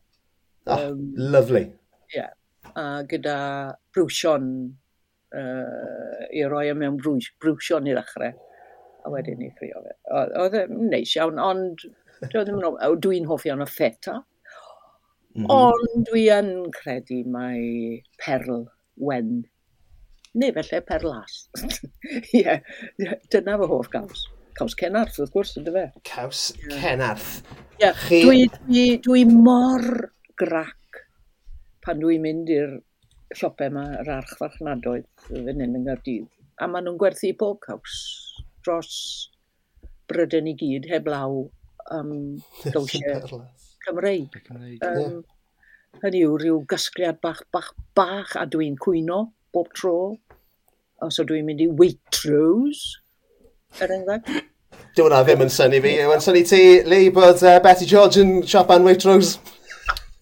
Oh, 0.66 0.88
um, 0.90 1.02
lovely. 1.16 1.66
Ie. 1.66 2.16
Yeah. 2.16 2.32
A 2.78 3.02
gyda 3.08 3.36
brwsion, 3.92 4.46
uh, 5.36 6.24
i 6.32 6.44
roi 6.48 6.68
e 6.70 6.76
mewn 6.78 6.98
brwsion 7.02 7.88
i'r 7.90 8.00
achre. 8.02 8.32
A 9.02 9.12
wedyn 9.12 9.42
i 9.44 9.50
ffrio 9.52 9.82
fe. 9.84 9.96
Oedd 10.40 10.58
e'n 10.62 10.86
neis 10.92 11.14
iawn, 11.18 11.40
ond 11.42 11.86
dwi'n 12.32 13.26
hoffi 13.30 13.52
o'n 13.52 13.64
o 13.64 13.68
ffeta. 13.68 14.20
Mm. 15.32 15.46
Mm-hmm. 15.46 15.48
Ond 15.56 16.06
dwi 16.10 16.26
yn 16.34 16.52
credu 16.76 17.22
mai 17.32 18.02
perl 18.20 18.66
wen. 19.00 19.40
Neu 20.36 20.52
felly 20.56 20.80
perlas. 20.88 21.46
Ie, 22.32 22.42
yeah. 22.42 23.16
dyna 23.32 23.58
fy 23.60 23.68
hoff 23.68 23.90
gaws. 23.92 24.26
Caws 24.58 24.76
Cenarth, 24.78 25.18
wrth 25.20 25.32
gwrs, 25.34 25.56
ydy 25.60 25.74
fe? 25.74 25.84
Caws 26.08 26.44
Cenarth. 26.68 27.42
Yeah. 27.80 27.96
Chi... 28.06 28.22
Dwi, 28.26 28.46
dwi, 28.66 28.84
dwi 29.04 29.24
mor 29.28 29.86
grac 30.38 31.02
pan 31.82 31.98
dwi'n 32.02 32.22
mynd 32.22 32.50
i'r 32.52 32.76
siopau 33.34 33.70
yma, 33.72 33.84
yr 34.02 34.10
arch 34.18 34.36
farchnadoedd, 34.38 35.08
fan 35.26 35.48
hyn 35.50 35.64
yng 35.64 35.82
Nghyrdydd. 35.86 36.28
A 36.62 36.68
maen 36.70 36.86
nhw'n 36.86 37.00
gwerthu 37.00 37.32
pob 37.40 37.58
caws 37.64 37.96
dros 38.62 38.94
bryden 40.10 40.50
i 40.52 40.54
gyd, 40.58 40.86
heb 40.92 41.08
law 41.10 41.40
um, 41.96 42.12
dowsiau 42.74 43.42
Cymreig. 43.82 44.36
Um. 44.86 45.22
Hynny 46.02 46.22
yw 46.24 46.36
rhyw 46.40 46.60
gysgliad 46.70 47.18
bach, 47.24 47.42
bach, 47.52 47.72
bach, 47.98 48.36
a 48.38 48.46
dwi'n 48.48 48.78
cwyno 48.80 49.24
bob 49.52 49.72
tro. 49.76 49.96
Os 51.02 51.18
so 51.18 51.26
dwi'n 51.26 51.48
mynd 51.48 51.60
i 51.64 51.68
Waitrose, 51.68 53.01
er 53.80 53.94
enghraifft. 53.96 54.50
Dyw 54.92 55.06
hwnna 55.06 55.22
ddim 55.24 55.42
yn 55.46 55.52
syni 55.52 55.80
fi. 55.80 55.94
Yw 56.04 56.12
yn 56.12 56.22
syni 56.24 56.44
ti, 56.44 56.62
Lee, 56.84 57.08
bod 57.14 57.40
uh, 57.46 57.56
Betty 57.64 57.86
George 57.88 58.20
yn 58.20 58.42
siop 58.44 58.72
an 58.74 58.84
Waitrose? 58.88 59.38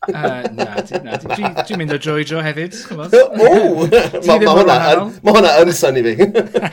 Uh, 0.08 0.46
na, 0.56 0.64
na, 1.04 1.16
dwi'n 1.20 1.76
mynd 1.76 1.92
o 1.92 1.98
droi 2.00 2.22
dro 2.24 2.40
hefyd. 2.40 2.72
O! 2.96 3.84
Mae 4.24 5.34
hwnna 5.36 5.50
yn 5.60 5.72
syni 5.76 6.00
fi. 6.06 6.14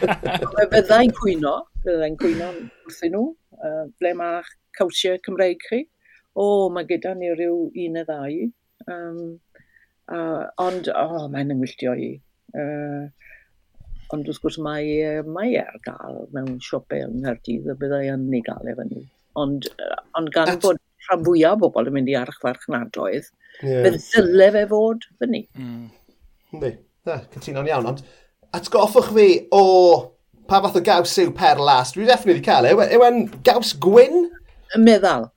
Byddai'n 0.71 1.11
cwyno, 1.17 1.57
byddai'n 1.83 2.15
cwyno 2.21 2.47
wrthyn 2.87 3.11
nhw, 3.17 3.25
uh, 3.59 3.83
ble 3.99 4.13
mae 4.21 4.39
cawsiau 4.79 5.19
Cymreig 5.27 5.59
chi. 5.67 5.81
O, 6.39 6.69
mae 6.71 6.87
gyda 6.87 7.17
ni 7.19 7.33
rhyw 7.33 7.59
un 7.67 7.99
neu 7.99 8.07
ddau. 8.07 8.39
Um, 8.95 9.19
uh, 10.07 10.47
ond, 10.63 10.87
o, 10.93 11.05
oh, 11.19 11.27
mae'n 11.33 11.51
yngwylltio 11.57 11.97
i. 11.99 12.13
Uh, 12.55 13.11
Ond 14.15 14.27
wrth 14.29 14.39
gwrs 14.43 14.57
mae, 14.63 14.91
mae 15.27 15.55
e 15.57 15.61
ar 15.63 15.79
gael 15.83 16.19
mewn 16.35 16.57
siopau 16.63 17.03
yng 17.03 17.21
Nghaerdydd 17.23 17.71
a 17.73 17.75
byddai 17.79 18.05
yn 18.13 18.27
ei 18.31 18.43
gael 18.45 18.71
efo 18.71 18.85
ni. 18.87 19.03
Ond, 19.37 19.67
ond 20.17 20.31
gan 20.33 20.53
At... 20.53 20.61
bod 20.63 20.79
rhan 21.07 21.25
fwyaf 21.25 21.57
o 21.57 21.67
bobl 21.67 21.89
yn 21.89 21.97
mynd 21.97 22.11
i 22.11 22.15
archfarchnadoedd, 22.19 23.27
yeah. 23.61 23.83
fe 23.85 23.91
ddyle 23.97 24.47
fe 24.55 24.63
fod 24.71 25.07
fyny. 25.19 25.43
Mm. 25.59 25.83
Ynddi, 26.55 26.71
na, 27.07 27.19
cytuno'n 27.35 27.69
iawn, 27.71 27.91
ond 27.91 28.03
atgoffwch 28.57 29.11
fi 29.15 29.27
o 29.55 29.63
pa 30.47 30.61
fath 30.63 30.79
o 30.79 30.83
gaws 30.87 31.17
yw 31.23 31.33
per 31.35 31.59
las, 31.59 31.93
dwi 31.95 32.07
ddeffnod 32.07 32.37
wedi 32.37 32.45
cael 32.47 32.69
e. 32.69 32.73
e, 32.73 32.89
yw 32.95 33.07
en 33.07 33.23
gaws 33.47 33.73
gwyn? 33.83 34.27
Y 34.75 34.83
meddal. 34.83 35.29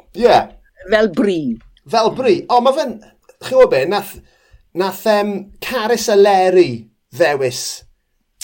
Ie. 0.00 0.24
Yeah. 0.24 0.52
Fel 0.88 1.12
bri. 1.16 1.40
Fel 1.92 2.12
bri, 2.16 2.38
o 2.48 2.60
mae 2.64 2.76
fe'n, 2.76 2.94
chi'n 3.36 3.50
gwybod 3.50 3.72
be, 3.72 3.82
nath, 3.92 4.16
nath 4.80 5.04
um, 5.12 5.34
Caris 5.64 6.08
Aleri 6.12 6.70
ddewis 7.14 7.64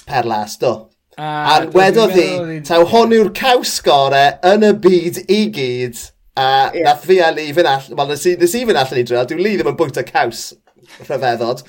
per 0.08 0.28
las, 0.28 0.56
do. 0.60 0.74
A, 1.20 1.26
a 1.26 1.56
wedodd 1.74 2.14
hi, 2.16 2.60
taw 2.64 2.86
hwn 2.88 3.12
yw'r 3.16 3.30
caws 3.36 3.74
gorau 3.84 4.38
yn 4.52 4.64
y 4.64 4.72
byd 4.86 5.22
i 5.26 5.40
gyd, 5.52 6.00
a 6.38 6.48
yeah. 6.72 6.86
nath 6.86 7.04
fi 7.08 7.18
a 7.20 7.30
ni 7.36 7.50
fy'n 7.56 7.68
allan, 7.68 7.98
wel, 7.98 8.12
nes 8.14 8.26
i, 8.30 8.34
nes 8.40 8.56
i 8.56 8.64
fy'n 8.68 8.80
allan 8.80 9.00
i 9.02 9.06
drwy'r, 9.08 9.28
dwi'n 9.28 9.42
li 9.44 9.54
ddim 9.58 9.72
yn 9.72 9.78
bwynt 9.80 10.00
y 10.00 10.04
caws 10.08 10.44
rhyfeddod, 11.04 11.64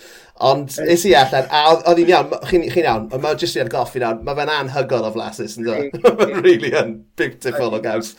ond 0.51 0.77
nes 0.87 1.05
i 1.09 1.15
allan, 1.17 1.49
a 1.51 1.63
oedd 1.73 1.99
hi'n 1.99 2.13
iawn, 2.13 2.35
chi'n 2.47 2.67
chi 2.71 2.85
iawn, 2.85 3.07
ond 3.09 3.25
mae'n 3.25 3.41
jyst 3.41 3.59
i 3.59 3.63
argoffi 3.65 4.03
nawr, 4.03 4.21
mae 4.23 4.37
fe'n 4.39 4.53
anhygol 4.55 5.09
o 5.09 5.13
flasus, 5.17 5.57
yn 5.59 5.67
dod, 5.67 5.89
e? 5.89 6.13
really 6.45 6.71
yn 6.77 6.99
beautiful 7.19 7.75
o 7.75 7.81
gaws. 7.83 8.13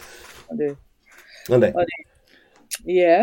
Yndi. 0.52 0.74
Yndi. 1.48 1.72
Ie. 2.90 3.14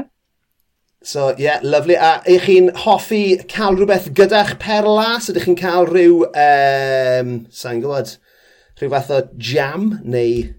So, 1.01 1.29
ie, 1.31 1.45
yeah, 1.45 1.61
lyflu. 1.63 1.95
A 1.95 2.19
eich 2.27 2.47
chi'n 2.49 2.73
hoffi 2.83 3.37
cael 3.51 3.77
rhywbeth 3.77 4.09
gyda'ch 4.17 4.57
perlas? 4.59 5.29
Ydych 5.31 5.47
chi'n 5.47 5.59
cael 5.59 5.87
rhyw, 5.87 6.25
um, 6.27 7.35
sa'n 7.55 7.79
gwybod, 7.83 8.17
rhyw 8.81 8.91
fath 8.91 9.13
o 9.15 9.21
jam 9.51 9.93
neu 10.03 10.49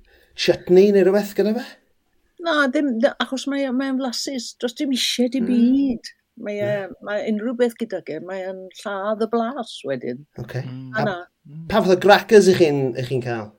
chutney 0.40 0.94
neu 0.94 1.04
rhywbeth 1.04 1.34
gyda 1.36 1.52
fe? 1.58 1.66
Na, 2.40 2.64
ddim, 2.72 2.94
achos 3.20 3.44
mae 3.52 3.68
mae'n 3.68 4.00
flasus. 4.00 4.54
dros 4.56 4.78
dim 4.78 4.96
eisiau 4.96 5.28
di 5.28 5.44
hmm. 5.44 5.52
byd. 5.52 6.10
Mm. 6.10 6.16
Mae, 6.40 6.60
mm. 6.64 6.92
mae 7.04 7.24
unrhyw 7.28 7.52
beth 7.58 7.74
gyda 7.76 7.98
ge, 8.06 8.16
mae'n 8.24 8.62
lladd 8.80 9.24
y 9.26 9.26
blas 9.28 9.74
wedyn. 9.84 10.22
Okay. 10.40 10.64
Mm. 10.64 10.94
A, 10.96 11.18
mm. 11.44 11.66
pa 11.68 11.82
fath 11.82 11.98
o 11.98 12.00
crackers 12.00 12.48
ych 12.48 12.62
chi'n 12.62 12.94
chi 12.96 13.18
cael? 13.26 13.50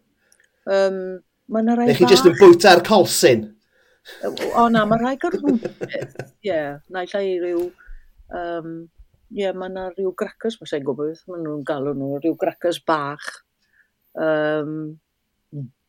Um, 0.66 1.20
mae 1.46 1.62
yna 1.62 1.78
rai. 1.78 1.92
Neu 1.92 2.00
chi 2.00 2.10
jyst 2.10 2.26
yn 2.26 2.40
bwyta'r 2.40 2.82
colsyn? 2.88 3.52
O 4.58 4.66
na, 4.74 4.86
mae 4.90 5.00
rhai 5.02 5.14
gyrwyd. 5.22 5.68
Ie, 6.48 6.58
naill 6.94 7.16
ai 7.20 7.30
rhyw... 7.42 7.68
Um, 8.32 8.74
ie, 9.32 9.44
yeah, 9.44 9.56
mae 9.56 9.72
yna 9.72 9.90
rhyw 9.92 10.12
gracers, 10.18 10.58
mae 10.60 10.70
sa'n 10.70 10.84
gwybod 10.88 11.12
beth 11.12 11.24
maen 11.30 11.46
nhw'n 11.46 11.64
galw 11.68 11.94
nhw, 11.96 12.18
rhyw 12.20 12.36
gracers 12.40 12.82
bach. 12.88 13.30
Um, 14.18 15.00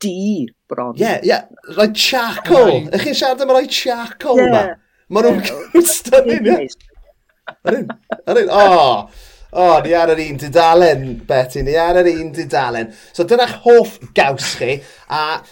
di 0.03 0.47
bron. 0.71 0.95
Ie, 0.99 1.03
yeah, 1.03 1.19
ie, 1.23 1.31
yeah. 1.31 1.75
rhoi 1.77 1.91
charcoal. 1.95 2.89
Ych 2.93 3.07
chi'n 3.07 3.19
siarad 3.19 3.45
am 3.45 3.55
rhoi 3.55 3.69
charcoal 3.71 4.41
yeah. 4.43 4.55
ma? 4.55 4.63
Maen 5.13 5.43
nhw'n 5.43 5.87
stunning, 5.87 6.49
ie? 6.53 6.71
Ar 7.63 7.79
un, 7.81 7.93
ar 8.27 8.43
un, 8.43 8.51
o! 8.55 9.29
O, 9.53 9.65
ni 9.85 9.93
ar 9.93 10.15
yr 10.15 10.21
un 10.25 10.39
dudalen, 10.41 11.03
Betty, 11.29 11.61
ni 11.67 11.75
ar 11.77 11.99
yr 12.01 12.09
un 12.09 12.31
dudalen. 12.33 12.93
So 13.13 13.27
dyna'ch 13.29 13.59
hoff 13.67 13.99
gaws 14.17 14.55
chi, 14.57 14.79
a 15.13 15.43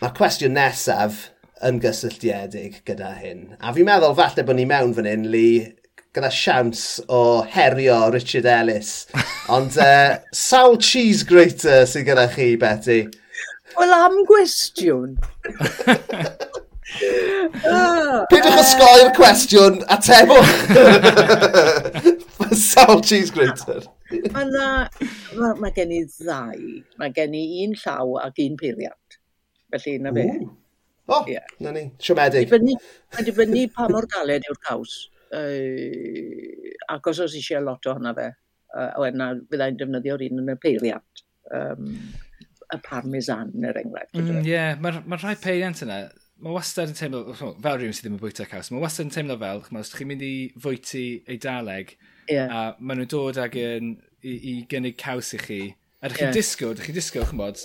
mae'r 0.00 0.14
cwestiwn 0.16 0.56
nesaf, 0.58 1.28
yn 1.66 1.80
gysylltiedig 1.82 2.80
gyda 2.88 3.12
hyn. 3.18 3.44
A 3.58 3.72
fi'n 3.74 3.88
meddwl 3.88 4.16
falle 4.18 4.44
bod 4.46 4.58
ni 4.58 4.66
mewn 4.68 4.94
fan 4.96 5.08
hyn, 5.08 5.26
Lee, 5.32 5.66
gyda 6.16 6.30
siawns 6.32 6.82
o 7.08 7.42
herio 7.42 8.10
Richard 8.14 8.46
Ellis. 8.48 9.06
Ond 9.54 9.78
uh, 9.82 10.18
sawl 10.34 10.78
cheese 10.78 11.26
grater 11.28 11.86
sydd 11.88 12.08
gyda 12.08 12.28
chi, 12.34 12.54
Betty? 12.60 13.00
Wel, 13.78 13.94
am 13.94 14.22
gwestiwn. 14.28 15.18
Pidwch 18.32 18.80
o 18.82 19.10
cwestiwn 19.16 19.82
a 19.92 19.98
tebwch. 20.02 20.54
sawl 22.68 23.02
cheese 23.04 23.30
grater. 23.34 23.84
Mae 24.32 24.48
na... 24.48 24.68
Mae 25.36 25.58
ma 25.60 25.70
gen 25.76 25.92
i 25.92 26.00
ddau. 26.06 26.80
Mae 26.98 27.12
gen 27.14 27.36
i 27.36 27.44
un 27.66 27.76
llaw 27.82 28.16
ac 28.24 28.40
un 28.46 28.56
peiriant. 28.60 29.20
Felly, 29.74 29.98
na 30.00 30.14
fe. 30.16 30.24
Ooh. 30.32 30.56
O, 31.08 31.22
oh, 31.22 31.24
yeah. 31.30 31.46
na 31.64 31.72
ni, 31.72 31.86
siomedig. 32.04 32.50
Mae'n 32.52 33.24
dibynnu 33.24 33.64
pa 33.72 33.88
mor 33.88 34.04
galed 34.12 34.44
yw'r 34.44 34.60
caws. 34.66 34.98
Uh, 35.32 36.74
ac 36.92 37.08
os 37.08 37.22
eisiau 37.24 37.64
lot 37.64 37.88
ohono 37.88 38.12
fe, 38.16 38.28
uh, 38.76 38.90
o 39.00 39.08
na, 39.16 39.30
fyddai'n 39.48 39.78
defnyddio'r 39.80 40.26
un 40.28 40.42
yn 40.44 40.52
y 40.52 40.56
peiriant. 40.60 41.22
Um, 41.56 41.94
y 42.68 42.78
parmesan, 42.84 43.54
er 43.64 43.80
enghraifft. 43.80 44.12
Mm, 44.14 44.20
e? 44.20 44.28
Ie, 44.28 44.34
mm, 44.34 44.48
yeah. 44.48 44.74
mae'r 44.84 45.00
ma 45.08 45.16
rhai 45.16 45.34
peiriant 45.40 45.80
yna, 45.86 46.02
mae 46.44 46.54
wastad 46.54 46.92
yn 46.92 46.98
teimlo, 46.98 47.22
fel 47.38 47.78
rhywun 47.80 47.96
sydd 47.96 48.04
ddim 48.04 48.18
yn 48.18 48.22
bwyta 48.22 48.46
caws, 48.50 48.68
mae 48.72 48.82
wastad 48.82 49.08
yn 49.08 49.14
teimlo 49.14 49.38
fel, 49.40 49.62
chymod, 49.64 49.86
os 49.86 49.94
chi'n 49.96 50.10
mynd 50.10 50.24
i 50.26 50.32
fwyty 50.60 51.06
eidaleg, 51.32 51.96
yeah. 52.28 52.52
a 52.52 52.60
maen 52.78 53.00
nhw'n 53.00 53.10
dod 53.14 53.40
ag 53.42 53.56
yn, 53.62 53.94
i, 54.20 54.36
i 54.36 54.54
gynnig 54.70 54.98
caws 55.00 55.32
i 55.38 55.40
chi, 55.40 55.60
a 55.98 56.10
ydych 56.10 56.20
chi'n 56.20 56.28
yeah. 56.28 56.36
disgwyl, 56.36 56.76
ydych 56.76 56.90
chi'n 56.90 56.98
disgwyl, 57.00 57.26
chymod, 57.32 57.64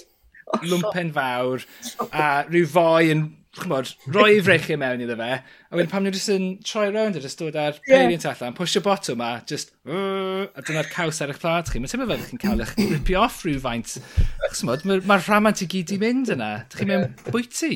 lwmpen 0.71 1.13
fawr, 1.15 1.63
a 2.11 2.27
rhyw 2.49 2.67
foi 2.69 3.13
yn 3.13 3.25
chmod, 3.53 3.91
roi 4.09 4.39
freichau 4.41 4.79
mewn 4.81 5.03
iddo 5.05 5.15
fe, 5.19 5.35
a 5.37 5.77
wedyn 5.77 5.91
pam 5.91 6.05
nhw 6.05 6.13
jyst 6.15 6.31
yn 6.33 6.47
troi 6.65 6.87
rownd 6.89 7.19
a 7.19 7.21
jyst 7.21 7.41
dod 7.41 7.57
ar 7.59 7.75
yeah. 7.75 8.01
peiriant 8.01 8.25
allan, 8.31 8.55
pwysio 8.57 8.81
botwm 8.85 9.21
a 9.21 9.29
jyst, 9.49 9.75
uh, 9.85 10.47
a 10.49 10.65
dyna'r 10.65 10.89
caws 10.93 11.21
ar 11.21 11.33
eich 11.33 11.41
plat 11.43 11.69
chi. 11.69 11.81
Mae'n 11.81 11.93
teimlo 11.93 12.09
fel 12.09 12.25
chi'n 12.31 12.41
cael 12.41 12.65
eich 12.65 12.73
ripio 12.95 13.21
off 13.27 13.43
rhyw 13.45 13.61
faint. 13.61 13.99
Mae'r 14.41 14.87
ma, 14.89 14.99
ma 15.11 15.19
rhamant 15.21 15.61
i 15.61 15.69
gyd 15.69 15.93
i 15.93 16.01
mynd 16.01 16.33
yna. 16.33 16.51
Dych 16.65 16.81
chi'n 16.81 16.93
mewn 16.95 17.07
bwyty. 17.27 17.75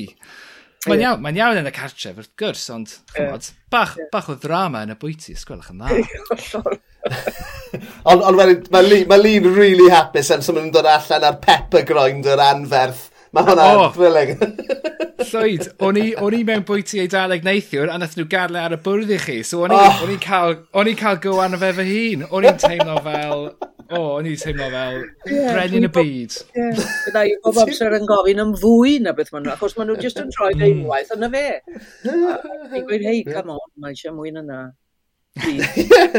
Mae'n 0.88 1.04
iawn, 1.04 1.22
mae'n 1.22 1.38
iawn 1.38 1.62
yn 1.62 1.70
y 1.70 1.74
cartref, 1.74 2.18
wrth 2.18 2.34
gwrs, 2.38 2.66
ond 2.74 2.98
chymod, 3.14 3.52
bach, 3.70 3.96
bach 4.12 4.30
o 4.30 4.36
ddrama 4.38 4.84
yn 4.86 4.94
y 4.94 4.98
bwyty, 4.98 5.34
ysgwelwch 5.38 5.72
yn 5.74 5.82
dda. 5.82 6.78
Ond 8.08 8.24
on, 8.24 8.38
mae 8.38 8.82
Lean 8.82 9.08
really 9.12 9.38
really 9.44 9.90
hapus 9.92 10.32
am 10.34 10.42
sy'n 10.44 10.72
dod 10.72 10.88
allan 10.88 11.28
ar 11.28 11.38
pepper 11.42 11.84
grinder 11.88 12.40
anferth. 12.42 13.08
Mae 13.36 13.44
hwnna'n 13.44 13.78
oh. 13.82 13.88
thrilling. 13.92 14.38
Llwyd, 15.28 15.66
o'n 15.84 15.98
i 16.00 16.04
on 16.16 16.36
i 16.36 16.40
mewn 16.48 16.62
bwyty 16.68 17.02
ei 17.02 17.10
daleg 17.12 17.44
neithiwr 17.44 17.90
a 17.92 17.98
nath 18.00 18.14
nhw 18.16 18.24
gadle 18.32 18.62
ar 18.62 18.72
y 18.72 18.78
bwrdd 18.84 19.12
i 19.12 19.18
chi. 19.20 19.40
So 19.44 19.66
o'n 19.66 19.74
i, 19.76 19.80
oh. 19.80 20.14
cael, 20.24 20.56
on 20.72 20.88
cael 20.96 21.20
go 21.24 21.36
arno 21.44 21.60
fe 21.60 21.74
fy 21.76 21.84
hun. 21.90 22.24
O'n 22.30 22.48
i'n 22.48 22.62
teimlo 22.62 22.96
fel... 23.04 23.50
O, 23.88 23.96
oh, 23.96 24.08
o'n 24.18 24.26
i'n 24.28 24.36
teimlo 24.36 24.66
fel 24.72 24.98
yeah, 25.32 25.52
brenin 25.52 25.88
y 25.88 25.92
byd. 25.92 26.34
Bydda 26.56 27.22
i 27.24 27.36
bob 27.44 27.60
amser 27.62 27.94
yn 27.96 28.08
gofyn 28.08 28.42
am 28.42 28.50
fwy 28.60 28.98
na 29.04 29.14
beth 29.16 29.32
maen 29.32 29.46
nhw, 29.46 29.54
achos 29.54 29.76
maen 29.78 29.88
nhw 29.88 29.96
jyst 30.02 30.20
yn 30.20 30.32
troi 30.34 30.50
deimwaith 30.60 31.14
yna 31.16 31.30
fe. 31.32 31.46
I'n 32.04 32.84
gweud, 32.84 33.06
hei, 33.06 33.22
come 33.28 33.56
on, 33.56 33.64
mae 33.80 33.96
eisiau 33.96 34.12
mwy 34.16 34.34
na 34.36 34.44
na. 34.44 34.60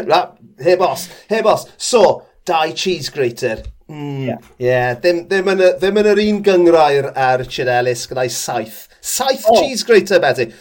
Na, 0.10 0.20
heb 0.63 0.82
os, 0.86 1.08
heb 1.30 1.45
os. 1.50 1.67
So, 1.78 2.24
dau 2.45 2.72
cheese 2.74 3.10
grater. 3.13 3.63
Mm, 3.89 4.26
yeah. 4.26 4.38
yeah. 4.60 4.95
Ddim, 4.95 5.24
ddim, 5.30 5.50
yn, 5.54 5.63
ddim 5.80 6.02
yn 6.02 6.12
yr 6.12 6.24
un 6.26 6.43
gyngrair 6.45 7.12
ar 7.15 7.41
Richard 7.43 7.72
Ellis 7.74 8.06
gyda'i 8.10 8.30
saith. 8.34 8.84
Saith 9.02 9.48
oh. 9.50 9.62
cheese 9.62 9.88
grater, 9.88 10.22
Betty. 10.22 10.52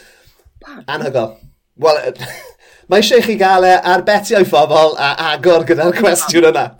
Anhygol. 0.88 1.36
Wel, 1.78 2.00
mae 2.90 3.02
eisiau 3.02 3.22
chi 3.22 3.36
gael 3.38 3.66
e 3.68 3.74
ar 3.92 4.02
beti 4.06 4.36
o'i 4.38 4.46
phobl 4.48 4.96
a 4.96 5.12
agor 5.32 5.66
gyda'r 5.68 5.96
cwestiwn 6.00 6.48
yna. 6.50 6.64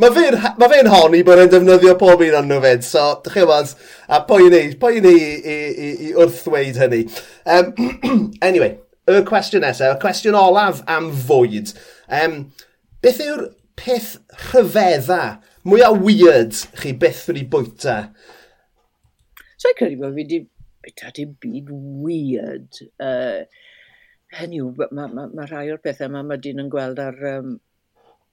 mae 0.00 0.12
fe'n 0.16 0.36
ma 0.60 0.68
fe 0.70 0.82
honni 0.88 1.22
bod 1.26 1.40
e'n 1.42 1.50
defnyddio 1.52 1.96
pob 2.00 2.22
un 2.24 2.36
o'n 2.38 2.48
nhw 2.48 2.60
fyd, 2.64 2.84
so 2.86 3.06
dych 3.24 3.38
chi'n 3.38 3.48
bod, 3.48 3.72
a 4.08 4.20
pwy 4.28 4.52
ni, 4.52 4.62
pwy 4.80 5.02
ni 5.04 5.16
i, 5.16 5.56
i, 5.56 5.90
i 6.08 6.12
wrth 6.14 6.44
ddweud 6.44 6.80
hynny. 6.84 7.02
Um, 7.56 7.72
anyway, 8.48 8.76
y 9.18 9.22
cwestiwn 9.28 9.64
nesaf, 9.66 9.96
y 9.96 10.02
cwestiwn 10.02 10.38
olaf 10.38 10.82
am 10.90 11.10
fwyd. 11.26 11.74
Um, 12.20 12.36
beth 13.04 13.22
yw'r 13.24 13.46
peth 13.80 14.16
rhyfedda, 14.50 15.22
mwyaf 15.66 15.98
weird 16.04 16.58
chi 16.80 16.92
beth 16.96 17.24
wedi 17.30 17.46
bwyta? 17.52 17.96
So, 19.56 19.70
i'n 19.70 19.78
credu 19.78 20.00
bod 20.00 20.14
fi 20.14 20.22
wedi 20.24 20.42
bwyta 20.84 21.14
dim 21.16 21.34
byd 21.42 21.72
weird. 22.04 22.82
Uh, 23.00 23.46
hynny 24.38 24.60
yw, 24.60 24.70
mae 24.90 25.10
ma, 25.14 25.26
ma 25.26 25.48
rhai 25.48 25.68
o'r 25.72 25.82
pethau 25.82 26.10
yma 26.10 26.22
mae 26.26 26.40
dyn 26.42 26.62
yn 26.64 26.70
gweld 26.72 27.02
ar... 27.02 27.18
Um, 27.34 27.58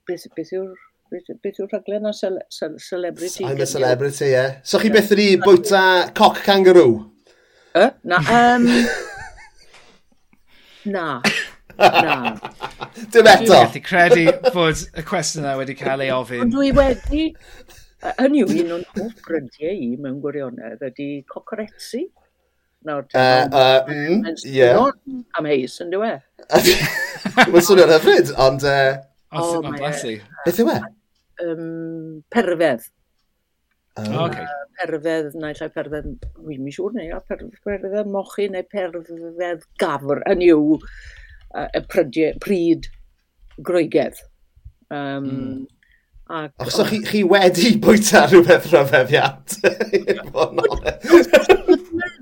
beth, 0.08 0.28
beth 0.36 0.54
yw'r 0.56 0.72
beth, 1.12 1.28
beth 1.44 1.60
yw'r 1.60 1.70
rhaglen 1.72 2.08
o 2.08 2.14
cele, 2.16 2.44
celebrity? 2.50 3.44
I'm 3.44 3.60
a 3.60 3.66
celebrity, 3.66 4.30
ie. 4.30 4.32
Yeah. 4.36 4.56
So 4.62 4.80
chi 4.80 4.92
beth 4.94 5.12
wedi 5.12 5.36
bwyta 5.42 5.82
coc 6.16 6.42
kangaroo? 6.46 7.06
Uh, 7.74 7.90
na, 8.04 8.18
um, 8.32 8.66
Na. 10.84 11.22
Na. 11.78 12.14
Dim 13.12 13.26
eto. 13.26 13.44
Dwi'n 13.44 13.48
gallu 13.48 13.82
credu 13.86 14.24
bod 14.54 14.84
y 14.98 15.04
cwestiwn 15.06 15.44
yna 15.44 15.56
wedi 15.60 15.76
cael 15.78 16.04
ei 16.06 16.12
ofyn. 16.14 16.44
Ond 16.46 16.54
dwi 16.54 16.72
wedi... 16.76 17.28
Hynny 17.98 18.44
yw 18.44 18.52
un 18.62 18.74
o'n 18.76 18.84
hoff 18.94 19.22
grydiau 19.26 19.74
i 19.74 19.88
mewn 19.98 20.20
gwirionedd 20.22 20.84
ydy 20.86 21.08
cocoretsi. 21.30 22.04
Nawr, 22.86 23.08
uh, 23.10 23.48
uh, 23.50 23.88
mm, 23.90 24.36
yeah. 24.46 24.78
am 25.34 25.48
heis 25.50 25.74
yn 25.82 25.90
diwe. 25.90 26.12
Mae'n 26.46 27.64
swnio'n 27.66 27.90
hyfryd, 27.96 28.30
ond... 28.38 28.62
Uh... 28.62 29.00
Oh, 29.34 29.58
oh, 29.58 29.72
bless 29.74 30.04
e, 30.06 30.14
i. 30.14 30.20
Beth 30.46 30.60
yw 30.62 30.70
e? 30.72 30.76
Um, 31.42 32.22
perfedd. 32.32 32.86
Oh, 33.98 34.26
okay. 34.26 34.46
Perfedd, 34.78 35.32
naill 35.40 35.58
lle 35.58 35.68
perfedd, 35.74 36.10
wy'n 36.46 36.62
mi 36.62 36.74
siŵr 36.74 36.94
neu, 36.94 37.16
perfedd 37.30 38.12
mochi 38.12 38.46
neu 38.52 38.66
perfedd 38.70 39.64
gafr 39.82 40.22
yn 40.30 40.44
yw 40.46 40.76
y 41.64 41.82
prydie, 41.90 42.30
pryd 42.44 42.86
groegedd. 43.64 44.20
Um, 44.94 45.26
mm. 45.26 45.66
Ac, 46.28 46.52
Os 46.60 46.74
so 46.76 46.84
chi, 46.84 47.00
chi 47.08 47.22
wedi 47.24 47.78
bwyta 47.80 48.26
rhywbeth 48.28 48.68
rhyfeddiad. 48.68 49.56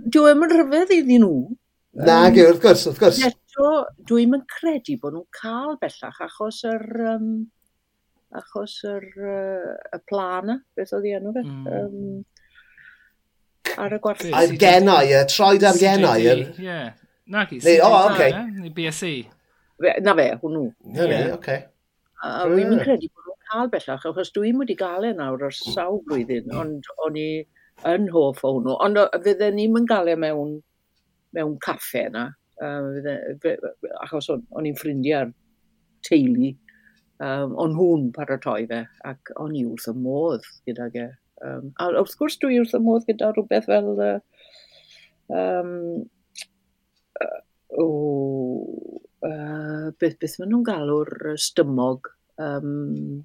Dwi'n 0.07 0.39
ddim 0.39 0.45
yn 0.47 0.53
rhyfedd 0.53 0.93
iddyn 0.95 1.25
nhw. 1.25 1.41
Na, 1.97 2.21
um, 2.29 2.39
wrth 2.39 2.63
gwrs, 2.63 2.87
wrth 2.87 3.01
gwrs. 3.03 3.19
Eto, 3.27 3.73
dwi 4.07 4.29
yn 4.29 4.45
credu 4.53 4.95
bod 5.03 5.17
nhw'n 5.17 5.29
cael 5.35 5.75
bellach 5.83 6.23
achos 6.29 6.63
yr... 6.71 6.87
Um, 7.17 7.29
achos 8.35 8.79
yr, 8.89 9.07
uh, 9.17 9.77
y 9.95 10.01
plana, 10.09 10.59
beth 10.77 10.95
oedd 10.97 11.07
i 11.09 11.15
enw 11.19 11.33
fe. 11.37 11.45
Mm. 11.47 11.67
Um, 11.77 12.25
ar 13.77 13.97
y 13.97 14.01
gwarth. 14.03 14.27
Ar 14.35 14.55
genau, 14.61 15.01
y 15.05 15.23
troed 15.31 15.67
ar 15.67 15.79
genau. 15.81 16.17
Ie. 16.19 16.77
Na 17.27 17.47
ki, 17.47 17.61
CDD, 17.61 17.81
o, 17.83 17.91
oh, 17.91 18.13
okay. 18.13 18.35
neu 18.61 18.73
BSE. 18.75 19.15
Na 20.05 20.15
fe, 20.19 20.29
hwnnw. 20.43 20.69
Na 20.95 21.09
fe, 21.11 21.23
oce. 21.37 21.59
A 22.25 22.47
fi'n 22.49 22.71
mynd 22.71 22.83
credu 22.83 23.11
bod 23.13 23.29
nhw'n 23.29 23.41
cael 23.51 23.71
bellach, 23.73 24.07
achos 24.11 24.33
dwi'n 24.35 24.61
wedi 24.63 24.77
gael 24.79 25.09
e 25.11 25.13
nawr 25.15 25.47
ar 25.49 25.55
sawl 25.55 26.01
blwyddyn, 26.07 26.55
ond 26.57 26.89
o'n 27.05 27.19
i 27.21 27.29
yn 27.91 28.07
hoff 28.15 28.45
o 28.47 28.55
hwnnw. 28.57 28.77
Ond 28.87 29.03
fydden 29.27 29.59
ni'n 29.59 29.75
mynd 29.75 29.91
gael 29.91 30.13
e 30.15 30.17
mewn, 30.19 30.55
mewn 31.37 31.59
caffe 31.63 32.07
yna, 32.09 32.29
uh, 32.65 33.51
achos 34.07 34.31
o'n 34.33 34.71
i'n 34.71 34.79
ffrindiau'r 34.81 35.35
teulu 36.07 36.55
Um, 37.17 37.55
o'n 37.57 37.73
hwn 37.79 38.11
paratoi 38.13 38.67
fe, 38.69 38.83
ac 39.09 39.31
o'n 39.41 39.55
i 39.57 39.63
wrth 39.65 39.89
y 39.89 39.95
modd 39.97 40.45
gyda 40.69 40.91
ge. 40.93 41.07
Um, 41.45 41.71
a 41.81 41.89
wrth 41.95 42.17
gwrs 42.21 42.37
dwi 42.43 42.59
wrth 42.61 42.77
y 42.77 42.81
modd 42.85 43.07
gyda 43.09 43.31
rhywbeth 43.33 43.71
fel... 43.71 43.89
Uh, 43.97 44.19
um, 45.33 46.05
uh, 47.25 47.41
o, 47.81 47.87
uh, 49.25 49.89
beth, 49.97 50.19
beth 50.21 50.37
maen 50.43 50.53
nhw'n 50.53 50.69
galw'r 50.69 51.13
stymog. 51.41 52.13
Um, 52.37 53.25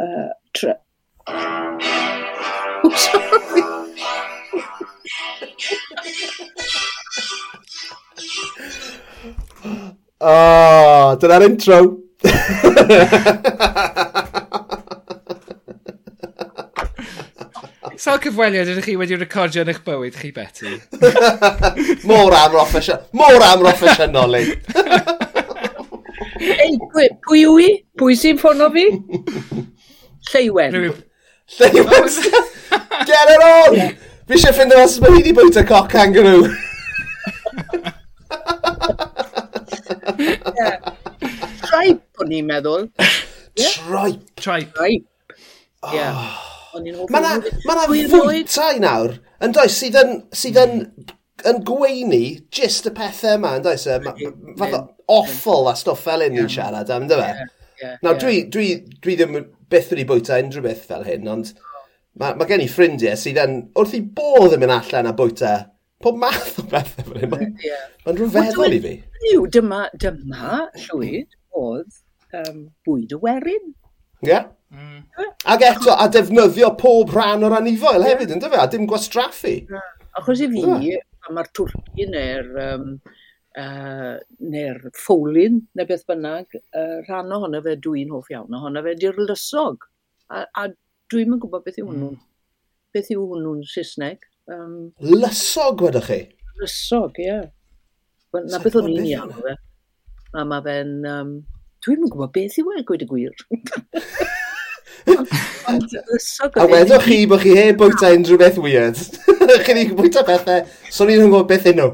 uh, 0.00 0.32
tre... 0.56 0.78
Oh, 2.80 2.96
sorry. 2.96 3.36
oh, 10.24 11.16
dyna'r 11.20 11.44
intro. 11.52 11.82
Sawl 18.00 18.18
cyfweliad 18.24 18.68
ydych 18.72 18.86
chi 18.88 18.94
wedi 19.00 19.16
recordio 19.20 19.62
yn 19.64 19.70
eich 19.72 19.82
bywyd 19.86 20.16
chi, 20.20 20.30
Betty? 20.36 20.72
Mor 22.08 22.32
amroffesiynol. 22.36 23.04
Mor 23.16 23.40
amroffesiynol, 23.44 24.36
ei. 24.38 24.46
Ei, 26.40 26.72
pwy 26.92 27.40
yw 27.44 27.54
i? 27.60 27.68
Pwy 28.00 28.14
sy'n 28.20 28.38
ffono 28.40 28.68
fi? 28.74 28.86
Lleiwen. 30.32 30.72
Lleiwen. 31.58 32.08
Get 33.08 33.28
it 33.34 33.42
on! 33.44 33.74
Fi 34.30 34.36
eisiau 34.36 34.54
ffind 34.54 34.72
o'n 34.76 34.88
sbyn 34.88 35.16
wedi 35.16 35.32
bwyta 35.36 35.62
coc 35.68 35.86
kangaroo. 35.92 36.44
yeah. 40.56 40.99
Tripe, 41.70 42.22
o'n 42.22 42.38
i'n 42.38 42.48
meddwl. 42.50 42.88
Yeah? 43.58 43.72
Tripe? 43.82 44.36
Tripe. 44.38 44.70
Tripe. 44.76 45.06
Ah. 45.82 45.90
Oh. 45.90 45.94
Yeah. 45.94 46.20
Mae 47.10 47.22
na, 47.24 47.32
ma 47.66 47.74
na 47.74 47.86
fwytau 47.90 48.78
nawr, 48.78 49.16
yn 49.42 49.54
does, 49.56 49.74
sydd 49.74 49.96
yn, 49.98 50.12
sydd 50.30 50.58
yn, 50.60 50.76
yn 51.50 51.58
gweini 51.66 52.22
jyst 52.54 52.86
y 52.86 52.92
pethau 52.94 53.40
yma, 53.40 53.56
yn 53.58 53.64
does, 53.64 53.88
fath 54.60 54.76
o 54.78 54.82
offal 55.10 55.66
a 55.70 55.74
stwff 55.78 56.06
fel 56.06 56.22
hyn 56.22 56.36
ni'n 56.36 56.50
siarad 56.52 56.92
am, 56.94 57.08
dyma. 57.10 57.32
Nawr, 58.04 58.20
dwi, 58.22 58.44
dwi, 58.54 58.68
dwi 59.02 59.16
ddim 59.18 59.34
byth 59.72 59.90
wedi 59.90 60.06
bwyta 60.06 60.38
unrhyw 60.38 60.62
beth 60.68 60.86
fel 60.92 61.02
hyn, 61.08 61.26
ond 61.32 61.50
mae 62.20 62.38
ma 62.38 62.46
gen 62.46 62.62
i 62.62 62.70
ffrindiau 62.70 63.18
sydd 63.18 63.42
yn, 63.42 63.58
wrth 63.78 63.98
i 63.98 64.02
bodd 64.20 64.54
yn 64.54 64.62
mynd 64.62 64.76
allan 64.76 65.10
a 65.10 65.16
bwyta 65.16 65.56
pob 66.04 66.22
math 66.22 66.60
o 66.62 66.68
bethau 66.70 67.10
fel 67.10 67.24
hyn. 67.24 67.34
Mae'n 67.34 67.58
yeah. 67.66 67.84
rhyfeddol 68.14 68.78
i 68.78 68.80
fi. 68.86 68.96
Yw, 69.32 69.50
dyma, 69.58 69.82
dyma, 69.98 70.64
llwyd, 70.86 71.26
oedd 71.56 72.00
um, 72.40 72.64
bwyd 72.86 73.14
y 73.16 73.20
werin. 73.20 73.70
Ie. 74.22 74.28
Yeah. 74.30 74.50
Mm. 74.70 75.00
Ac 75.50 75.64
eto, 75.66 75.94
a 75.98 76.06
defnyddio 76.12 76.70
pob 76.78 77.10
rhan 77.14 77.42
o'r 77.46 77.56
anifoel 77.58 78.04
hefyd, 78.06 78.36
ynddo 78.36 78.50
fe, 78.52 78.60
a 78.60 78.68
dim 78.70 78.86
gwastraffu. 78.90 79.54
Achos 80.18 80.42
i 80.44 80.48
fi, 80.52 80.62
yeah. 80.86 81.06
mae'r 81.30 81.50
twrci 81.56 82.06
neu'r 82.10 82.50
um, 82.66 82.84
uh, 83.58 84.14
neu'r 84.54 84.82
ffolin 84.94 85.60
neu 85.78 85.88
beth 85.88 86.06
bynnag, 86.10 86.58
uh, 86.70 86.98
rhan 87.08 87.34
ohono 87.34 87.62
fe 87.66 87.76
dwi'n 87.82 88.12
hoff 88.14 88.30
iawn 88.30 88.58
ohono 88.60 88.84
fe 88.86 88.94
di'r 89.00 89.18
lysog. 89.24 89.88
A, 90.30 90.44
a 90.46 90.68
dwi'n 91.10 91.34
yn 91.34 91.42
gwybod 91.42 91.66
beth 91.66 91.80
yw 91.82 91.88
hwnnw. 91.90 92.12
Mm. 92.14 92.26
Beth 92.94 93.10
yw 93.14 93.24
hwnnw'n 93.32 93.64
Saesneg. 93.70 94.22
Um, 94.50 94.76
lysog, 95.02 95.82
wedwch 95.86 96.06
chi? 96.10 96.20
Lysog, 96.62 97.18
ie. 97.18 97.26
Yeah. 97.26 97.48
Na 98.46 98.62
beth 98.62 98.78
o'n 98.78 98.92
i'n 98.92 99.10
iawn 99.10 99.34
o 99.34 99.42
fe. 99.42 99.56
A 100.36 100.44
mae 100.46 100.62
fe'n... 100.66 100.92
Um, 101.08 101.32
Dwi'n 101.80 102.04
yn 102.04 102.10
gwybod 102.12 102.32
beth 102.34 102.58
yw 102.60 102.74
e, 102.76 102.82
gwyd 102.86 103.02
y 103.02 103.08
gwir. 103.08 103.32
a 106.60 106.66
wedwch 106.68 107.06
chi 107.06 107.22
bod 107.30 107.40
chi 107.40 107.54
heb 107.56 107.78
bwyta 107.80 108.10
unrhyw 108.14 108.38
beth 108.42 108.58
weird. 108.60 109.00
Chi 109.64 109.74
ni'n 109.74 109.96
bwyta 109.98 110.22
bethau, 110.28 110.66
so 110.92 111.06
ni'n 111.08 111.24
gwybod 111.24 111.48
beth 111.50 111.66
yw 111.70 111.74
yno. 111.74 111.88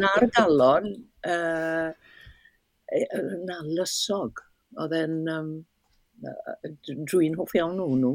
Na'r 0.00 0.26
galon, 0.34 0.88
uh, 1.28 1.92
na 3.44 3.60
lysog, 3.68 4.42
oedd 4.80 4.96
e'n... 5.02 5.20
Um, 5.36 5.52
dwi'n 7.10 7.36
hoff 7.38 7.54
iawn 7.58 7.80
o 7.82 7.92
hwnnw. 7.92 8.12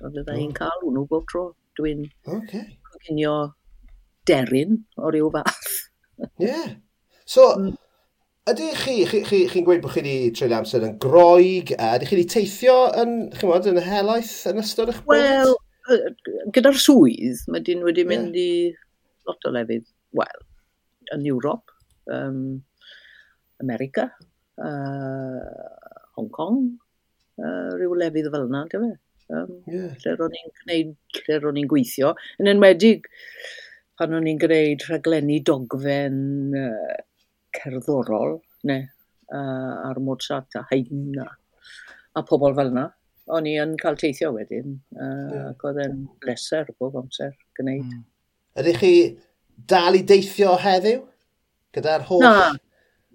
Oedd 0.00 0.20
e 0.22 0.24
oh. 0.24 0.36
i'n 0.40 0.54
cael 0.56 0.84
hwnnw 0.84 1.06
bob 1.10 1.26
tro. 1.30 1.50
Dwi'n 1.78 2.06
okay. 2.26 2.78
coginio 2.90 3.34
deryn 4.28 4.80
o 4.98 5.10
ryw 5.12 5.30
fath. 5.36 5.74
Ie. 6.20 6.48
yeah. 6.48 6.70
So, 7.30 7.42
mm. 7.54 7.74
ydy 8.50 8.68
chi, 8.74 8.94
chi'n 9.06 9.26
chi, 9.28 9.44
chi 9.52 9.60
gweud 9.62 9.82
bod 9.84 9.92
chi 9.94 10.02
wedi 10.02 10.30
treulio 10.34 10.56
amser 10.58 10.82
yn 10.82 10.96
groig, 11.02 11.70
a 11.78 11.92
ydy 11.94 12.08
chi 12.08 12.16
wedi 12.16 12.30
teithio 12.32 12.78
yn, 12.98 13.12
chi'n 13.36 13.50
modd, 13.52 13.68
yn 13.70 13.78
helaeth 13.86 14.32
yn 14.50 14.58
ystod 14.62 14.90
eich 14.90 14.98
bod? 15.04 15.20
Wel, 15.20 15.52
gyda'r 16.56 16.80
swydd, 16.82 17.44
mae 17.54 17.62
dyn 17.68 17.84
wedi 17.86 18.02
mynd 18.08 18.34
yeah. 18.34 18.72
i 18.72 19.28
lot 19.28 19.46
o 19.46 19.52
lefydd, 19.54 19.84
wel, 20.18 20.42
yn 21.14 21.28
Ewrop, 21.30 21.70
um, 22.16 22.40
America, 23.62 24.08
uh, 24.58 26.00
Hong 26.18 26.32
Kong, 26.34 26.64
uh, 27.38 27.68
rhyw 27.76 27.94
lefydd 28.00 28.32
fel 28.34 28.48
yna, 28.48 28.64
dyma. 28.72 28.88
Um, 29.30 29.52
yeah. 29.70 29.92
Lle 30.02 30.16
ro'n 30.18 30.34
i'n 30.34 30.50
gwneud, 30.64 30.90
lle 31.28 31.38
ro'n 31.44 31.62
i'n 31.62 31.70
gweithio. 31.70 32.10
Yn 32.42 32.50
enwedig, 32.50 33.06
pan 34.00 34.18
o'n 34.18 34.26
i'n 34.26 34.42
gwneud 34.42 34.82
rhaglenni 34.88 35.38
dogfen 35.46 36.18
uh, 36.58 36.98
cerddorol, 37.56 38.38
neu 38.68 38.86
uh, 39.32 39.88
ar 39.88 40.00
Mozart 40.02 40.58
a 40.58 40.64
Haydn 40.70 41.18
a, 41.22 41.28
a 42.16 42.24
pobl 42.26 42.56
fel 42.58 42.72
yna. 42.74 42.88
O'n 43.30 43.46
i 43.46 43.54
yn 43.62 43.76
cael 43.78 43.98
teithio 43.98 44.32
wedyn, 44.34 44.78
uh, 44.96 45.06
yeah. 45.06 45.48
ac 45.52 45.64
oedd 45.68 45.80
e'n 45.84 46.04
bleser 46.22 46.70
bob 46.78 46.96
amser 46.98 47.34
gwneud. 47.58 47.86
Mm. 47.86 48.04
Ydych 48.60 48.80
chi 48.82 48.94
dal 49.70 49.98
i 49.98 50.02
deithio 50.06 50.56
heddiw? 50.58 51.04
Gyda'r 51.76 52.06
holl... 52.08 52.24
Na, 52.24 52.50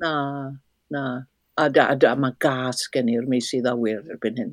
na, 0.02 0.12
na. 0.95 1.06
A, 1.56 1.69
da, 1.71 1.86
a, 1.93 1.95
da, 1.95 2.10
mae 2.19 2.36
gas 2.43 2.82
gen 2.91 3.08
i'r 3.13 3.28
mis 3.32 3.48
i 3.56 3.62
ddawyr 3.63 4.02
erbyn 4.12 4.39
hyn. 4.41 4.50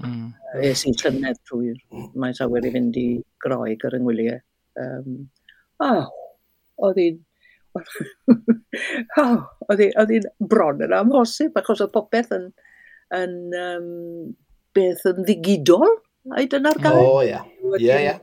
Mm. 0.00 0.30
Es 0.64 0.86
i 0.88 0.92
llynedd 0.96 1.40
trwy'r 1.48 1.80
maes 2.16 2.40
awyr 2.44 2.68
i 2.68 2.72
fynd 2.72 2.96
i 2.96 3.08
groeg 3.44 3.84
yr 3.88 3.98
yngwyliau. 3.98 4.38
Um, 4.80 5.18
oh, 5.84 6.06
oedd 6.88 7.00
hi'n 7.02 7.18
oh, 9.22 9.38
oedd 9.70 10.12
hi'n 10.12 10.28
bron 10.50 10.82
yn 10.84 10.94
amhosib, 10.96 11.56
achos 11.58 11.82
oedd 11.84 11.94
popeth 11.94 12.32
yn, 12.36 12.48
yn 13.16 13.36
um, 13.58 13.88
beth 14.76 15.04
yn 15.10 15.22
ddigidol, 15.26 15.96
ai 16.36 16.46
dyna'r 16.50 16.80
gael. 16.82 17.00
O, 17.00 17.20
ia. 17.24 17.42
Ie, 17.78 17.96
ia. 17.96 18.16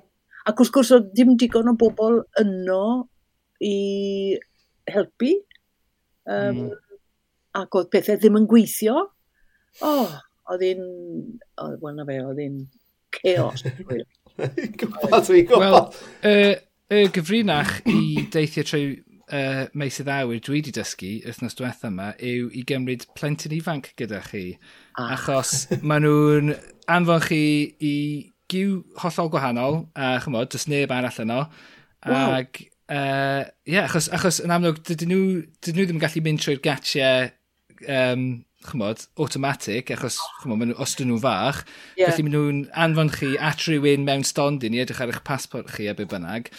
Ac 0.49 0.61
wrth 0.63 0.73
gwrs, 0.75 0.93
oedd 0.95 1.11
dim 1.17 1.35
digon 1.39 1.71
o 1.71 1.75
bobl 1.79 2.21
yno 2.41 2.83
i 3.65 3.75
helpu. 4.89 5.35
Um, 6.29 6.63
mm. 6.63 6.71
Ac 7.59 7.77
oedd 7.77 7.91
pethau 7.93 8.19
ddim 8.19 8.39
yn 8.39 8.47
gweithio. 8.49 9.03
O, 9.79 9.91
oh, 9.91 10.15
oedd 10.53 10.65
hi'n... 10.65 10.87
Wel, 11.59 11.93
na 11.97 12.07
fe, 12.07 12.21
oedd 12.23 12.41
hi'n 12.41 12.63
chaos. 13.19 13.65
gwybod, 14.79 15.13
dwi'n 15.27 15.45
gwybod. 15.49 15.99
Wel, 16.23 16.57
y 16.89 17.03
uh, 17.03 17.11
gyfrinach 17.13 17.75
i 17.89 18.25
deithio 18.33 18.65
trwy 18.65 18.83
uh, 19.35 19.63
meisydd 19.77 20.09
awyr 20.13 20.41
dwi 20.43 20.59
wedi 20.59 20.73
dysgu 20.75 21.11
wythnos 21.27 21.57
diwetha 21.57 21.91
yma 21.91 22.09
yw 22.17 22.49
i 22.55 22.63
gymryd 22.67 23.05
plentyn 23.17 23.55
ifanc 23.57 23.91
gyda 23.99 24.21
chi. 24.25 24.43
Ah. 24.95 25.15
Achos 25.15 25.69
maen 25.81 26.05
nhw'n 26.05 26.53
anfon 26.91 27.23
chi 27.27 27.43
i 27.79 27.95
giw 28.49 28.81
hollol 29.03 29.31
gwahanol, 29.33 29.79
a 29.93 30.17
chymod, 30.23 30.51
does 30.53 30.67
neb 30.71 30.91
arall 30.93 31.23
yno. 31.23 31.41
Wow. 32.07 32.35
Ag, 32.39 32.61
uh, 32.89 33.43
yeah, 33.69 33.85
achos, 33.85 34.09
achos 34.15 34.41
yn 34.43 34.53
amlwg, 34.55 34.81
dydyn 34.87 35.13
nhw, 35.13 35.25
dydyn 35.61 35.81
nhw 35.81 35.89
ddim 35.89 35.99
yn 35.99 36.05
gallu 36.05 36.23
mynd 36.25 36.43
trwy'r 36.43 36.63
gatiau 36.65 37.29
um, 37.87 38.25
chymod, 38.67 39.05
automatic, 39.17 39.87
achos 39.95 40.17
chymod, 40.41 40.59
nhw, 40.59 40.75
os 40.83 40.93
dyn 40.99 41.07
nhw'n 41.09 41.21
fach, 41.23 41.61
yeah. 41.95 42.09
felly 42.09 42.25
maen 42.25 42.33
nhw'n 42.35 42.57
anfon 42.83 43.11
chi 43.13 43.29
at 43.49 43.63
rhywun 43.63 44.03
mewn 44.07 44.25
stondin 44.27 44.75
i 44.75 44.81
edrych 44.83 44.99
ar 45.05 45.13
eich 45.13 45.21
pasport 45.27 45.71
chi 45.71 45.87
a 45.87 45.93
be 45.95 46.07
bynnag. 46.09 46.49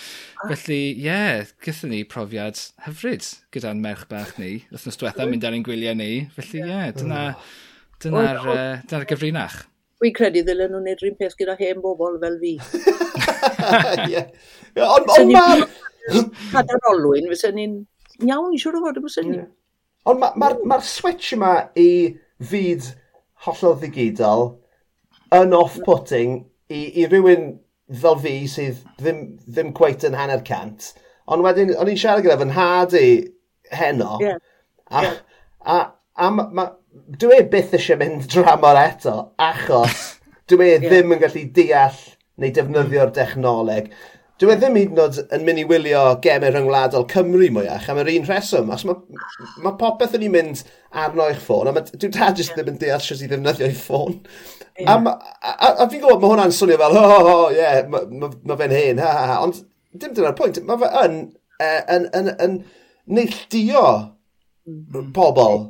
Ah. 0.41 0.49
Felly, 0.49 0.79
ie, 0.95 1.05
yeah, 1.05 1.51
gyda 1.65 1.91
ni 1.91 2.01
profiad 2.09 2.63
hyfryd 2.87 3.29
gyda'n 3.53 3.85
merch 3.85 4.07
bach 4.09 4.33
ni, 4.41 4.63
wythnos 4.73 4.97
diwetha 5.01 5.27
mm. 5.27 5.35
mynd 5.35 5.45
ar 5.45 5.59
ein 5.59 5.67
gwyliau 5.67 5.99
ni, 6.01 6.11
felly 6.39 6.63
ie, 6.63 6.65
yeah. 6.65 6.73
yeah, 6.87 6.97
dyna, 6.97 7.21
mm. 7.35 7.53
dyna'r 8.07 8.43
dyna, 8.47 8.57
uh, 8.57 8.89
dyna 8.89 9.13
gyfrinach. 9.13 9.61
Fi'n 10.01 10.17
credu 10.17 10.47
ddylen 10.47 10.73
nhw'n 10.73 10.89
neud 10.89 11.05
rhywun 11.05 11.21
peth 11.21 11.37
gyda 11.37 11.59
hen 11.61 11.85
bobl 11.85 12.17
fel 12.25 12.41
fi. 12.41 12.57
yeah. 14.15 14.33
Ond 14.89 15.17
on, 15.19 15.69
Cadar 16.49 16.93
Olwyn, 16.95 17.29
on, 17.29 17.57
ni'n 17.61 17.81
iawn, 18.25 18.57
siwr 18.57 18.81
o 18.81 18.87
fod, 18.87 19.05
on, 19.05 19.11
on, 19.11 19.35
on, 19.37 19.49
Ond 20.09 20.21
mae'r 20.23 20.37
ma, 20.41 20.51
ma, 20.51 20.77
ma 20.77 20.79
switch 20.85 21.35
yma 21.37 21.53
i 21.79 21.91
fyd 22.51 22.87
hollol 23.47 23.77
ddigidol 23.81 24.47
yn 25.37 25.55
off-putting 25.57 26.41
i, 26.73 26.81
i 27.03 27.07
rywun 27.11 27.53
fel 28.01 28.19
fi 28.23 28.35
sydd 28.51 28.81
ddim, 29.01 29.23
ddim 29.47 29.73
cweit 29.77 30.07
yn 30.07 30.17
hanner 30.19 30.43
cant. 30.47 30.93
Ond 31.31 31.45
wedyn, 31.45 31.75
o'n 31.79 31.91
i'n 31.91 31.99
siarad 32.01 32.25
gyda 32.25 32.39
fy 32.41 32.49
nhad 32.51 32.97
i 32.99 33.09
heno. 33.77 34.19
Yeah. 34.23 34.39
A, 34.91 35.03
yeah. 35.05 35.19
a, 35.61 35.77
a, 35.77 36.27
a 36.27 36.31
ma, 36.37 36.67
dwi 37.21 37.43
e 37.43 37.49
byth 37.53 37.77
eisiau 37.79 38.01
mynd 38.01 38.27
dramor 38.33 38.79
eto, 38.81 39.17
achos 39.41 40.01
dwi 40.51 40.73
e 40.73 40.79
yeah. 40.79 40.87
ddim 40.89 41.15
yn 41.17 41.23
gallu 41.23 41.45
deall 41.57 42.01
neu 42.41 42.55
defnyddio'r 42.57 43.13
dechnoleg. 43.17 43.93
Dwi 44.41 44.55
ddim 44.57 44.77
hyd 44.79 44.95
yn 44.95 45.01
oed 45.03 45.17
yn 45.37 45.43
mynd 45.45 45.61
i 45.61 45.63
wylio 45.69 46.03
gemau 46.25 46.49
rhyngwladol 46.55 47.03
Cymru 47.11 47.51
mwyach 47.53 47.91
am 47.93 47.99
yr 48.01 48.09
un 48.15 48.23
rheswm. 48.25 48.71
Os 48.73 48.87
mae 48.89 48.97
ma 49.61 49.75
popeth 49.77 50.15
yn 50.17 50.25
ei 50.25 50.31
mynd 50.33 50.63
arno 51.03 51.27
eich 51.29 51.43
ffôn, 51.45 51.69
a 51.69 51.83
dwi'n 51.83 52.15
dad 52.15 52.41
jyst 52.41 52.55
ddim 52.57 52.71
yn 52.73 52.79
deall 52.81 53.05
sydd 53.05 53.27
i 53.27 53.29
ddefnyddio 53.29 53.69
ei 53.69 53.77
ffôn. 53.77 54.17
Yeah. 54.81 54.95
A, 54.95 55.13
a, 55.13 55.53
a, 55.53 55.69
a 55.85 55.89
fi'n 55.93 56.01
gwybod, 56.01 56.23
mae 56.23 56.33
hwnna'n 56.33 56.57
swnio 56.57 56.81
fel, 56.81 56.97
oh, 56.97 57.13
oh, 57.19 57.29
oh, 57.35 57.45
yeah, 57.53 57.83
mae 57.93 58.09
ma, 58.23 58.33
ma 58.49 58.57
fe'n 58.63 58.75
hen, 58.79 59.05
ha, 59.05 59.13
ha, 59.19 59.29
ha. 59.29 59.37
Ond 59.45 59.61
dim 59.93 60.17
dyna'r 60.17 60.39
pwynt, 60.41 60.63
mae 60.65 60.81
fe 60.81 60.91
yn, 61.03 61.21
yn, 61.67 61.85
yn, 62.01 62.09
yn, 62.17 62.33
yn 62.47 62.59
neilldio 63.21 63.85
pobl. 65.21 65.65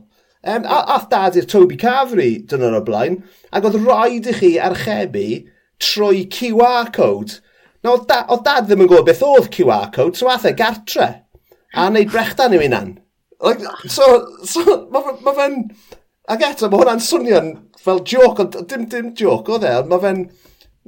Um, 0.46 0.62
a, 0.62 0.84
ath 0.94 1.10
dad 1.10 1.42
i'r 1.42 1.50
Toby 1.50 1.74
Cafri 1.80 2.36
dyna'r 2.46 2.78
o 2.78 2.86
blaen, 2.86 3.18
ac 3.50 3.66
oedd 3.66 3.82
rhaid 3.82 4.30
i 4.30 4.38
chi 4.38 4.54
archebu 4.62 5.28
trwy 5.82 6.28
QR 6.30 6.94
code 6.94 7.42
Na, 7.80 7.94
oedd 7.94 8.06
da, 8.10 8.24
o 8.28 8.36
dad 8.44 8.66
ddim 8.68 8.84
yn 8.84 8.90
gwybod 8.90 9.06
beth 9.08 9.22
oedd 9.24 9.48
QR 9.54 9.88
code, 9.94 10.18
so 10.18 10.28
athau 10.28 10.52
e 10.52 10.58
gartre. 10.58 11.08
A 11.72 11.86
wneud 11.88 12.10
brechdan 12.12 12.56
i'w 12.56 12.64
unan. 12.66 12.92
Like, 13.40 13.64
so, 13.88 14.06
so 14.44 14.64
mae 14.92 15.16
ma 15.24 15.34
fe'n... 15.38 15.56
Ac 16.30 16.44
eto, 16.46 16.68
mae 16.68 16.82
hwnna'n 16.82 17.02
swnio'n 17.02 17.50
fel 17.80 18.02
joc, 18.06 18.42
ond 18.44 18.58
dim, 18.70 18.84
dim 18.90 19.12
joc 19.18 19.48
oedd 19.54 19.64
e, 19.64 19.74
ond 19.80 19.92
mae 19.92 20.04
fe'n... 20.04 20.24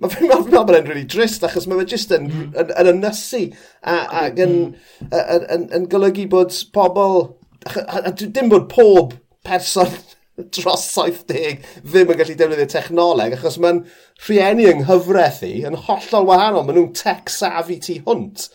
Mae 0.02 0.12
fe'n 0.12 0.28
ma 0.28 0.38
fe, 0.40 0.52
ma 0.52 0.81
really 0.81 1.05
drist, 1.09 1.44
achos 1.46 1.68
mae 1.68 1.81
fe 1.83 1.94
jyst 1.94 2.12
yn, 2.16 2.28
yn, 2.59 2.72
yn 2.81 2.90
ynysu, 2.94 3.42
a, 3.85 3.96
ac 4.24 4.40
yn, 4.40 4.57
yn, 5.09 5.46
yn, 5.57 5.68
yn 5.78 5.88
golygu 5.92 6.28
bod 6.33 6.57
pobl... 6.76 7.22
A, 7.62 7.72
a, 7.78 8.05
a, 8.11 8.12
dim 8.12 8.50
bod 8.50 8.68
pob 8.72 9.14
person 9.46 9.88
dros 10.36 10.86
70 10.94 11.60
ddim 11.84 12.12
yn 12.12 12.18
gallu 12.18 12.36
defnyddio 12.38 12.68
technoleg, 12.72 13.36
achos 13.36 13.58
mae'n 13.60 13.82
rhieni 14.26 14.68
yng 14.70 14.82
nghyfraith 14.86 15.42
i 15.44 15.52
yn 15.68 15.76
hollol 15.86 16.28
wahanol. 16.30 16.64
Maen 16.66 16.78
nhw'n 16.78 16.92
tech 16.96 17.32
savvy 17.32 17.78
tu 17.84 17.98
hwnt. 18.06 18.48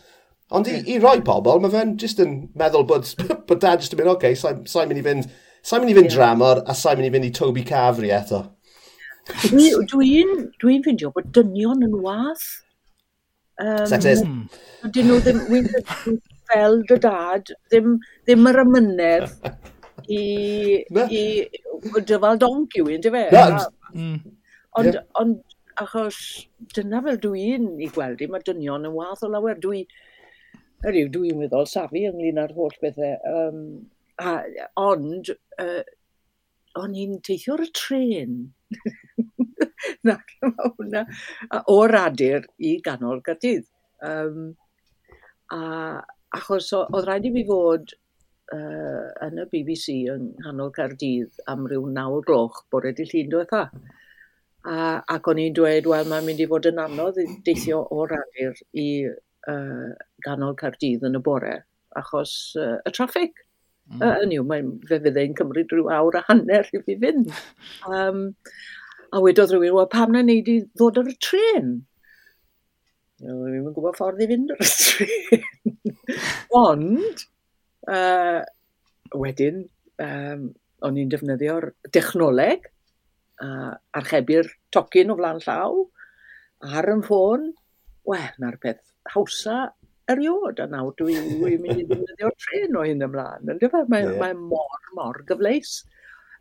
Ond 0.58 0.70
i, 0.72 0.78
i 0.94 0.98
roi 1.04 1.20
pobl, 1.28 1.60
mae 1.62 1.74
fe'n 1.74 1.98
just 2.02 2.22
yn 2.24 2.38
meddwl 2.58 2.88
bod, 2.88 3.10
bod 3.50 3.62
dad 3.62 3.84
just 3.84 3.94
yn 3.94 4.02
mynd, 4.02 4.14
oce, 4.16 4.18
okay, 4.18 4.38
sa'n 4.40 4.64
so, 4.70 4.86
mynd 4.88 5.02
i 5.02 5.06
fynd, 5.06 5.28
sa'n 5.62 5.84
mynd 5.84 5.92
i 5.92 5.98
fynd 5.98 6.10
yeah. 6.10 6.16
dramor 6.16 6.64
a 6.64 6.76
sa'n 6.78 7.02
mynd 7.02 7.10
i 7.10 7.14
fynd 7.18 7.30
i 7.30 7.34
Toby 7.36 7.66
Cafri 7.68 8.14
eto. 8.16 8.46
Dwi'n 9.44 9.84
dwi 9.92 10.24
dwi 10.62 10.80
ffindio 10.86 11.12
bod 11.14 11.30
dynion 11.36 11.84
yn 11.84 11.98
wath. 12.02 12.48
Um, 13.60 13.84
Sexist. 13.92 14.26
Dyn 14.96 15.10
nhw 15.12 15.20
ddim, 15.26 15.42
fel 16.48 16.80
dy 16.88 17.00
dad, 17.04 17.52
ddim, 17.68 17.98
ddim 18.24 18.48
yr 18.54 18.64
ymynedd 18.64 19.34
i, 20.14 20.24
i 21.12 21.22
dyfal 22.08 22.40
donc 22.42 22.78
yw 22.80 22.92
un, 22.94 23.04
dy 23.04 23.14
fe? 23.14 23.24
Ond, 24.78 24.92
yeah. 24.94 25.04
ond 25.20 25.40
achos 25.82 26.18
dyna 26.74 27.02
fel 27.06 27.20
dwi'n 27.22 27.70
i 27.82 27.90
gweld 27.94 28.22
i, 28.24 28.30
mae 28.32 28.46
dynion 28.46 28.88
yn 28.90 28.96
wath 28.96 29.24
o 29.26 29.30
lawer. 29.32 29.60
Dwi, 29.62 29.84
ydyw, 30.88 31.12
dwi'n 31.14 31.42
meddwl 31.42 31.70
safi 31.70 32.06
ynglyn 32.10 32.42
â'r 32.42 32.56
holl 32.58 32.76
bethau. 32.82 33.16
Um, 33.32 33.62
a, 34.22 34.40
ond, 34.82 35.32
uh, 35.62 35.82
o'n 36.82 36.98
i'n 36.98 37.18
teithio 37.26 37.58
ar 37.58 37.66
y 37.68 37.72
tren. 37.78 38.38
na, 40.08 40.18
hwnna. 40.42 41.06
O'r 41.74 42.00
adur 42.04 42.48
i 42.58 42.78
ganol 42.86 43.24
Gaerdydd. 43.26 43.68
Um, 44.06 44.52
a 45.54 45.60
achos 46.36 46.74
oedd 46.76 47.06
rhaid 47.08 47.26
i 47.30 47.32
fi 47.34 47.44
fod 47.48 47.94
uh, 48.56 49.08
yn 49.26 49.42
y 49.42 49.46
BBC 49.52 49.96
yng 50.14 50.28
nghanol 50.42 50.74
Cardydd 50.76 51.42
am 51.52 51.66
ryw 51.70 51.88
9 51.94 52.22
gloch 52.28 52.64
bore 52.72 52.94
di 52.96 53.08
llun 53.08 53.32
diwetha. 53.34 53.64
A, 54.68 54.78
ac 55.16 55.28
o'n 55.32 55.42
i'n 55.42 55.56
dweud, 55.56 55.88
wel, 55.88 56.08
mae'n 56.12 56.26
mynd 56.28 56.44
i 56.44 56.48
fod 56.52 56.68
yn 56.70 56.82
anodd 56.84 57.20
deithio 57.48 57.84
o'r 57.96 58.18
awyr 58.18 58.64
i 58.76 58.88
uh, 59.08 59.92
ganol 60.26 60.58
Cardydd 60.60 61.06
yn 61.08 61.20
y 61.20 61.24
bore, 61.24 61.54
achos 62.00 62.34
uh, 62.60 62.78
y 62.84 62.96
traffic. 62.96 63.44
Mm. 63.88 64.02
Uh, 64.04 64.24
yw, 64.36 64.48
mae'n 64.48 64.74
fe 64.90 65.00
fydd 65.04 65.20
e'n 65.22 65.38
cymryd 65.38 65.72
rhyw 65.72 65.88
awr 65.96 66.20
a 66.20 66.26
hanner 66.28 66.68
i 66.76 66.84
fi 66.84 66.98
fynd. 67.04 67.32
Um, 67.88 68.26
a 69.16 69.22
wedodd 69.24 69.54
rhywun, 69.54 69.78
wel, 69.78 69.88
pam 69.92 70.12
na 70.12 70.24
neud 70.26 70.50
i 70.52 70.58
ddod 70.76 71.00
ar 71.00 71.08
y 71.08 71.16
tren? 71.24 71.70
Wel, 73.24 73.32
no, 73.32 73.48
ddim 73.48 73.70
yn 73.70 73.76
gwybod 73.78 73.96
ffordd 73.98 74.20
i 74.26 74.28
fynd 74.30 74.52
ar 74.54 74.66
y 74.66 74.70
tren. 74.84 75.78
Ond, 76.60 77.24
Uh, 77.88 78.42
wedyn, 79.16 79.62
um, 80.04 80.48
o'n 80.84 81.00
i'n 81.00 81.12
defnyddio'r 81.12 81.70
dechnoleg, 81.96 82.68
uh, 83.44 83.74
archebu'r 83.98 84.50
tocyn 84.74 85.14
o 85.14 85.18
flan 85.20 85.42
llaw, 85.46 85.82
ar 86.78 86.90
yn 86.92 87.04
ffôn, 87.06 87.50
wel, 88.08 88.30
na'r 88.44 88.60
peth 88.64 88.84
hawsa 89.14 89.68
eriod, 90.12 90.60
a 90.64 90.68
nawr 90.72 90.94
dwi'n 91.00 91.34
dwi 91.38 91.58
mynd 91.64 91.84
i 91.84 91.88
ddefnyddio'r 91.88 92.38
tren 92.44 92.78
o 92.80 92.86
hyn 92.88 93.08
ymlaen. 93.08 93.44
Mae'n 93.48 93.62
dyfa, 93.64 93.84
e? 93.84 93.92
mae, 93.92 94.06
yeah. 94.06 94.20
mae 94.22 94.38
mor, 94.40 94.80
mor 94.98 95.22
gyfleis. 95.28 95.80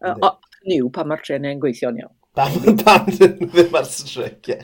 Uh, 0.02 0.14
o, 0.26 0.32
niw 0.68 0.90
pan 0.92 1.08
mae'r 1.10 1.24
trenau'n 1.24 1.62
gweithio'n 1.62 2.00
iawn. 2.02 2.14
Pam, 2.36 2.56
pam 2.82 3.06
ddim 3.08 3.78
ar 3.78 3.86
strec, 3.88 4.50
ie. 4.52 4.58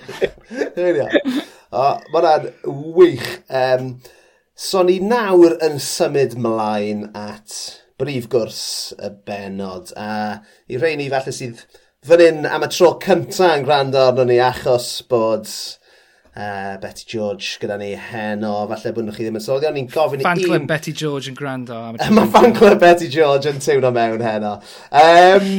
Mae'n 2.12 2.50
wych. 2.98 3.30
Um, 3.48 3.94
So 4.62 4.84
ni 4.86 5.00
nawr 5.02 5.56
yn 5.66 5.80
symud 5.82 6.36
mlaen 6.38 7.08
at 7.18 7.54
brif 7.98 8.28
gwrs 8.30 8.92
y 8.94 9.08
benod. 9.26 9.90
A 9.98 10.38
i 10.70 10.78
rei 10.78 10.94
ni 11.00 11.08
falle 11.10 11.34
sydd 11.34 11.64
fan 12.06 12.22
hyn 12.22 12.46
am 12.46 12.62
y 12.62 12.68
tro 12.70 12.92
cyntaf 13.02 13.56
yn 13.56 13.66
gwrando 13.66 14.04
arno 14.04 14.28
ni 14.28 14.36
achos 14.38 14.86
bod 15.10 15.50
uh, 15.50 16.78
Betty 16.78 17.08
George 17.10 17.58
gyda 17.58 17.80
ni 17.80 17.90
heno. 17.98 18.54
Falle 18.70 18.94
bod 18.94 19.10
chi 19.16 19.26
ddim 19.26 19.40
yn 19.40 19.44
sylwi, 19.48 19.72
ni'n 19.74 19.90
gofyn 19.90 20.22
i... 20.22 20.28
Fan 20.28 20.44
club 20.44 20.60
un... 20.60 20.70
Betty 20.70 20.94
George 21.02 21.32
yn 21.32 21.40
gwrando. 21.42 21.80
Mae 22.20 22.30
fan 22.38 22.54
club 22.54 22.78
Betty 22.86 23.10
George 23.10 23.50
yn 23.50 23.58
tiwno 23.66 23.90
mewn 23.98 24.22
heno. 24.22 24.60
Um, 24.94 25.50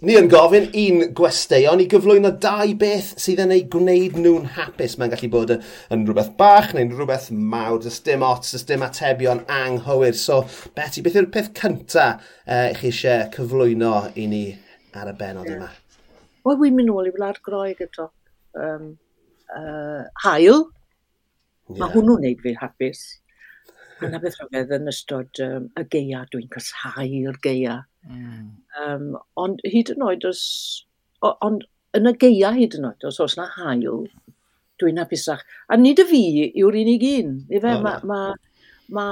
Ni 0.00 0.14
yn 0.16 0.30
gofyn 0.32 0.70
un 0.80 1.02
gwesteion 1.12 1.82
i 1.82 1.84
gyflwyno 1.92 2.30
dau 2.40 2.70
beth 2.80 3.10
sydd 3.20 3.42
yn 3.44 3.50
ei 3.52 3.66
gwneud 3.68 4.14
nhw'n 4.16 4.46
hapus. 4.54 4.94
Mae'n 4.96 5.10
gallu 5.12 5.28
bod 5.34 5.50
yn 5.52 6.06
rhywbeth 6.08 6.30
bach 6.38 6.70
neu'n 6.72 6.94
rhywbeth 6.94 7.26
mawr. 7.36 7.76
Does 7.84 7.98
dim 8.06 8.24
ots, 8.24 8.54
does 8.54 8.64
dim 8.64 8.80
atebion 8.86 9.42
anghywir. 9.52 10.16
So, 10.16 10.46
Betty, 10.72 11.04
beth 11.04 11.18
yw'r 11.20 11.28
peth 11.34 11.52
cyntaf 11.58 12.24
uh, 12.24 12.70
e, 12.70 12.72
chi 12.78 12.88
eisiau 12.88 13.28
cyflwyno 13.34 13.92
i 14.16 14.24
ni 14.30 14.42
ar 14.96 15.12
y 15.12 15.14
benod 15.20 15.52
yma? 15.52 15.68
Wel, 16.48 16.60
wy'n 16.64 16.80
mynd 16.80 16.88
nôl 16.88 17.12
i 17.12 17.14
Wlad 17.18 17.42
Groeg 17.44 17.84
eto. 17.84 18.08
Um, 18.56 18.94
uh, 19.52 19.60
e, 19.60 20.06
hail. 20.24 20.64
Yeah. 21.68 21.82
Mae 21.82 21.92
hwnnw'n 21.98 22.24
neud 22.24 22.40
fi 22.46 22.56
hapus. 22.56 23.04
A 24.00 24.08
na 24.10 24.20
beth 24.22 24.38
Aberystwyth 24.40 24.74
yn 24.76 24.90
ystod 24.92 25.40
um, 25.44 25.68
y 25.78 25.84
geia, 25.92 26.24
dwi'n 26.32 26.48
casau'r 26.52 27.38
geia. 27.44 27.80
Mm. 28.08 28.46
Um, 28.84 29.10
ond 29.40 29.62
hyd 29.66 29.92
yn 29.94 30.06
oed 30.06 30.26
os... 30.28 30.42
Ond 31.20 31.66
yn 31.96 32.08
y 32.08 32.14
geia 32.22 32.52
hyd 32.56 32.78
yn 32.78 32.88
oed, 32.88 33.04
os 33.08 33.20
oes 33.20 33.36
na 33.36 33.48
hael, 33.58 34.06
dwi'n 34.80 35.00
hapusach. 35.02 35.42
A 35.68 35.76
nid 35.76 36.00
y 36.00 36.06
fi 36.08 36.22
yw'r 36.48 36.80
unig 36.80 37.04
un. 37.10 37.36
Ife, 37.52 37.74
oh, 37.76 37.84
mae 37.84 38.08
ma, 38.08 38.20
ma, 38.96 39.06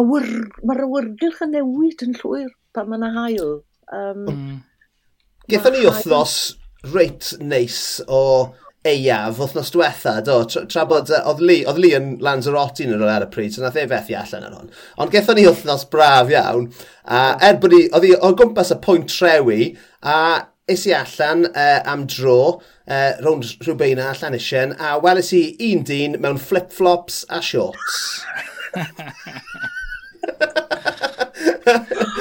awyr, 0.00 0.28
Mae'r 0.66 0.84
awyrgylch 0.88 1.42
yn 1.46 1.54
newid 1.54 2.04
yn 2.06 2.18
llwyr 2.18 2.50
pan 2.74 2.90
mae 2.90 3.00
yna 3.00 3.12
hael. 3.14 3.56
Um, 3.92 4.24
hmm. 4.26 4.34
mm. 4.34 4.60
Gethon 5.52 5.76
ni 5.76 5.84
wythnos 5.84 6.36
reit 6.94 7.34
neis 7.40 7.78
o 8.08 8.20
eiaf 8.84 9.38
wythnos 9.40 9.70
diwetha, 9.72 10.18
do, 10.24 10.42
tra, 10.48 10.64
tra 10.70 10.84
bod, 10.88 11.10
uh, 11.12 11.22
oedd 11.30 11.40
Lee, 11.40 11.64
oedd 11.68 11.80
Lee 11.80 11.96
yn 11.96 12.10
Lanzarote 12.24 12.84
yn 12.84 12.94
yr 12.96 13.06
ar 13.08 13.26
y 13.26 13.30
pryd, 13.32 13.54
so 13.54 13.64
nath 13.64 13.78
e 13.80 13.86
fethu 13.90 14.16
allan 14.20 14.48
ar 14.48 14.56
hwn. 14.58 14.72
Ond 15.00 15.14
gethon 15.14 15.38
ni 15.38 15.46
wythnos 15.48 15.86
braf 15.92 16.32
iawn, 16.32 16.68
a 17.04 17.22
er 17.48 17.60
bod 17.62 17.74
ni, 17.74 17.84
oedd 17.90 18.08
hi 18.08 18.14
o 18.18 18.32
gwmpas 18.36 18.74
y 18.74 18.80
pwynt 18.84 19.12
trewi, 19.12 19.70
a 20.04 20.18
is 20.70 20.86
i 20.88 20.94
allan 20.96 21.48
uh, 21.50 21.80
am 21.90 22.06
dro, 22.12 22.38
uh, 22.88 23.12
rownd 23.24 23.44
rhywbeina 23.64 24.10
allan 24.12 24.38
isien, 24.38 24.76
a 24.76 24.98
weles 25.00 25.32
i 25.36 25.44
un 25.72 25.84
dyn 25.88 26.20
mewn 26.20 26.40
flip-flops 26.40 27.24
a 27.32 27.40
shorts. 27.44 28.24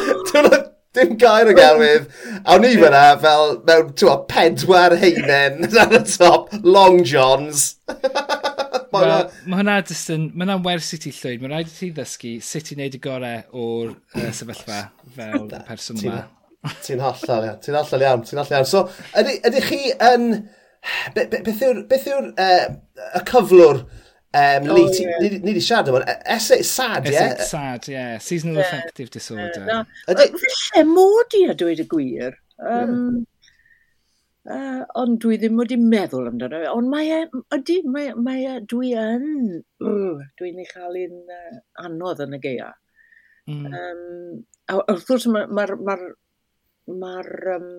dim 0.95 1.15
gair 1.21 1.49
o 1.49 1.55
gelwydd. 1.57 2.07
A 2.45 2.57
ni 2.61 2.73
fyna 2.77 3.03
fel 3.23 3.57
mewn 3.67 3.91
twa, 3.99 4.17
pedwar 4.29 4.95
heinen 5.01 5.67
ar 5.83 5.97
y 5.97 6.03
top, 6.09 6.53
long 6.63 7.01
johns. 7.07 7.73
Mae 8.93 9.07
well, 9.09 9.29
ma 9.49 9.57
hwnna 9.57 9.79
just 9.89 10.11
yn, 10.13 10.27
mae 10.35 10.45
hwnna'n 10.45 10.65
wers 10.67 10.91
i 10.93 10.99
ti 11.01 11.09
llwyd. 11.17 11.41
Mae 11.41 11.49
rhaid 11.49 11.71
i 11.71 11.73
ti 11.73 11.87
ddysgu 11.95 12.35
sut 12.45 12.69
i 12.69 12.75
wneud 12.77 12.93
y 12.93 13.01
gorau 13.01 13.63
o'r 13.63 13.95
uh, 13.95 14.27
sefyllfa 14.37 14.83
fel 15.15 15.47
y 15.47 15.61
person 15.65 15.97
yma. 16.03 16.19
Ti'n 16.85 17.01
hollol 17.01 17.47
iawn, 17.49 17.57
ti'n 17.63 17.79
hollol 17.79 18.05
iawn, 18.05 18.21
ti'n 18.27 18.39
hollol 18.39 18.59
iawn. 18.59 18.69
So, 18.69 18.85
ydych 19.17 19.71
chi 19.71 19.81
yn... 19.97 20.29
Beth 21.15 21.31
yw'r 21.63 21.85
be, 21.87 21.95
be, 21.95 22.03
be, 22.03 22.03
be, 22.03 22.03
be, 22.03 22.03
be, 22.03 22.33
be, 22.37 22.83
y 23.17 23.21
cyflwr 23.29 23.83
Um, 24.33 24.69
oh, 24.69 24.73
Lee, 24.73 24.89
ti, 24.89 25.03
yeah. 25.03 25.19
ni, 25.21 25.29
ni 25.29 25.51
wedi 25.51 25.61
siarad 25.61 25.91
am 25.91 25.99
hwn. 25.99 26.07
Essex 26.35 26.71
Sad, 26.73 27.05
ie? 27.05 27.13
Essex 27.13 27.51
Sad, 27.53 27.89
ie. 27.89 27.93
Yeah. 27.93 28.15
Seasonal 28.17 28.57
yeah. 28.57 28.65
Affective 28.65 29.11
Disorder. 29.13 29.67
Yeah. 29.67 29.83
Ydy... 30.09 30.25
Felly, 30.41 30.83
mod 30.89 31.37
i 31.37 31.43
a 31.51 31.55
dweud 31.59 31.83
y 31.83 31.85
gwir. 31.91 32.39
Um. 32.57 32.97
Uh, 34.43 34.81
ond 34.99 35.21
dwi 35.23 35.37
ddim 35.39 35.59
wedi 35.61 35.77
meddwl 35.79 36.25
amdano. 36.27 36.63
Ond 36.73 36.89
mae 36.91 37.11
e, 37.15 37.19
ydy, 37.55 37.77
mae, 37.87 38.09
mae 38.19 38.41
e, 38.49 38.57
dwi 38.67 38.89
yn, 38.99 39.27
uh, 39.85 40.25
dwi'n 40.41 40.59
ei 40.59 40.67
chael 40.67 40.97
un 41.05 41.21
uh, 41.37 41.61
anodd 41.85 42.25
yn 42.25 42.35
y 42.35 42.41
geia. 42.43 42.73
Mm. 43.47 43.69
Um, 43.69 44.41
a 44.67 44.81
wrth 44.81 45.05
gwrs 45.07 45.29
mae'r 45.31 45.77
ma, 45.77 45.95
ma, 45.95 45.95
ma, 45.95 46.99
ma 47.05 47.13
um, 47.55 47.69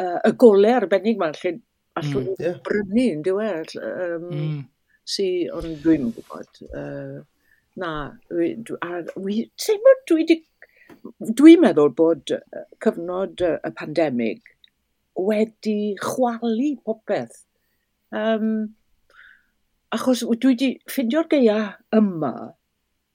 uh, 0.00 0.20
y 0.28 0.32
golau 0.38 0.76
arbennig 0.76 1.18
mae'n 1.20 1.34
lle 1.40 1.52
hmm. 1.54 1.64
allwn 2.00 2.28
mm, 2.28 2.38
yeah. 2.42 2.60
brynu, 2.66 3.08
yn 3.16 3.26
diwedd. 3.26 3.74
Um, 3.80 4.30
mm 4.30 4.62
si, 5.08 5.28
ond 5.52 5.78
dwi'n 5.84 6.10
gwybod. 6.16 6.64
Uh, 6.70 7.22
na, 7.80 7.92
ti'n 8.30 9.86
bod 9.86 10.04
dwi 10.08 10.20
wedi... 10.22 10.40
Dwi'n 11.36 11.60
meddwl 11.60 11.92
bod 11.96 12.30
cyfnod 12.84 13.42
y 13.44 13.70
pandemig 13.76 14.54
wedi 15.20 15.94
chwalu 16.00 16.74
popeth. 16.86 17.42
Um, 18.14 18.74
achos 19.94 20.24
dwi 20.24 20.54
wedi 20.54 20.70
ffindio'r 20.90 21.28
geia 21.30 21.58
yma 21.94 22.34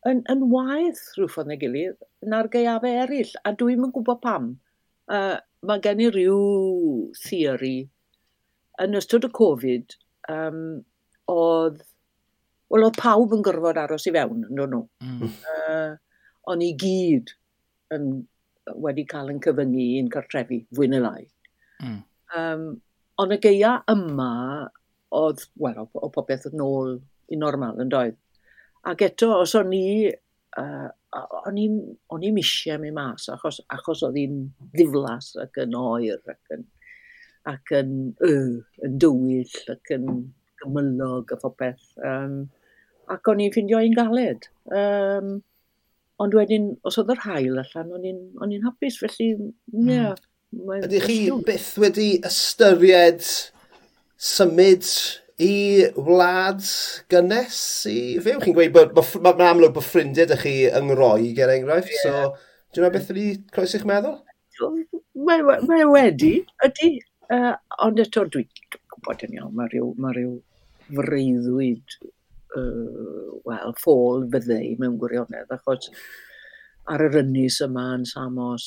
yn, 0.08 0.24
yn 0.32 0.46
waith 0.52 1.02
rhywbeth 1.18 1.42
yn 1.44 1.56
ei 1.56 1.62
gilydd 1.62 2.08
na'r 2.32 2.50
geiafau 2.52 3.00
eraill, 3.04 3.32
a 3.44 3.54
dwi'm 3.56 3.88
yn 3.88 3.94
gwybod 3.96 4.22
pam. 4.24 4.52
Uh, 5.10 5.40
mae 5.66 5.82
gen 5.84 6.04
i 6.04 6.10
ryw 6.14 7.10
theori 7.20 7.78
yn 8.84 9.00
ystod 9.00 9.28
y 9.28 9.32
Covid 9.36 9.96
um, 10.32 10.62
oedd... 11.30 11.86
Wel, 12.70 12.86
oedd 12.86 13.00
pawb 13.02 13.32
yn 13.34 13.42
gorfod 13.46 13.80
aros 13.82 14.06
i 14.06 14.14
fewn, 14.14 14.44
yn 14.46 14.60
dod 14.60 14.74
nhw. 14.74 14.84
Mm. 15.02 15.32
Uh, 15.50 15.94
o'n 16.54 16.62
i 16.62 16.70
gyd 16.78 17.32
yn, 17.96 18.12
wedi 18.86 19.06
cael 19.10 19.32
yn 19.34 19.42
cyfyngu 19.42 19.86
i'n 19.98 20.12
cartrefi, 20.14 20.62
fwy 20.78 20.90
neu 20.92 21.02
lai. 21.02 21.24
Mm. 21.82 22.00
Um, 22.38 22.68
ond 23.22 23.34
y 23.34 23.40
geia 23.42 23.80
yma, 23.90 24.32
oedd, 25.18 25.48
wel, 25.58 25.82
o 25.82 26.06
o 26.06 26.12
popeth 26.14 26.46
yn 26.52 26.62
ôl 26.64 26.98
i 27.34 27.40
normal 27.42 27.82
yn 27.82 27.90
doedd. 27.90 28.18
Ac 28.90 29.02
eto, 29.10 29.32
os 29.42 29.56
o'n 29.58 29.74
i, 29.76 30.10
uh, 30.62 30.90
o'n 31.50 31.58
i'n 31.60 32.42
eisiau 32.42 32.80
mi 32.82 32.94
mas, 32.96 33.28
achos, 33.34 33.64
achos 33.74 34.06
oedd 34.06 34.20
hi'n 34.22 34.44
ddiflas 34.76 35.34
ac 35.42 35.58
yn 35.66 35.78
oer 35.78 36.22
ac 36.34 36.54
yn, 36.56 36.68
ac 37.50 37.74
yn, 37.82 37.96
uh, 38.26 38.60
yn 38.86 39.00
dywyll 39.02 39.74
ac 39.74 39.98
yn 39.98 40.06
gymylog 40.64 41.36
a 41.36 41.40
phopeth. 41.42 41.94
Um, 42.06 42.42
ac 43.10 43.30
o'n 43.32 43.44
i'n 43.44 43.54
ffindio 43.54 43.82
un 43.84 43.96
galed. 43.98 44.50
Um, 44.70 45.38
ond 46.20 46.36
wedyn, 46.36 46.74
os 46.88 47.00
oedd 47.00 47.14
yr 47.16 47.24
hael 47.24 47.62
allan, 47.62 47.96
o'n 47.96 48.52
i'n 48.52 48.68
hapus, 48.68 49.00
felly, 49.02 49.32
ie. 49.72 49.86
Yeah, 49.88 50.20
mm. 50.56 50.84
Ydych 50.84 51.08
chi 51.08 51.18
byth 51.48 51.72
wedi 51.82 52.10
ystyried 52.28 53.26
symud 54.20 54.88
i 55.40 55.54
wlad 55.96 56.66
gynnes 57.12 57.60
i 57.88 58.00
fyw? 58.24 58.42
Chi'n 58.44 58.58
gweud 58.58 58.76
bod 58.76 58.98
mae'n 59.24 59.40
ma 59.40 59.52
amlwg 59.54 59.76
bod 59.78 59.88
ffrindiau 59.88 60.28
ydych 60.28 60.44
chi 60.44 60.56
yng 60.68 60.90
Ngroi, 60.92 61.32
ger 61.38 61.54
enghraifft, 61.54 61.94
yeah. 61.96 62.04
so 62.04 62.74
dwi'n 62.76 62.86
meddwl 62.86 62.98
beth 62.98 63.14
wedi 63.14 63.30
croesi'ch 63.56 63.88
meddwl? 63.88 64.20
Mae 65.30 65.88
wedi, 65.88 66.34
ydy. 66.66 66.92
Uh, 67.30 67.54
ond 67.86 68.02
eto, 68.02 68.26
dwi'n 68.26 68.50
gwybod 68.74 69.24
yn 69.28 69.38
iawn, 69.38 69.56
mae 69.56 69.70
rhyw, 69.72 69.94
ma 70.02 70.12
rhyw 70.12 70.36
freuddwyd 70.90 71.98
uh, 72.58 73.38
wel, 73.46 73.76
ffôl 73.78 74.26
fyddai 74.34 74.76
mewn 74.82 74.98
gwirionedd, 75.02 75.52
achos 75.54 75.90
ar 76.90 77.04
yr 77.06 77.20
ynys 77.22 77.60
yma 77.66 77.86
yn 77.98 78.06
Samos, 78.10 78.66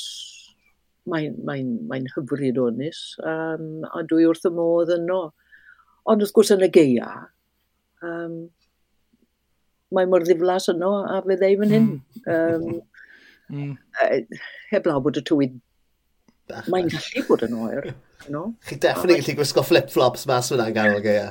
mae'n 1.10 1.38
mae 1.46 1.64
mae 1.90 2.06
hyfryd 2.14 2.60
o 2.62 2.68
ynys, 2.70 3.02
um, 3.26 3.82
a 3.90 4.04
dwi 4.06 4.28
wrth 4.30 4.46
y 4.46 4.52
modd 4.54 4.92
yno. 4.94 5.22
Ond 6.10 6.22
wrth 6.22 6.34
gwrs 6.34 6.52
yn 6.54 6.64
y 6.66 6.70
geia, 6.74 7.10
um, 8.06 8.38
mae 9.94 10.08
mor 10.10 10.24
ddiflas 10.26 10.70
yno 10.72 10.94
a 11.06 11.20
fyddai 11.26 11.52
fan 11.60 11.74
hyn. 11.76 11.90
Hmm. 12.24 12.80
Um, 13.52 13.66
mm. 13.66 13.74
Heblaw 14.72 15.02
bod 15.04 15.18
y 15.20 15.24
tywyd, 15.26 15.58
mae'n 16.72 16.90
gallu 16.92 17.26
bod 17.28 17.46
yn 17.48 17.58
oer 17.58 17.92
you 18.26 18.32
know? 18.34 18.54
Chi 18.66 18.76
definitely 18.76 19.20
gallu 19.22 19.38
gwisgo 19.40 19.64
flip-flops 19.66 20.26
mas 20.30 20.50
hwnna'n 20.52 20.76
ganol 20.76 21.02
gaea. 21.04 21.28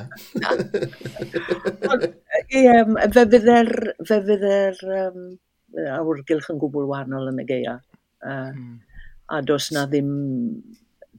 Fe 2.51 3.25
fydd 3.31 3.49
yr... 3.55 3.71
fe 4.07 4.19
fydde'r 4.27 4.81
um, 4.97 5.25
awrgylch 5.97 6.49
yn 6.51 6.59
gwbl 6.61 6.89
wahanol 6.89 7.29
yn 7.31 7.41
y 7.43 7.45
gaea. 7.47 7.77
Uh, 8.21 8.51
mm. 8.51 8.79
A 9.31 9.39
does 9.47 9.69
na 9.71 9.85
ddim, 9.87 10.11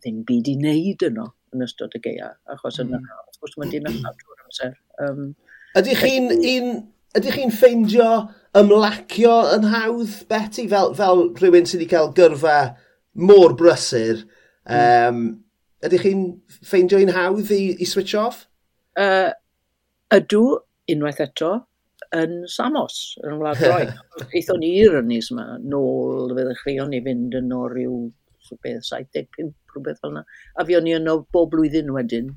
ddim 0.00 0.22
byd 0.28 0.50
i 0.52 0.56
wneud 0.58 1.06
yno 1.08 1.30
yn 1.52 1.64
ystod 1.64 1.94
y 1.96 2.02
gaea, 2.04 2.32
achos 2.52 2.80
yna, 2.82 3.00
mm. 3.00 3.22
wrth 3.26 3.40
gwrs, 3.40 3.56
mae'n 3.60 3.72
dinas 3.72 3.98
drwy'r 4.02 4.44
amser. 4.46 4.74
Um, 5.04 5.30
ydych 5.80 6.02
chi'n 6.04 6.28
un, 6.36 6.68
ydych 7.16 7.38
chi'n 7.38 7.54
ffeindio 7.56 8.10
ymlacio 8.60 9.36
yn 9.56 9.68
hawdd, 9.72 10.18
Betty, 10.28 10.66
fel, 10.68 10.92
fel 10.98 11.26
rhywun 11.40 11.68
sydd 11.68 11.80
wedi 11.82 11.90
cael 11.92 12.12
gyrfa 12.16 12.58
mor 13.20 13.56
brysur, 13.58 14.26
um. 14.68 15.24
Ydych 15.82 16.04
chi'n 16.06 16.24
ffeindio 16.62 17.00
un 17.02 17.12
hawdd 17.14 17.50
i, 17.54 17.62
i 17.82 17.86
switch 17.88 18.14
off? 18.18 18.44
Uh, 18.98 19.32
ydw, 20.14 20.42
unwaith 20.92 21.22
eto, 21.24 21.52
yn 22.14 22.42
Samos, 22.50 22.98
yn 23.26 23.38
Wlad 23.40 23.62
Roi. 23.64 23.86
Eithon 24.36 24.62
ni 24.62 24.72
i'r 24.82 25.00
ynys 25.00 25.32
yma, 25.32 25.46
nôl, 25.72 26.34
fyddech 26.36 26.62
chi, 26.66 26.76
o'n 26.82 26.94
i 26.94 27.00
fynd 27.04 27.34
yn 27.38 27.54
o 27.56 27.64
ryw 27.72 27.96
beth, 28.62 28.84
75, 28.84 29.52
rhywbeth 29.72 30.00
fel 30.02 30.12
yna. 30.12 30.24
A 30.60 30.66
fi 30.68 30.76
o'n 30.76 30.88
i 30.90 30.96
yno 30.98 31.18
bob 31.34 31.50
blwyddyn 31.54 31.92
wedyn, 31.94 32.32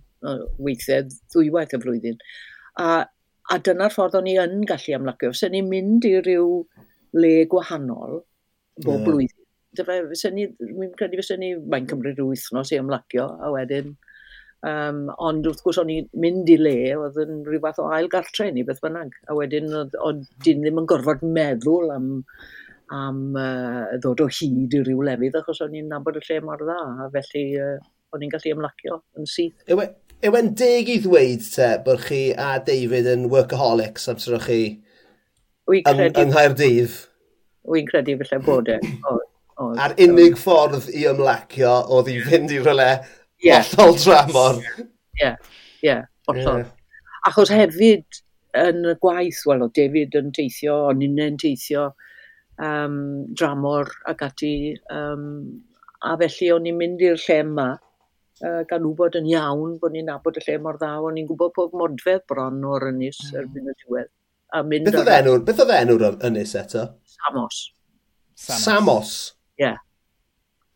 weithiau 0.63 1.05
ddwywaith 1.09 1.75
y 1.75 1.81
flwyddyn. 1.83 2.19
A, 2.81 2.89
a 3.51 3.59
dyna'r 3.67 3.93
ffordd 3.93 4.17
o'n 4.21 4.29
i 4.31 4.37
yn 4.41 4.63
gallu 4.69 4.97
amlacio. 4.97 5.33
Os 5.35 5.43
o'n 5.45 5.57
i'n 5.59 5.69
mynd 5.69 6.07
i 6.07 6.15
ryw 6.23 6.47
le 7.19 7.33
gwahanol 7.51 8.21
bob 8.81 8.95
yeah. 8.95 9.03
blwyddyn, 9.07 9.44
dyfe, 9.77 10.01
fysen 10.11 10.35
ni, 10.37 10.49
mi'n 10.71 10.93
credu 10.97 11.21
fysen 11.21 11.41
ni, 11.43 11.53
mae'n 11.55 11.87
cymryd 11.91 12.19
rhyw 12.19 12.33
wythnos 12.33 12.73
i 12.73 12.79
ymlacio, 12.81 13.27
a 13.41 13.51
wedyn, 13.53 13.95
um, 14.65 15.01
ond 15.29 15.47
wrth 15.49 15.63
gwrs 15.65 15.79
o'n 15.81 15.91
i'n 15.93 16.09
mynd 16.21 16.51
i 16.51 16.59
le, 16.59 16.77
oedd 16.99 17.19
yn 17.25 17.41
rhyw 17.47 17.63
fath 17.63 17.81
o 17.83 17.89
ail 17.95 18.09
gartre 18.11 18.49
ni, 18.51 18.65
beth 18.67 18.81
bynnag, 18.83 19.17
a 19.29 19.37
wedyn 19.37 19.73
oedd, 19.81 19.97
oedd 20.07 20.23
dyn 20.45 20.63
ddim 20.63 20.81
yn 20.81 20.87
gorfod 20.89 21.25
meddwl 21.37 21.91
am, 21.95 22.13
am 22.95 23.21
uh, 23.39 23.97
ddod 23.99 24.25
o 24.25 24.29
hyd 24.29 24.77
i 24.77 24.81
ryw 24.85 25.03
lefydd, 25.09 25.37
achos 25.41 25.61
o'n 25.65 25.77
i'n 25.77 25.91
nabod 25.91 26.19
y 26.19 26.23
lle 26.25 26.41
mor 26.45 26.63
dda, 26.63 26.79
a 27.05 27.11
felly 27.17 27.45
uh, 27.61 27.77
o'n 28.15 28.25
i'n 28.25 28.33
gallu 28.33 28.55
ymlacio 28.55 28.99
yn 29.19 29.29
syth. 29.29 29.57
E, 29.67 29.75
yw, 29.75 29.85
e'n 30.31 30.53
deg 30.57 30.91
i 30.91 30.99
ddweud 31.03 31.45
te, 31.53 31.69
bod 31.85 32.01
chi 32.07 32.23
a 32.31 32.55
David 32.65 33.11
yn 33.11 33.29
workaholics 33.33 34.09
amser 34.11 34.37
o'ch 34.39 34.49
chi 34.49 34.61
yng, 35.81 36.03
yng 36.07 36.31
Nghaerdydd? 36.31 36.99
Wy'n 37.65 37.87
credu 37.89 38.17
felly 38.21 38.43
bod 38.45 38.69
e. 38.71 38.79
Oedd, 39.55 39.77
A'r 39.79 39.93
unig 40.03 40.35
ffordd 40.39 40.89
i 40.91 41.05
ymlacio 41.07 41.71
oedd 41.95 42.09
i 42.11 42.17
fynd 42.25 42.51
i 42.51 42.59
rhywle 42.59 42.89
yeah. 43.43 43.63
ollol 43.79 43.95
dramor. 44.01 44.59
Ie, 44.59 44.87
yeah. 45.21 45.37
ie, 45.79 45.87
yeah. 45.87 46.01
ollol. 46.31 46.65
Yeah. 46.65 46.73
Achos 47.29 47.51
hefyd 47.53 48.19
yn 48.59 48.83
y 48.91 48.95
gwaith, 49.01 49.39
wel 49.47 49.63
o 49.65 49.69
David 49.75 50.15
yn 50.19 50.33
teithio, 50.35 50.75
o'n 50.89 51.03
unen 51.05 51.39
teithio, 51.41 51.87
um, 52.59 52.97
dramor 53.35 53.91
ac 54.11 54.25
ati. 54.27 54.55
Um, 54.91 55.25
a 56.05 56.17
felly 56.19 56.51
o'n 56.53 56.67
i'n 56.69 56.77
mynd 56.79 57.03
i'r 57.03 57.17
lle 57.19 57.39
yma 57.45 57.69
uh, 57.75 58.61
gan 58.69 58.83
wybod 58.85 59.15
yn 59.21 59.31
iawn 59.31 59.77
bod 59.81 59.95
ni'n 59.95 60.11
nabod 60.11 60.37
y 60.39 60.43
lle 60.45 60.57
mor 60.63 60.79
dda. 60.81 60.91
O'n 61.07 61.21
i'n 61.21 61.29
gwybod 61.31 61.55
pob 61.55 61.79
modfedd 61.79 62.27
bron 62.31 62.59
o'r 62.75 62.89
ynys 62.91 63.23
mm. 63.29 63.39
erbyn 63.41 63.71
y 63.71 63.77
diwedd. 63.85 64.11
A 64.55 64.61
mynd 64.67 64.91
beth 64.91 65.63
oedd 65.63 65.73
enw'r 65.79 66.19
ynys 66.27 66.53
eto? 66.59 66.85
Samos. 67.15 67.63
Samos. 68.35 68.61
Samos. 68.67 69.15
Ie. 69.61 69.73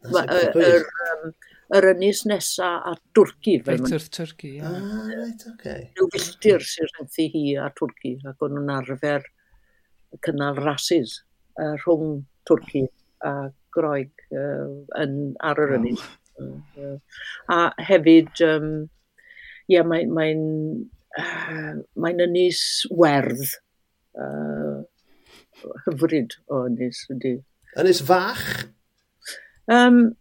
Yr, 0.09 0.85
um, 1.11 1.31
yr 1.75 1.87
ynys 1.91 2.23
nesa 2.29 2.69
a 2.87 2.93
Twrci. 3.15 3.57
Reit, 3.67 3.87
yr 3.97 4.05
Twrci, 4.15 4.53
ie. 4.57 4.61
Ah, 4.63 5.09
reit, 5.11 5.43
oce. 5.43 5.53
Okay. 5.55 5.89
Nhw 5.97 6.07
filltir 6.15 6.63
sy'n 6.65 6.91
rhenthu 6.93 7.27
hi 7.33 7.43
a 7.59 7.67
Twrci, 7.75 8.15
ac 8.29 8.45
o'n 8.45 8.55
nhw'n 8.55 8.71
arfer 8.77 9.27
cynnal 10.25 10.61
rasis 10.63 11.19
uh, 11.59 11.75
rhwng 11.83 12.21
Twrci 12.47 12.85
a 13.27 13.33
Groeg 13.75 14.23
uh, 14.31 14.71
yn, 15.03 15.19
ar 15.45 15.59
yr 15.65 15.75
ynys. 15.77 16.05
Oh. 16.39 16.95
A 17.51 17.59
hefyd, 17.83 18.31
um, 18.47 18.71
ie, 19.67 19.81
mae'n 19.83 20.15
mae 20.15 20.37
uh, 21.19 21.75
mae 21.99 22.15
ynys 22.25 22.61
werdd 22.95 23.43
uh, 24.15 24.79
hyfryd 25.85 26.39
o 26.47 26.63
ynys 26.69 27.03
ydy. 27.13 27.35
Ynys 27.77 28.01
fach? 28.01 28.45
Um, 29.69 30.15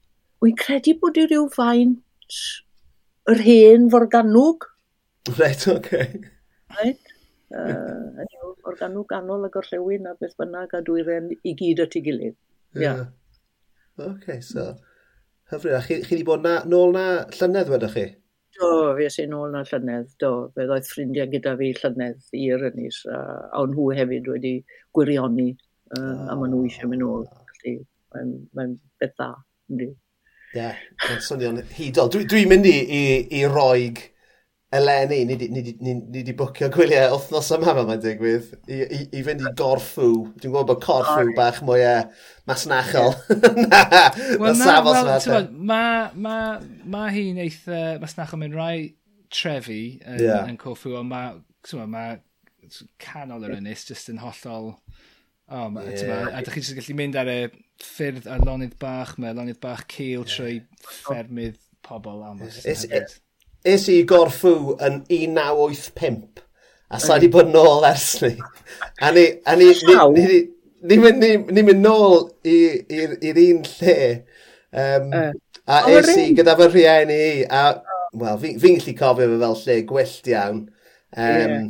Wy'n 0.45 0.57
credu 0.61 0.95
bod 1.01 1.17
i 1.19 1.25
ryw 1.27 1.47
faint 1.51 2.41
yr 3.33 3.41
hen 3.45 3.89
forganwg. 3.93 4.67
Reit, 5.39 5.65
oce. 5.65 5.79
Okay. 5.79 6.21
Reit. 6.77 7.15
Uh, 7.49 8.27
organwg 8.69 9.09
ganol 9.09 9.47
y 9.49 9.51
gorllewin 9.55 10.07
a 10.11 10.15
beth 10.21 10.37
bynnag 10.39 10.77
a 10.77 10.83
dwyren 10.85 11.33
i 11.33 11.55
gyd 11.57 11.81
at 11.85 11.97
ei 11.97 12.05
gilydd. 12.05 12.37
Yeah. 12.77 13.09
yeah. 13.97 14.13
okay, 14.13 14.41
so... 14.45 14.75
Hyfryd, 15.49 15.75
a 15.79 15.81
chi, 15.81 16.03
chi 16.05 16.19
wedi 16.19 16.27
bod 16.29 16.45
na, 16.45 16.59
nôl 16.69 16.93
na 16.93 17.05
llynedd 17.33 17.71
wedwch 17.73 17.95
chi? 17.97 18.09
Do, 18.59 18.69
fi 18.99 19.07
es 19.09 19.17
i 19.23 19.25
nôl 19.31 19.55
na 19.55 19.63
llynedd, 19.65 20.11
do. 20.21 20.33
Fe 20.53 20.67
ddoedd 20.69 20.91
ffrindiau 20.91 21.31
gyda 21.33 21.55
fi 21.57 21.71
llynedd 21.79 22.37
i'r 22.37 22.67
ynys, 22.69 22.99
a, 23.09 23.23
a 23.57 23.63
nhw 23.73 23.89
hefyd 23.97 24.29
wedi 24.29 24.53
gwirioni 24.93 25.55
uh, 25.97 26.29
a 26.29 26.37
maen 26.37 26.53
nhw 26.53 26.67
eisiau 26.67 26.91
mynd 26.91 27.05
nôl. 27.05 27.25
Felly 27.55 27.79
mae'n 28.15 28.37
mae 28.57 28.77
beth 29.01 29.17
dda. 29.17 29.33
Ie, 29.79 29.89
yeah, 30.57 30.79
swnio'n 31.25 31.65
hudol. 31.77 32.13
Dwi'n 32.13 32.31
dwi 32.31 32.47
mynd 32.49 32.69
i, 32.69 32.77
i, 32.79 33.03
i 33.41 33.43
roig 33.49 34.01
eleni, 34.73 35.23
ni 35.25 35.95
wedi 36.13 36.35
bwcio 36.37 36.69
gwyliau 36.73 37.15
wythnos 37.15 37.49
yma 37.57 37.73
fel 37.73 37.87
mae'n 37.89 38.03
digwydd, 38.05 38.51
i, 38.69 38.81
i, 38.85 39.01
i 39.17 39.23
fynd 39.25 39.45
i 39.45 39.53
Gorffw. 39.57 40.11
Dwi'n 40.37 40.53
gwybod 40.53 40.69
bod 40.69 40.83
Corffw 40.85 41.33
bach 41.37 41.63
mwy 41.65 41.85
e, 41.85 41.95
masnachol. 42.49 43.15
na, 43.65 43.83
well, 44.37 44.53
na, 44.53 44.57
safos 44.61 45.29
well, 45.29 45.49
yma. 45.49 45.61
Mae 45.73 46.23
ma, 46.25 46.39
ma 46.97 47.05
hi'n 47.15 47.41
eitha 47.45 47.83
masnachol 48.03 48.43
mewn 48.43 48.57
rai 48.57 48.91
trefi 49.33 49.83
yn, 50.03 50.21
yeah. 50.21 50.45
yn 50.49 50.61
Corffw, 50.61 50.99
ond 51.01 51.13
mae 51.13 51.89
ma 51.89 52.07
canol 53.01 53.47
yr 53.49 53.57
ynys 53.57 53.87
jyst 53.89 54.13
yn 54.13 54.21
hollol 54.21 54.75
O, 55.49 55.69
ma, 55.73 55.85
yeah. 55.89 56.29
a 56.29 56.43
ydych 56.43 56.59
chi 56.61 56.75
gallu 56.77 56.95
mynd 56.99 57.17
ar 57.17 57.31
y 57.33 57.39
ffyrdd 57.81 58.27
ar 58.29 58.43
lonydd 58.45 58.75
bach 58.83 59.15
mae 59.17 59.33
lonydd 59.37 59.61
bach 59.63 59.87
cil 59.89 60.27
yeah. 60.27 60.29
trwy 60.29 60.59
ffermydd 60.85 61.57
pobl 61.87 62.21
am 62.27 62.43
Es 63.69 63.89
i 63.91 64.03
gorffw 64.09 64.77
yn 64.85 65.01
1985 65.09 66.45
a 66.89 67.01
sa 67.01 67.19
di 67.21 67.29
bod 67.33 67.51
nôl 67.53 67.85
ers 67.89 68.23
ni. 68.23 68.31
A 69.01 69.11
ni, 69.13 69.25
a 69.45 69.57
ni, 69.57 69.73
ni, 69.89 70.29
ni, 70.83 70.97
ni, 71.13 71.31
ni 71.53 71.65
mynd 71.67 71.85
nôl 71.85 72.29
i'r 72.49 73.43
un 73.43 73.65
lle. 73.67 73.99
Um, 74.69 75.13
uh, 75.17 75.33
a 75.69 75.83
es 75.93 76.13
i 76.17 76.31
gyda 76.37 76.55
fy 76.61 76.69
rhieni 76.71 77.21
a, 77.45 77.65
wel, 78.17 78.41
fi'n 78.41 78.61
fi 78.61 78.75
gallu 78.77 78.97
cofio 79.01 79.29
fe 79.29 79.41
fel 79.43 79.59
lle 79.65 79.79
gwyllt 79.91 80.33
iawn. 80.33 80.65
Um, 81.17 81.25
yeah. 81.25 81.69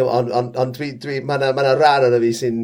Ond 0.00 0.32
on, 0.32 0.52
on, 0.56 0.70
dwi, 0.72 0.94
dwi, 1.00 1.18
mae 1.20 1.36
yna 1.36 1.52
ma 1.56 1.64
rhan 1.76 2.06
o'n 2.08 2.20
fi 2.22 2.32
sy'n 2.36 2.60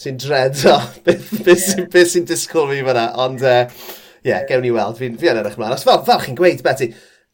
sy'n 0.00 0.20
dredo 0.20 0.78
beth, 1.06 1.30
beth 1.46 1.66
sy'n 1.68 1.86
yeah. 1.86 2.08
sy 2.10 2.24
disgwyl 2.28 2.70
fi 2.72 2.80
fyna. 2.86 3.08
Ond, 3.24 3.44
ie, 3.44 3.58
uh, 3.64 3.90
yeah, 4.26 4.46
gewn 4.48 4.64
ni 4.66 4.72
weld. 4.74 4.98
Fi'n 5.00 5.18
fi, 5.18 5.28
fi 5.28 5.34
edrych 5.34 5.58
mlaen. 5.60 5.76
Os 5.76 5.86
fel, 5.86 6.02
fel 6.06 6.22
chi'n 6.24 6.38
gweud, 6.38 6.64
Betty, 6.66 6.90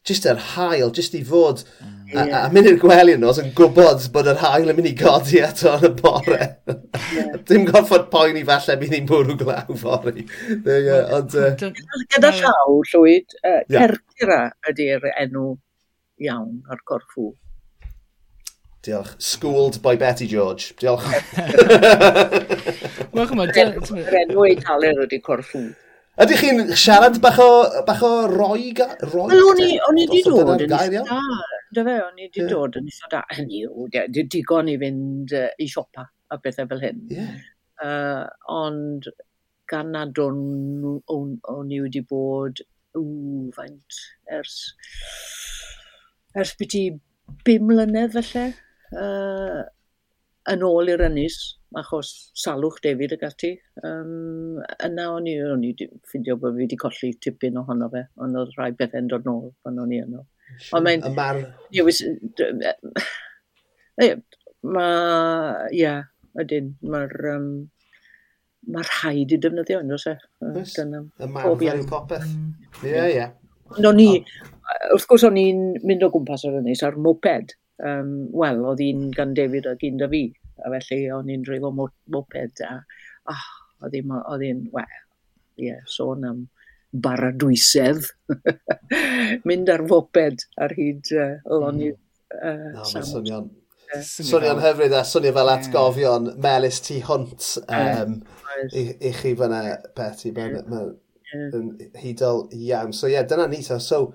jyst 0.07 0.27
yr 0.29 0.45
hael, 0.53 0.93
jyst 0.95 1.17
i 1.17 1.25
fod... 1.27 1.65
A, 2.11 2.25
yeah. 2.25 2.31
a, 2.35 2.39
a 2.43 2.51
mynd 2.51 2.67
i'r 2.67 2.79
gwely 2.81 3.13
yn 3.15 3.21
nos 3.23 3.37
yn 3.39 3.53
gwybod 3.55 4.03
bod 4.11 4.27
yr 4.27 4.41
hael 4.41 4.65
yn 4.67 4.75
mynd 4.75 4.89
i 4.89 4.91
godi 4.99 5.39
eto 5.47 5.77
yn 5.77 5.85
y 5.87 5.91
bore. 5.95 6.39
Yeah. 7.15 7.37
Dim 7.47 7.63
gorfod 7.69 8.09
poeni 8.11 8.43
falle 8.49 8.75
bydd 8.81 8.97
hi'n 8.97 9.07
bwrw 9.07 9.37
glaw 9.39 9.77
fory. 9.79 10.25
Ond, 10.51 11.37
uh... 11.39 11.53
Gyda 11.55 12.33
llaw, 12.41 12.73
Llywyd, 12.91 13.37
uh, 13.45 13.61
yeah. 13.71 13.77
Certira 13.77 14.41
ydy'r 14.73 15.07
enw 15.13 15.53
iawn 16.27 16.59
ar 16.67 16.83
Gorffw. 16.83 17.31
Diolch. 18.81 19.15
Schooled 19.21 19.81
by 19.81 19.95
Betty 19.95 20.27
George. 20.27 20.73
Diolch. 20.77 21.05
Wel, 23.13 23.27
chyma, 23.29 23.45
Yr 23.53 24.17
enw 24.23 24.45
Eidaler 24.47 25.03
ydy 25.05 25.19
Corfu. 25.21 25.61
Ydych 26.21 26.41
chi'n 26.41 26.71
siarad 26.75 27.19
bach 27.21 27.37
o, 27.41 27.49
bach 27.85 28.01
o 28.03 28.11
roi? 28.31 28.71
roi 29.11 29.27
Wel, 29.29 29.51
o'n 29.51 29.61
i 29.61 30.07
wedi 30.09 30.23
dod 30.25 30.65
yn 30.65 30.73
isda. 30.79 31.19
Da 31.71 31.83
fe, 31.85 31.95
o'n 32.07 32.17
i 32.17 32.25
wedi 32.25 32.47
dod 32.49 32.79
yn 32.81 32.89
isda. 32.89 33.21
Hynny 33.37 33.61
yw, 33.67 33.85
digon 34.17 34.73
i 34.73 34.75
fynd 34.81 35.35
uh, 35.37 35.47
i 35.61 35.69
siopa 35.69 36.07
a 36.31 36.39
bethau 36.41 36.67
fel 36.73 36.81
hyn. 36.81 37.05
Yeah. 37.13 37.37
Uh, 37.81 38.25
ond 38.49 39.11
gan 39.69 39.93
nad 39.93 40.17
o'n 40.17 41.71
i 41.71 41.79
wedi 41.85 42.01
bod, 42.09 42.65
ww, 42.97 43.53
faint, 43.55 44.01
ers, 44.33 44.57
ers 46.33 46.57
byti 46.57 46.87
bum 47.45 47.69
mlynedd 47.69 48.17
felly 48.17 48.49
uh, 48.97 49.61
yn 50.51 50.63
ôl 50.65 50.91
i'r 50.91 51.03
ynys, 51.07 51.37
achos 51.77 52.11
salwch 52.37 52.79
David 52.83 53.15
ag 53.15 53.25
ati. 53.29 53.51
Um, 53.87 54.61
yna 54.83 55.07
o'n 55.15 55.27
i, 55.29 55.35
o'n 55.45 55.65
i 55.67 55.73
ffindio 56.09 56.37
bod 56.41 56.55
fi 56.57 56.65
wedi 56.65 56.79
colli 56.81 57.11
tipyn 57.23 57.59
ohono 57.61 57.89
fe, 57.93 58.05
ond 58.21 58.39
oedd 58.41 58.55
rhai 58.57 58.71
bethau'n 58.77 59.11
dod 59.11 59.27
nôl 59.29 59.51
pan 59.63 59.79
o'n 59.83 59.93
i 59.93 60.01
yno. 60.03 60.25
Ond 60.75 60.87
mae'n... 60.87 61.05
Ymar... 61.11 61.43
Mae... 64.71 65.69
Ie, 65.75 65.93
ydyn, 66.45 66.73
mae'r... 66.87 67.21
Um, 67.35 67.53
Mae'r 68.71 68.85
rhaid 68.85 69.31
i 69.33 69.37
defnyddio 69.41 69.79
yn 69.81 69.87
dros 69.89 70.03
e. 70.05 70.11
Dyna... 70.53 70.99
Y 71.17 71.25
Ymarfer 71.25 71.79
yw 71.79 71.85
popeth. 71.89 72.27
Mm. 72.29 72.51
Ie, 72.85 73.05
ie. 73.15 73.23
Ond 73.73 73.87
o'n 73.89 74.01
i, 74.03 74.05
wrth 74.93 75.07
gwrs 75.09 75.25
o'n 75.25 75.39
i'n 75.41 75.63
mynd 75.81 76.05
o 76.05 76.11
gwmpas 76.13 76.43
ar 76.45 76.59
ynnes 76.59 76.83
ar 76.85 76.99
moped 77.01 77.55
um, 77.87 78.13
wel, 78.37 78.63
oedd 78.71 78.83
un 78.85 79.09
gan 79.15 79.35
David 79.37 79.69
ac 79.71 79.85
un 79.87 80.01
da 80.01 80.09
fi, 80.11 80.25
a 80.61 80.71
felly 80.75 81.05
o'n 81.13 81.31
i'n 81.33 81.45
dreifo 81.47 81.71
moped 81.75 82.63
a, 82.67 82.73
oh, 83.31 83.45
oedd 83.85 83.97
un, 84.01 84.65
wel, 84.73 84.97
ie, 85.57 85.69
yeah, 85.69 85.81
sôn 85.89 86.27
am 86.27 86.43
baradwysedd, 86.91 88.09
mynd 89.47 89.71
ar 89.71 89.85
foped 89.87 90.45
ar 90.59 90.75
hyd 90.75 91.13
uh, 91.15 91.33
lonydd. 91.47 91.97
Mm. 91.97 92.07
Uh, 92.31 92.69
no, 92.77 92.85
swnio'n 92.87 93.49
sonion 93.99 94.59
hyfryd 94.63 94.93
a 94.95 95.03
swnio 95.07 95.33
fel 95.35 95.51
atgofion 95.51 96.29
yeah. 96.29 96.39
melus 96.43 96.79
tu 96.85 96.99
hwnt 97.03 97.47
um, 97.67 98.19
i, 98.71 98.83
i 98.99 99.13
chi 99.15 99.33
fyna, 99.37 99.61
Betty, 99.97 100.31
mae'n 100.35 100.57
yeah. 100.71 101.89
hudol 102.03 102.45
iawn. 102.55 102.93
So 102.93 103.09
ie, 103.09 103.17
yeah, 103.17 103.27
dyna 103.27 103.47
ni. 103.51 103.61
So, 103.65 103.79
so 103.79 104.13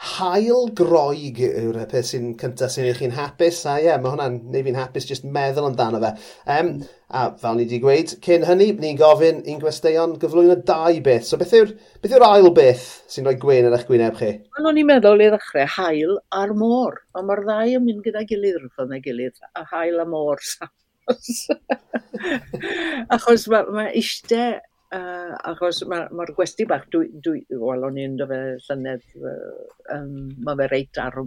hael 0.00 0.70
groig 0.76 1.36
yw'r 1.44 1.76
peth 1.90 2.06
sy'n 2.08 2.30
cyntaf 2.40 2.72
sy'n 2.72 2.86
eich 2.88 3.02
chi'n 3.02 3.12
hapus, 3.12 3.58
a 3.68 3.74
ie, 3.76 3.84
yeah, 3.84 3.98
mae 4.00 4.14
hwnna'n 4.14 4.38
neud 4.48 4.64
fi'n 4.64 4.78
hapus 4.78 5.06
jyst 5.10 5.26
meddwl 5.28 5.68
amdano 5.68 6.00
fe. 6.00 6.12
Um, 6.56 6.70
a 7.10 7.26
fel 7.42 7.58
ni 7.58 7.66
wedi 7.66 7.82
gweud, 7.82 8.14
cyn 8.24 8.46
hynny, 8.48 8.70
ni'n 8.80 8.96
gofyn 9.00 9.42
un 9.44 9.60
gwesteion 9.60 10.16
gyflwyno 10.22 10.56
dau 10.64 11.02
beth. 11.04 11.28
So 11.28 11.36
beth 11.40 11.52
yw'r, 11.58 11.74
beth 12.00 12.16
yw'r 12.16 12.26
ail 12.30 12.48
beth 12.56 12.86
sy'n 13.12 13.28
rhoi 13.28 13.36
gwein 13.42 13.68
yn 13.68 13.76
eich 13.76 13.86
gwyneb 13.90 14.16
chi? 14.16 14.32
Wel, 14.56 14.72
o'n 14.72 14.80
i'n 14.80 14.88
meddwl 14.88 15.26
i 15.26 15.28
ddechrau 15.34 15.68
hael 15.76 16.16
a'r 16.40 16.56
môr, 16.56 17.02
ond 17.12 17.28
mae'r 17.28 17.44
ddau 17.50 17.78
yn 17.80 17.88
mynd 17.90 18.04
gyda 18.08 18.24
gilydd 18.30 18.62
rhywbeth 18.62 18.96
yn 18.96 19.04
gilydd, 19.04 19.36
a 19.52 19.68
hael 19.74 20.00
a 20.00 20.08
môr. 20.08 20.40
Achos 23.14 23.46
mae 23.50 23.64
ma 23.74 23.86
eistedd 23.90 24.60
uh, 24.96 25.34
achos 25.50 25.82
mae'r 25.88 26.12
ma, 26.16 26.26
gwesti 26.36 26.66
bach, 26.68 26.86
dwi, 26.92 27.10
dwi, 27.24 27.42
wel, 27.62 27.86
o'n 27.88 27.98
i'n 28.00 28.18
fe 28.30 28.40
llynedd, 28.66 29.04
uh, 29.20 29.64
um, 29.96 30.14
mae 30.46 30.58
fe 30.60 30.68
reit 30.72 31.02
ar, 31.02 31.20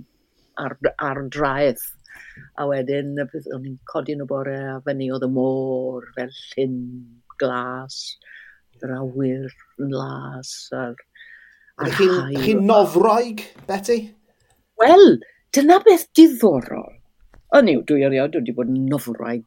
ar, 0.61 0.77
ar 1.09 1.21
draeth. 1.33 1.85
A 2.61 2.67
wedyn, 2.69 3.15
o'n 3.23 3.67
i'n 3.69 3.77
codi 3.89 4.15
yn 4.15 4.25
y 4.25 4.29
bore 4.29 4.57
a 4.75 4.77
fyny 4.85 5.09
oedd 5.13 5.25
y 5.27 5.31
môr, 5.33 6.09
fel 6.17 6.33
llyn, 6.53 6.79
glas, 7.41 8.01
yr 8.83 8.97
awyr 8.99 9.53
yn 9.81 9.93
las, 9.95 10.51
a'r, 10.75 10.97
ar 11.81 11.95
hair. 11.97 12.35
chi 12.43 12.57
nofroig, 12.59 13.45
Betty? 13.69 14.03
Wel, 14.81 15.17
dyna 15.55 15.79
beth 15.85 16.09
diddorol. 16.17 16.91
O'n 17.53 17.69
iw, 17.69 17.81
dwi 17.87 18.05
erioed 18.05 18.35
wedi 18.39 18.55
bod 18.57 18.71
yn 18.73 18.85
nofraig 18.89 19.43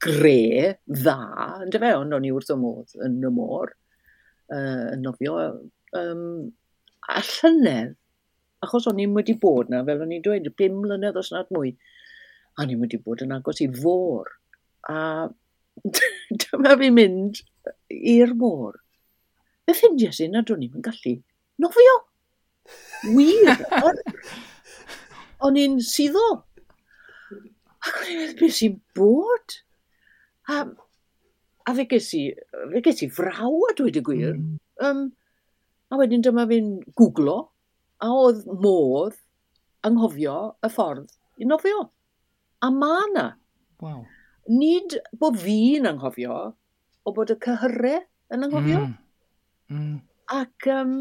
gre, 0.00 0.76
dda, 0.88 1.18
ynddo 1.64 1.80
fe, 1.82 1.90
ond 1.98 2.16
o'n 2.16 2.26
i 2.26 2.32
wrth 2.34 2.52
y 2.54 2.56
modd 2.60 2.94
yn 3.04 3.18
y 3.24 3.32
môr, 3.34 3.74
uh, 4.54 4.86
yn 4.94 5.02
nofio, 5.04 5.34
um, 6.00 6.22
a 7.10 7.20
llynedd, 7.28 7.96
achos 8.64 8.88
o'n 8.88 9.02
i'n 9.04 9.16
wedi 9.16 9.36
bod 9.40 9.72
na, 9.72 9.82
fel 9.84 10.04
o'n 10.06 10.14
i'n 10.16 10.24
dweud, 10.24 10.48
5 10.60 10.78
mlynedd 10.80 11.20
os 11.20 11.32
nad 11.34 11.50
mwy, 11.52 11.74
a 12.54 12.64
o'n 12.64 12.72
i'n 12.72 12.80
wedi 12.84 13.00
bod 13.04 13.24
yn 13.26 13.34
agos 13.36 13.60
i 13.64 13.68
fôr, 13.82 14.30
a 14.88 14.96
dyma 16.40 16.78
fi 16.80 16.90
mynd 16.94 17.42
i'r 17.92 18.32
môr. 18.40 18.80
Fe 19.64 19.76
ffindio 19.76 20.12
sy'n 20.14 20.34
nad 20.36 20.50
o'n 20.52 20.64
i'n 20.64 20.84
gallu 20.84 21.14
nofio. 21.60 21.98
Wir! 23.04 23.60
o'n 25.44 25.60
i'n 25.60 25.78
suddo. 25.84 26.26
Ac 27.84 28.00
o'n 28.00 28.08
i'n 28.08 28.20
meddwl 28.22 28.38
beth 28.40 28.58
sy'n 28.60 28.80
bod? 28.96 29.58
A, 30.52 30.64
a 31.64 31.74
fe 31.76 31.86
ges 31.90 32.10
i, 32.18 32.24
fe 32.72 32.82
ges 32.84 33.04
i 33.06 33.10
fraw 33.12 33.60
a 33.68 33.74
dweud 33.78 34.00
y 34.00 34.02
gwir. 34.04 34.34
Mm. 34.38 34.56
Um, 34.84 35.04
a 35.92 36.00
wedyn 36.00 36.24
dyma 36.24 36.46
fi'n 36.50 36.74
googlo, 36.98 37.36
a 38.02 38.10
oedd 38.10 38.42
modd 38.48 39.16
anghofio 39.86 40.38
y 40.64 40.70
ffordd 40.72 41.12
i 41.40 41.48
nofio. 41.48 41.86
A 42.64 42.70
ma 42.72 42.98
na. 43.12 43.28
Wow. 43.84 44.04
Nid 44.50 44.98
bod 45.20 45.38
fi'n 45.40 45.88
anghofio, 45.88 46.38
o 47.04 47.14
bod 47.16 47.32
y 47.32 47.38
cyhyrau 47.44 48.02
yn 48.34 48.46
anghofio. 48.48 48.84
Mm. 48.84 48.94
Mm. 49.74 49.96
Ac 50.34 50.68
um, 50.72 50.94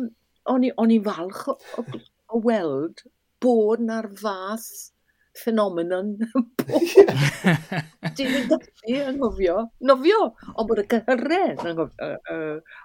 o'n 0.52 0.68
i'n 0.68 1.04
falch 1.06 1.48
o, 1.52 1.58
o, 1.80 1.86
o 2.36 2.42
weld 2.44 3.04
bod 3.44 3.84
na'r 3.84 4.10
fath 4.20 4.93
ffenomenon 5.38 6.14
Dwi'n 8.18 8.32
mynd 8.32 8.52
gallu 8.52 9.02
anghofio, 9.08 9.58
nofio, 9.90 10.22
ond 10.54 10.70
bod 10.70 10.82
y 10.84 10.86
cyhyredd 10.94 11.64
anghofio. 11.68 12.10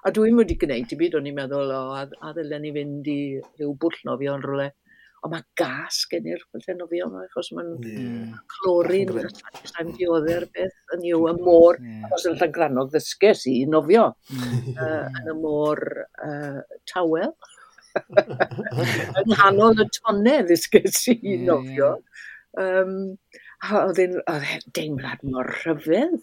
A 0.07 0.13
dwi'n 0.15 0.39
wedi 0.39 0.57
gwneud 0.61 0.93
i 0.95 0.99
byd, 0.99 1.17
o'n 1.19 1.31
i'n 1.31 1.37
meddwl, 1.37 1.73
o, 1.75 1.81
a, 1.99 2.05
a 2.07 2.35
ddylen 2.37 2.65
ni 2.65 2.75
fynd 2.75 3.11
i 3.13 3.19
rhyw 3.41 3.75
bwll 3.83 3.99
nofio 4.09 4.37
yn 4.39 4.47
rhywle. 4.47 4.69
Ond 5.27 5.33
mae 5.35 5.43
gas 5.59 6.05
gen 6.11 6.29
i'r 6.31 6.43
pwllten 6.53 6.79
nofio 6.79 7.09
yma, 7.09 7.25
achos 7.27 7.51
mae'n 7.57 7.73
yeah. 7.83 8.37
clorin, 8.55 9.11
sa'n 9.67 9.91
dioddau'r 9.97 10.45
e'r 10.45 10.47
beth 10.55 10.95
yn 10.95 11.07
yw 11.11 11.27
y 11.33 11.35
môr, 11.41 11.81
yeah. 11.83 12.07
achos 12.07 12.29
yn 12.31 12.39
Llangrannog 12.39 12.93
ddysges 12.93 13.43
i 13.51 13.57
nofio 13.67 14.05
uh, 14.15 15.07
yn 15.09 15.33
y 15.35 15.37
môr 15.41 15.83
uh, 16.07 16.61
tawel. 16.91 17.35
Yn 19.19 19.33
nghanol 19.33 19.81
y 19.83 19.89
tonnau 19.97 20.45
ddysges 20.47 21.01
i 21.11 21.41
nofio. 21.43 21.97
Yeah. 21.97 22.27
Um, 22.59 22.97
oedd 23.83 24.01
e'n 24.03 24.19
deimlad 24.77 25.23
mor 25.27 25.49
rhyfedd. 25.61 26.19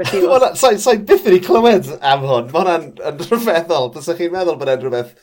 Sa'n 0.00 0.56
sa 0.56 0.70
so 0.80 0.94
byth 0.96 1.26
wedi 1.26 1.42
clywed 1.44 1.88
am 2.00 2.22
hwn, 2.24 2.48
mae 2.48 2.62
hwnna'n 2.62 2.86
yn 3.10 3.22
rhyfeddol, 3.26 3.90
Bysa 3.94 4.16
chi'n 4.16 4.32
meddwl 4.32 4.56
bod 4.60 4.70
e'n 4.72 4.82
rhywbeth 4.84 5.14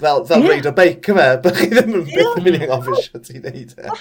fel, 0.00 0.24
fel 0.28 0.42
yeah. 0.42 0.50
reid 0.50 0.68
o 0.68 0.72
beic 0.76 1.08
yma, 1.12 1.26
bod 1.44 1.56
chi 1.56 1.68
ddim 1.72 1.94
yn 2.00 2.06
byth 2.10 2.40
yn 2.40 2.44
mynd 2.44 2.58
i'n 2.60 2.74
ofis 2.76 3.10
o 3.16 3.20
ti'n 3.22 3.46
neud 3.46 3.74
e. 3.80 3.94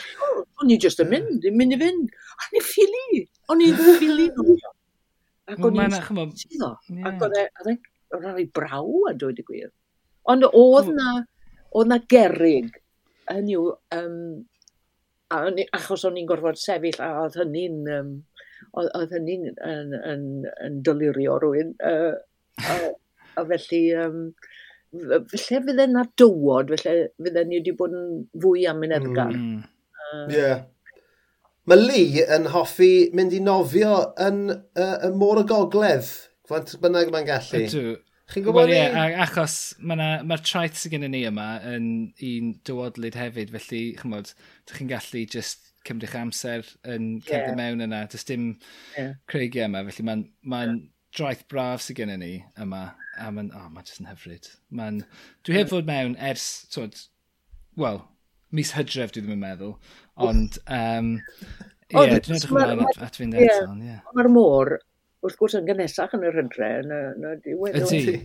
O'n 0.61 0.71
i 0.71 0.79
just 0.81 1.01
yn 1.03 1.11
mynd, 1.11 1.45
yn 1.47 1.57
mynd 1.59 1.75
i 1.75 1.79
fynd. 1.81 2.17
O'n 2.35 2.57
i 2.59 2.63
ffili, 2.63 3.21
o'n 3.51 3.63
i 3.63 3.69
ffili 3.79 4.29
nhw. 4.35 4.57
Ac 5.53 5.67
o'n 5.67 5.77
i'n 5.77 6.33
syddo. 6.41 6.71
Ac 7.05 7.25
o'n 7.27 7.37
e, 7.37 7.77
i'n 8.41 8.51
braw 8.55 9.09
a 9.11 9.13
dweud 9.15 9.39
y 9.39 9.45
gwir. 9.47 9.69
Ond 10.31 10.47
oedd 10.49 10.89
na, 10.95 11.19
oedd 11.77 11.91
na 11.91 11.99
gerig, 12.11 12.73
hynny 13.29 13.55
yw, 13.55 13.69
um, 13.95 14.19
a, 15.33 15.41
achos 15.77 16.05
o'n 16.07 16.19
i'n 16.19 16.27
gorfod 16.29 16.59
sefyll 16.59 17.01
a 17.03 17.11
oedd 17.23 17.39
hynny'n 17.41 17.79
um, 17.95 18.11
oedd 18.81 19.15
hynny'n 19.15 19.49
yn, 19.53 19.95
yn, 20.11 20.27
yn 20.65 20.77
dylirio 20.85 21.39
rwy'n. 21.41 21.73
Uh, 21.79 22.13
a, 22.61 22.77
a 23.39 23.45
felly, 23.49 23.81
um, 23.99 24.21
felly 24.91 25.63
fydde 25.69 25.89
na 25.91 26.05
dywod, 26.19 26.71
felly 26.75 27.09
fydde 27.25 27.45
ni 27.49 27.59
wedi 27.59 27.75
bod 27.79 27.95
yn 27.95 28.23
fwy 28.43 28.65
am 28.71 28.85
yn 28.87 28.95
edgar. 28.99 29.35
Mm. 29.35 29.59
Uh, 30.05 30.25
yeah. 30.33 30.63
Mae 31.65 31.81
Lee 31.81 32.25
yn 32.35 32.51
hoffi 32.53 33.09
mynd 33.17 33.33
i 33.33 33.41
nofio 33.41 33.95
yn 34.21 34.43
uh, 34.53 34.97
y 35.07 35.09
môr 35.17 35.41
y 35.41 35.47
gogledd, 35.49 36.11
fant 36.45 36.75
bynnag 36.81 37.09
mae'n 37.13 37.25
gallu. 37.31 37.63
Ydw, 37.65 37.95
Chi'n 38.31 38.41
gwybod 38.41 38.65
well, 38.65 38.71
ni? 38.71 38.77
yeah, 38.79 39.21
achos 39.21 39.75
mae'r 39.85 40.23
ma 40.25 40.37
trait 40.41 40.77
sydd 40.79 40.95
gennym 40.95 41.13
ni 41.13 41.21
yma 41.29 41.59
yn 41.69 41.87
un 42.29 42.51
dywodlyd 42.65 43.17
hefyd, 43.19 43.53
felly 43.53 43.81
chymod, 43.99 44.31
ydych 44.63 44.79
chi'n 44.79 44.89
gallu 44.89 45.21
just 45.29 45.69
cymryd 45.85 46.07
eich 46.07 46.15
amser 46.17 46.65
yn 46.89 47.11
cerdded 47.21 47.51
yeah. 47.51 47.59
mewn 47.59 47.85
yna. 47.85 48.01
Does 48.09 48.25
dim 48.25 48.47
yeah. 48.97 49.13
creigiau 49.29 49.69
yma, 49.69 49.83
felly 49.91 50.07
mae'n 50.09 50.23
ma 50.41 50.63
yeah. 50.65 50.79
draeth 51.19 51.45
braf 51.53 51.85
sydd 51.85 51.99
gennym 52.01 52.23
ni 52.25 52.33
yma. 52.65 52.87
A 53.15 53.29
mae'n, 53.31 53.53
oh, 53.55 53.69
mae'n 53.71 53.85
just 53.87 54.01
yn 54.01 54.09
hyfryd. 54.09 54.49
Mae'n, 54.75 54.97
dwi 55.47 55.55
heb 55.55 55.69
fod 55.71 55.85
mewn 55.87 56.17
ers, 56.31 56.47
twod, 56.73 56.97
wel, 57.79 58.01
mis 58.55 58.73
hydref 58.75 59.13
dwi 59.13 59.23
ddim 59.23 59.37
yn 59.37 59.45
meddwl, 59.45 59.77
ond, 60.25 60.57
um, 60.65 61.13
ie, 61.87 61.93
yeah, 61.93 62.17
dwi'n 62.17 62.35
edrych 62.41 62.49
ymlaen 62.49 62.83
at, 62.89 62.99
at 63.07 63.21
fynd 63.21 63.37
eto, 63.39 63.69
ie. 63.85 63.95
Mae'r 64.17 64.31
môr 64.33 64.73
wrth 65.25 65.37
gwrs 65.39 65.57
yn 65.59 65.67
gynnesach 65.69 66.15
yn 66.17 66.25
yr 66.27 66.39
hydre, 66.41 66.71
yn 66.81 67.29
y 67.29 67.35
diwedd. 67.45 67.79
Ydy. 67.83 68.17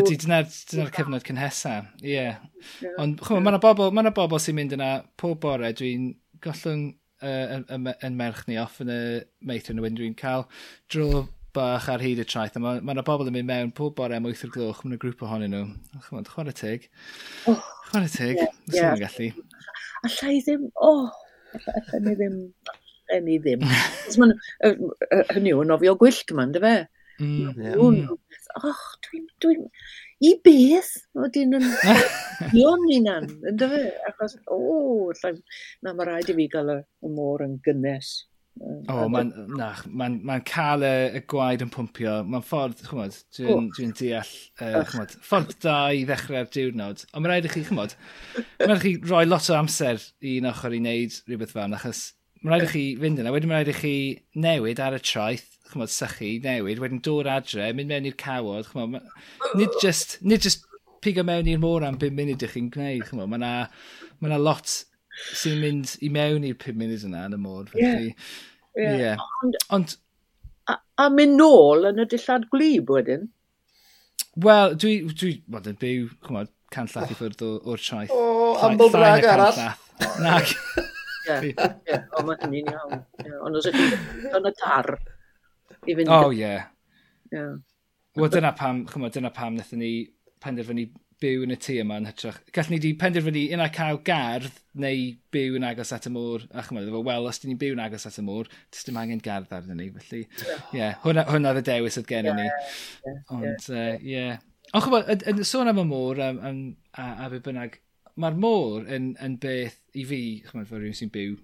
Ydy, 0.00 0.16
dyna'r 0.18 0.48
cyfnod 0.50 1.26
cynhesa, 1.26 1.76
ie. 2.02 2.14
Yeah. 2.16 2.40
Yeah. 2.82 2.96
Ond 3.02 3.20
chwm, 3.22 3.44
mae 3.44 3.54
yna 3.54 3.60
bobl, 3.62 3.92
ma 3.94 4.02
bobl 4.14 4.40
sy'n 4.42 4.56
mynd 4.58 4.74
yna 4.74 4.88
pob 5.20 5.38
bore, 5.44 5.70
dwi'n 5.78 6.08
gollwng 6.42 6.88
uh, 7.22 7.60
yn 7.70 8.16
merch 8.18 8.46
ni 8.48 8.58
off 8.58 8.80
yn 8.82 8.90
y 8.90 9.02
meithrin 9.46 9.78
y 9.78 9.84
wyn, 9.84 9.98
dwi'n 9.98 10.16
cael 10.18 10.48
dro 10.90 11.28
bach 11.54 11.88
ar 11.90 12.02
hyd 12.02 12.22
y 12.22 12.26
traeth. 12.26 12.58
Mae 12.62 12.82
yna 12.82 13.04
bobl 13.06 13.30
yn 13.30 13.36
mynd 13.38 13.50
mewn 13.50 13.72
pob 13.76 13.94
bore 13.98 14.18
am 14.18 14.28
8 14.30 14.44
o'r 14.48 14.54
gloch, 14.56 14.82
mae'n 14.84 15.00
grŵp 15.02 15.24
ohonyn 15.26 15.54
nhw. 15.54 15.64
Chwm, 16.08 16.26
chwarae 16.28 16.56
teg. 16.56 16.90
Oh, 17.50 17.62
chwarae 17.90 18.10
teg, 18.10 18.42
yeah, 18.42 18.74
yeah. 18.74 18.98
gallu. 19.04 19.30
A 20.00 20.12
llai 20.16 20.38
ddim, 20.42 20.68
o, 20.74 20.92
oh, 21.04 21.98
ni 22.02 22.14
ddim 22.18 22.38
pen 23.10 23.28
i 23.30 23.38
ddim. 23.42 23.66
Hynny 25.34 25.54
yw, 25.54 25.64
nofio 25.68 25.96
gwyllt 26.00 26.32
yma, 26.32 26.48
ynddo 26.48 26.64
fe? 26.64 26.76
Mm, 27.20 27.58
yeah. 27.60 28.14
Och, 28.64 28.84
dwi'n... 29.06 29.26
Dwi, 29.42 29.56
I 30.20 30.34
beth? 30.44 30.90
Oedden 31.16 31.56
yn 31.56 31.68
ion 32.52 32.82
i 32.92 32.98
nan, 33.00 33.28
ynddo 33.48 33.70
fe? 33.70 33.84
Achos, 34.08 34.34
o, 34.52 34.58
oh, 34.58 35.30
na, 35.80 35.94
mae 35.94 36.08
rhaid 36.08 36.28
i 36.28 36.36
fi 36.36 36.48
gael 36.52 36.74
y, 36.74 36.82
y 37.06 37.12
môr 37.14 37.46
yn 37.46 37.54
gynnes. 37.64 38.18
O, 38.60 39.06
mae'n 39.08 39.30
ma 39.96 40.08
ma 40.28 40.36
cael 40.44 40.84
y, 40.84 40.92
y 41.16 41.22
gwaed 41.30 41.64
yn 41.64 41.70
pwmpio. 41.72 42.18
Mae'n 42.28 42.44
ffordd, 42.44 42.82
chymod, 42.84 43.16
dwi'n 43.38 43.70
dwi 43.72 43.88
deall, 43.96 44.34
uh, 44.60 44.82
chymod, 44.90 45.16
ffordd 45.24 45.56
da 45.64 45.78
i 45.96 46.04
ddechrau'r 46.04 46.52
diwrnod. 46.52 47.06
Ond 47.14 47.24
mae'n 47.24 47.32
rhaid 47.32 47.48
i 47.48 47.54
chi, 47.54 47.64
chymod, 47.70 47.96
mae'n 48.36 48.74
rhaid 48.74 48.84
i 48.84 48.94
chi 48.98 49.12
roi 49.14 49.24
lot 49.24 49.48
o 49.48 49.56
amser 49.56 50.04
i 50.20 50.36
un 50.42 50.50
ochr 50.52 50.76
i 50.76 50.82
wneud 50.82 51.16
rhywbeth 51.30 51.56
fan, 51.56 51.78
achos 51.78 52.10
Mae'n 52.40 52.54
rhaid 52.54 52.66
i 52.66 52.72
chi 52.72 52.82
fynd 53.00 53.20
yna, 53.20 53.32
wedyn 53.34 53.50
mae'n 53.50 53.64
rhaid 53.64 53.72
i 53.74 53.76
chi 53.76 53.94
newid 54.40 54.78
ar 54.80 54.96
y 54.96 55.00
traeth, 55.04 55.48
chymod, 55.70 55.90
sychu, 55.92 56.30
newid, 56.44 56.78
wedyn 56.80 57.02
dod 57.04 57.28
adre, 57.28 57.66
mynd 57.76 57.92
mewn 57.92 58.06
i'r 58.08 58.16
cawod, 58.20 58.68
chymod, 58.70 58.94
ma... 58.94 59.00
nid 59.60 59.74
just, 59.82 60.16
nid 60.24 60.46
just 60.46 60.64
pigo 61.04 61.24
mewn 61.26 61.48
i'r 61.52 61.60
môr 61.60 61.84
am 61.84 61.98
5 62.00 62.16
munud 62.16 62.44
ych 62.46 62.54
chi'n 62.56 62.70
gwneud, 62.72 63.04
chymod, 63.10 63.28
mae 63.28 63.40
yna 63.40 63.52
ma 64.24 64.38
lot 64.40 64.72
sy'n 65.36 65.60
mynd 65.60 65.92
i 66.00 66.08
mewn 66.12 66.46
i'r 66.48 66.56
5 66.64 66.80
munud 66.80 67.04
yna 67.10 67.26
yn 67.28 67.36
y 67.36 67.40
môr, 67.42 67.68
felly, 67.74 68.14
ie. 68.14 68.14
Yeah. 68.78 68.96
Yeah. 69.02 69.26
Ond, 69.42 69.58
Ond 69.76 69.94
a, 70.70 70.78
a 71.04 71.08
mynd 71.12 71.36
nôl 71.40 71.88
yn 71.90 72.00
y 72.00 72.06
dillad 72.08 72.46
gwlyb 72.52 72.92
wedyn? 72.94 73.28
Wel, 74.40 74.78
dwi, 74.80 74.94
dwi, 75.12 75.34
wel, 75.50 75.68
yn 75.74 75.78
byw, 75.80 76.08
chymod, 76.24 76.52
canllath 76.72 77.12
i 77.12 77.18
ffwrdd 77.18 77.44
o'r 77.44 77.84
traeth. 77.84 78.14
O, 78.14 78.54
aml 78.64 78.92
brag 78.94 79.26
arall. 79.28 79.60
Na, 80.22 80.38
Ie, 81.28 81.52
ie, 81.90 81.98
o 82.16 82.24
mae 82.26 82.38
hynny'n 82.40 82.72
iawn. 82.72 83.02
Ie, 83.24 83.34
Ond 83.46 83.60
os 83.60 83.68
ydych 83.70 83.92
chi'n 83.92 84.38
yn 84.38 84.48
y 84.50 84.54
car 84.60 84.90
i 85.86 85.96
fynd... 85.98 86.08
O, 86.14 86.32
ie. 86.34 86.56
Ie. 87.34 87.44
Wel, 88.18 88.32
dyna 88.32 88.54
pam, 88.58 88.84
chymod, 88.90 89.14
dyna 89.14 89.30
pam 89.34 89.54
wnaethon 89.56 89.82
ni 89.82 89.92
penderfynu 90.42 90.88
byw 91.20 91.44
yn 91.44 91.52
y 91.52 91.56
tŷ 91.60 91.76
yma 91.82 91.98
yn 92.00 92.08
hytrach. 92.08 92.38
Gallwn 92.56 92.72
ni 92.74 92.78
wedi 92.80 92.92
penderfynu 92.98 93.42
un 93.54 93.62
a 93.62 93.68
cael 93.74 94.00
gardd 94.06 94.60
neu 94.80 95.10
byw 95.34 95.58
yn 95.58 95.66
agos 95.68 95.92
at 95.92 96.08
y 96.08 96.12
môr. 96.14 96.46
A 96.56 96.64
chymod, 96.64 96.88
efo, 96.88 97.02
wel, 97.06 97.28
os 97.28 97.42
dyn 97.42 97.52
ni'n 97.52 97.60
byw 97.60 97.76
yn 97.76 97.82
agos 97.84 98.08
at 98.08 98.16
y 98.20 98.24
môr, 98.24 98.48
dys 98.72 98.86
dim 98.88 99.00
angen 99.00 99.20
gardd 99.24 99.52
arnyn 99.52 99.82
ni. 99.82 99.90
Felly, 99.98 100.22
ie, 100.24 100.78
yeah, 100.78 100.96
hwnna, 101.04 101.26
hwnna 101.28 101.52
oedd 101.52 101.60
y 101.60 101.66
dewis 101.68 102.00
oedd 102.00 102.08
gen 102.08 102.30
ni. 102.40 102.48
Ond, 103.36 103.68
ie. 103.68 103.84
Yeah, 104.14 104.40
Ond 104.70 104.84
chymod, 104.86 105.08
yn 105.26 105.40
sôn 105.46 105.68
am 105.70 105.80
y 105.82 105.84
môr, 105.88 106.20
am, 106.22 106.36
am, 106.46 106.58
a, 106.94 107.06
a 107.24 107.30
be 107.32 107.40
bynnag 107.42 107.80
mae'r 108.20 108.36
môr 108.40 108.90
yn, 108.92 109.14
yn 109.22 109.38
beth 109.42 109.78
i 109.96 110.04
fi, 110.08 110.20
chymryd 110.46 110.68
fel 110.70 110.82
rhywun 110.82 110.98
sy'n 110.98 111.14
byw 111.14 111.38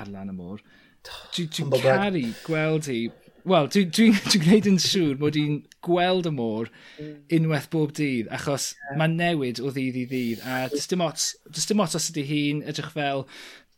ar 0.00 0.10
lan 0.10 0.32
y 0.32 0.36
môr, 0.36 0.64
dwi'n 1.36 1.50
dwi, 1.52 1.68
dwi 1.68 1.82
caru 1.84 2.24
gweld 2.46 2.88
hi, 2.90 3.00
wel, 3.48 3.68
dwi'n 3.72 3.90
dwi, 3.96 4.08
dwi 4.26 4.42
gwneud 4.44 4.70
yn 4.72 4.80
siŵr 4.82 5.18
bod 5.20 5.38
hi'n 5.38 5.58
gweld 5.84 6.30
y 6.30 6.32
môr 6.34 6.70
hmm. 6.98 7.18
unwaith 7.38 7.68
bob 7.72 7.92
dydd, 7.98 8.30
achos 8.34 8.72
yeah. 8.72 8.96
mae'n 9.00 9.18
newid 9.20 9.60
o 9.60 9.72
ddydd 9.74 10.00
i 10.00 10.06
ddydd, 10.12 10.46
a 10.48 10.62
dys 10.72 10.88
dim 10.90 11.04
ots, 11.04 11.34
dys 11.50 11.68
dim 11.70 11.84
ots 11.84 11.98
os 11.98 12.10
ydy 12.12 12.26
hi'n 12.30 12.64
edrych 12.70 12.92
fel 12.96 13.26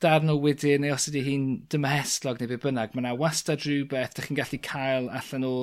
darn 0.02 0.28
o 0.28 0.36
wydyn 0.40 0.84
neu 0.84 0.92
os 0.94 1.08
ydy 1.10 1.22
hi'n 1.24 1.46
dymestlog 1.72 2.40
neu 2.40 2.50
be 2.50 2.60
bynnag, 2.60 2.92
mae 2.92 3.04
yna 3.04 3.14
wastad 3.18 3.64
rhywbeth 3.64 4.12
ydych 4.14 4.28
chi'n 4.28 4.40
gallu 4.40 4.60
cael 4.64 5.08
allan 5.20 5.48
o 5.48 5.54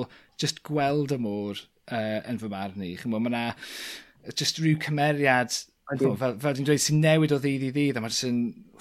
just 0.42 0.64
gweld 0.66 1.14
y 1.14 1.20
môr 1.22 1.60
uh, 1.60 2.20
yn 2.26 2.40
fy 2.40 2.50
marn 2.50 2.82
i. 2.82 2.94
Chymod, 2.98 3.22
mae 3.22 3.30
yna 3.32 4.34
just 4.34 4.58
rhyw 4.58 4.78
cymeriad 4.82 5.54
Fel, 5.90 6.16
fel 6.16 6.56
dwi'n 6.56 6.66
dweud, 6.66 6.80
sy'n 6.80 7.02
newid 7.02 7.34
o 7.36 7.38
ddydd 7.42 7.68
i 7.68 7.70
ddydd, 7.74 7.98
a 7.98 8.02
mae 8.02 8.12
jyst 8.12 8.28
yn, 8.28 8.38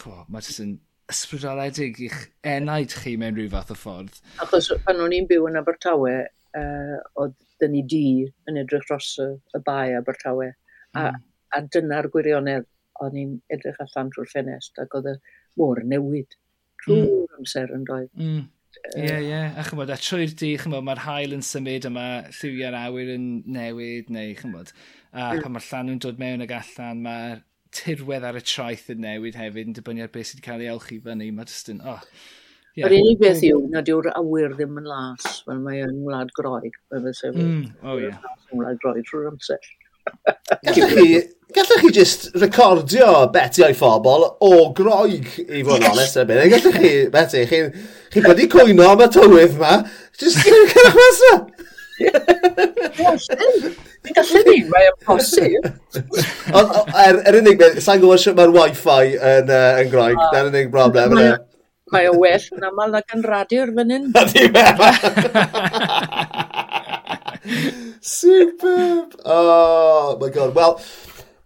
oh, 0.07 0.23
mae 0.31 0.45
jyst 0.45 0.61
yn 0.63 0.77
ysbrydoledig 1.11 1.99
i'ch 2.07 2.19
enaid 2.47 2.95
chi 3.03 3.17
mewn 3.19 3.35
rhyw 3.35 3.51
fath 3.51 3.73
o 3.73 3.77
ffordd. 3.77 4.21
Achos 4.43 4.71
pan 4.85 5.01
o'n 5.03 5.15
i'n 5.15 5.27
byw 5.29 5.49
yn 5.49 5.59
Abertawe, 5.59 6.13
uh, 6.59 6.97
oedd 7.19 7.35
dyn 7.61 7.75
ni 7.75 7.83
di 7.91 8.05
yn 8.49 8.59
edrych 8.61 8.87
dros 8.87 9.09
y, 9.21 9.29
y 9.57 9.61
bai 9.67 9.97
Abertawe, 9.97 10.49
a, 10.95 11.03
mm. 11.09 11.19
a 11.57 11.61
dyna'r 11.75 12.09
gwirionedd 12.13 12.69
o'n 13.03 13.19
i'n 13.19 13.35
edrych 13.51 13.81
allan 13.83 14.11
trwy'r 14.13 14.31
ffenest, 14.31 14.79
ac 14.79 14.95
oedd 14.97 15.11
y 15.11 15.17
môr 15.59 15.83
newid 15.83 16.29
hmm. 16.31 16.83
trwy'r 16.85 17.09
mm. 17.09 17.39
amser 17.39 17.73
yn 17.75 17.87
doedd. 17.89 18.11
Mm. 18.15 18.43
Ie, 18.97 19.15
ie. 19.29 19.39
A 19.57 19.63
chymod, 19.67 19.91
a 19.93 19.97
trwy'r 19.99 20.35
di, 20.39 20.51
chymod, 20.61 20.83
mae'r 20.85 21.03
hael 21.05 21.35
yn 21.37 21.43
symud 21.45 21.87
yma, 21.89 22.05
lliwiau'r 22.35 22.77
awyr 22.81 23.13
yn 23.15 23.27
newid, 23.55 24.11
neu 24.13 24.35
chymod. 24.39 24.73
A 25.13 25.33
mm. 25.33 25.43
pan 25.43 25.55
mae'r 25.55 25.67
llanw'n 25.69 25.99
dod 26.03 26.21
mewn 26.21 26.45
ag 26.45 26.53
allan, 26.57 27.03
mae'r 27.05 27.43
tirwedd 27.73 28.25
ar 28.27 28.37
y 28.37 28.43
traeth 28.45 28.89
yn 28.93 29.03
newid 29.05 29.37
hefyd, 29.39 29.69
yn 29.69 29.77
dibynnu 29.77 30.05
ar 30.05 30.11
beth 30.13 30.31
sydd 30.31 30.41
wedi 30.41 30.47
cael 30.47 30.65
ei 30.65 30.71
olchi 30.73 30.99
fyny. 31.03 31.29
Mae 31.33 31.49
jyst 31.49 31.71
yn, 31.73 31.83
oh. 31.85 32.01
Yeah. 32.73 32.89
Yr 32.89 32.97
unig 32.97 33.19
beth 33.21 33.43
yw, 33.45 33.59
nad 33.69 33.89
yw'r 33.91 34.09
awyr 34.17 34.55
ddim 34.57 34.79
yn 34.81 34.87
las, 34.89 35.43
fel 35.45 35.61
mae 35.61 35.83
yn 35.85 35.99
wlad 36.07 36.33
groeg. 36.37 36.73
Mm. 36.89 37.67
Oh, 37.85 37.99
ie. 37.99 38.09
Yeah. 38.09 38.17
Wlad 38.57 38.81
groeg 38.81 39.05
trwy'r 39.09 39.29
amser. 39.29 39.61
Gallech 41.53 41.81
chi 41.81 41.91
just 41.93 42.29
recordio 42.41 43.31
beti 43.33 43.63
o'i 43.65 43.75
phobl 43.77 44.23
o 44.41 44.51
groeg, 44.77 45.27
i 45.43 45.61
fod 45.65 45.83
yn 45.83 45.91
onest 45.91 46.17
yn 46.17 46.27
bydd. 46.29 46.49
Gallech 46.53 46.77
chi, 46.79 46.93
beti, 47.13 47.43
chi, 47.49 47.59
chi 48.13 48.23
bod 48.25 48.41
cwyno 48.55 48.87
am 48.93 49.03
y 49.05 49.07
tywydd 49.13 49.55
ma, 49.61 49.73
just 50.19 50.41
gallech 50.41 50.97
mas 50.97 51.21
o. 51.29 51.35
gallu 54.17 54.41
ni, 54.49 54.57
mae 54.71 54.89
o'n 54.91 54.99
posib. 55.05 55.69
Yr 55.93 56.67
er, 57.05 57.21
er, 57.21 57.39
unig 57.39 57.57
beth, 57.61 57.79
sa'n 57.85 58.01
gwybod 58.01 58.21
sut 58.23 58.37
mae'r 58.39 58.53
wifi 58.55 59.13
yn, 59.15 59.49
uh, 59.49 59.81
yn 59.83 59.91
groeg, 59.93 60.17
uh, 60.17 60.29
na'r 60.33 60.49
unig 60.51 60.67
broblem 60.73 61.13
yna. 61.17 61.37
Mae 61.93 62.09
o 62.09 62.13
well 62.17 62.45
yn 62.57 62.65
aml 62.65 62.89
nac 62.95 63.13
yn 63.13 63.21
radio'r 63.27 63.71
fan 63.77 63.93
hyn. 63.93 64.05
Ydy, 64.23 64.43
Superb! 68.01 69.15
Oh, 69.25 70.17
my 70.19 70.29
god. 70.29 70.55
Well, 70.55 70.81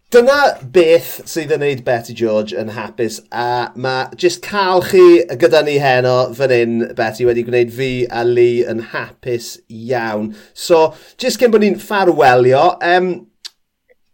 Dyna 0.07 0.53
beth 0.71 1.07
sydd 1.27 1.49
yn 1.51 1.59
neud 1.59 1.81
Betty 1.83 2.13
George 2.15 2.55
yn 2.55 2.69
hapus 2.71 3.17
a 3.35 3.73
mae 3.75 4.05
jyst 4.15 4.39
cael 4.45 4.79
chi 4.87 5.01
gyda 5.41 5.59
ni 5.67 5.73
heno 5.83 6.13
fan 6.37 6.53
hyn 6.55 6.77
Betty 6.95 7.25
wedi 7.27 7.41
gwneud 7.43 7.73
fi 7.75 7.89
a 8.07 8.21
Lee 8.23 8.61
yn 8.71 8.85
hapus 8.93 9.49
iawn. 9.67 10.29
So, 10.55 10.93
jyst 11.19 11.41
cyn 11.41 11.51
bod 11.51 11.65
ni'n 11.65 11.75
ffarwelio, 11.81 12.61
um, 12.87 13.09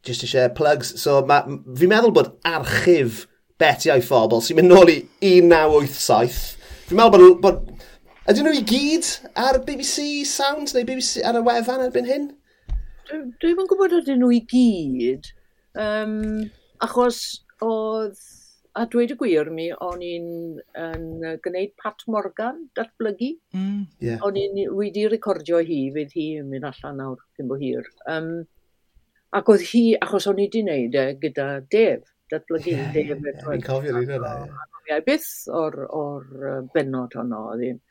jyst 0.02 0.26
eisiau 0.26 0.50
plugs. 0.58 0.96
So, 1.04 1.20
ma, 1.30 1.44
fi'n 1.46 1.94
meddwl 1.94 2.16
bod 2.18 2.32
archif 2.42 3.28
Betty 3.62 3.94
a'i 3.94 4.02
phobl 4.02 4.42
sy'n 4.42 4.64
mynd 4.64 4.74
nôl 4.74 4.90
i 4.90 4.98
1987. 5.22 6.42
Fi'n 6.90 7.04
meddwl 7.04 7.36
bod, 7.38 7.46
bod 7.46 7.94
Ydyn 8.34 8.50
nhw 8.50 8.56
i 8.56 8.66
gyd 8.66 9.14
ar 9.46 9.62
BBC 9.70 10.24
Sound 10.26 10.74
neu 10.74 10.90
BBC 10.90 11.22
ar 11.22 11.38
y 11.38 11.46
wefan 11.46 11.86
erbyn 11.86 12.10
hyn? 12.10 12.28
Dwi'n 13.14 13.58
yn 13.62 13.68
gwybod 13.70 13.98
ydyn 14.02 14.24
nhw 14.26 14.34
i 14.34 14.42
gyd, 14.50 15.34
Um, 15.74 16.44
achos 16.86 17.20
oedd, 17.64 18.20
a 18.78 18.86
dweud 18.90 19.14
y 19.14 19.18
gwir 19.18 19.50
mi, 19.54 19.68
o'n 19.74 20.02
i'n 20.06 20.28
yn 20.82 21.06
gwneud 21.44 21.74
Pat 21.82 22.04
Morgan 22.10 22.64
datblygu. 22.78 23.34
Mm, 23.58 23.86
yeah. 24.04 24.22
O'n 24.26 24.38
i'n 24.40 24.60
wedi 24.74 25.06
recordio 25.12 25.62
hi, 25.66 25.86
fydd 25.96 26.14
hi 26.18 26.28
yn 26.42 26.50
mynd 26.52 26.68
allan 26.70 27.00
nawr, 27.02 27.22
ddim 27.34 27.52
bo 27.52 27.58
hir. 27.62 27.90
Um, 28.10 28.34
ac 29.34 29.50
oedd 29.54 29.66
hi, 29.72 29.86
achos 30.02 30.30
o'n 30.30 30.42
i 30.42 30.48
wedi 30.48 30.64
wneud 30.66 31.00
e 31.00 31.08
gyda 31.22 31.48
Dave, 31.70 32.06
datblygu 32.34 32.74
yeah, 32.74 32.94
Dave. 32.94 33.18
Yeah, 33.18 33.34
yeah. 33.34 33.50
Fi'n 33.50 33.66
cofio 33.66 33.98
un 34.02 34.16
yna. 34.20 34.36
E, 34.84 34.92
ie, 34.92 35.02
byth 35.06 35.32
o'r, 35.54 35.80
or 35.90 36.64
benod 36.74 37.18
honno, 37.18 37.48
oedd 37.54 37.66
hi'n 37.68 37.82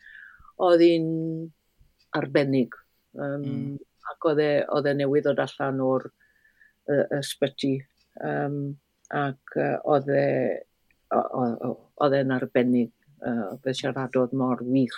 oedd 0.63 0.83
hi'n 0.85 1.13
arbennig. 2.19 2.75
Um, 3.19 3.47
mm. 3.47 3.79
Ac 4.13 4.27
oedd 4.31 4.43
e, 4.43 4.51
oedd 4.75 4.91
e 4.91 4.97
newydd 4.99 5.31
dod 5.31 5.41
allan 5.47 5.81
o'r 5.85 6.11
y. 6.91 7.75
Um, 8.23 8.57
ac 9.13 9.57
uh, 9.61 9.77
oedd 9.93 10.09
e 10.09 10.27
oedd 11.13 12.17
e'n 12.17 12.33
arbennig, 12.33 12.91
uh, 13.29 13.53
fe 13.65 13.75
siaradodd 13.77 14.33
mor 14.37 14.63
wych. 14.65 14.97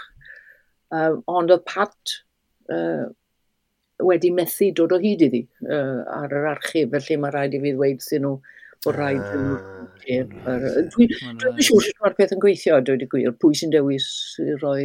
Um, 0.94 1.22
ond 1.26 1.50
oedd 1.50 1.64
Pat 1.66 2.14
uh, 2.70 3.08
wedi 4.04 4.30
methu 4.34 4.70
dod 4.76 4.94
o 4.94 5.00
hyd 5.02 5.24
iddi 5.26 5.42
uh, 5.66 6.04
ar 6.14 6.34
yr 6.34 6.50
archif, 6.54 6.92
felly 6.94 7.18
mae 7.20 7.34
rhaid 7.34 7.56
i 7.58 7.62
fi 7.64 7.74
ddweud 7.74 8.04
sy'n 8.04 8.24
nhw 8.26 8.36
bod 8.84 8.98
rhaid 8.98 9.22
ah, 9.24 9.34
yn... 9.34 10.30
Dwi'n 10.44 11.60
siŵr 11.64 11.86
sut 11.88 12.00
mae'r 12.02 12.16
peth 12.18 12.34
yn 12.36 12.42
gweithio, 12.42 12.80
dwi 12.84 12.98
wedi 12.98 13.10
gwir, 13.10 13.34
pwy 13.40 13.58
sy'n 13.58 13.74
dewis 13.74 14.08
i 14.44 14.54
roi... 14.60 14.80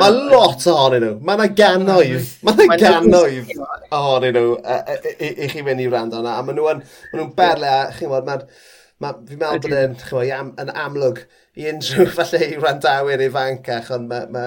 Mae 0.00 0.12
lot 0.32 0.66
ohonyn 0.72 1.04
nhw. 1.04 1.14
Mae 1.26 1.36
yna 1.36 1.48
gannoedd. 1.56 2.28
Mae 2.46 2.66
yna 2.66 2.76
ganoedd 2.80 3.50
ohonyn 3.92 4.36
nhw 4.38 4.52
e, 4.56 4.76
e, 4.94 4.96
e, 5.12 5.32
i 5.44 5.48
chi 5.52 5.64
mynd 5.66 5.82
i 5.84 5.88
wrando 5.90 6.22
yna. 6.22 6.38
A 6.38 6.44
maen 6.46 6.56
nhw'n 6.56 6.80
ma 6.80 7.18
nhw 7.18 7.26
berle 7.36 7.68
a 7.68 7.82
chi'n 7.92 8.08
gwybod, 8.08 8.28
mae'n... 8.28 8.46
Ma, 9.02 9.10
fi'n 9.28 9.40
meddwl 9.40 9.64
bod 9.66 10.22
e'n 10.22 10.36
am, 10.36 10.52
yn 10.62 10.70
amlwg 10.84 11.24
i 11.58 11.66
unrhyw 11.72 12.06
falle 12.16 12.40
i 12.46 12.60
wrandawyr 12.60 13.26
ifancach, 13.28 13.90
ond 13.96 14.08
mae... 14.08 14.28
Ma, 14.32 14.46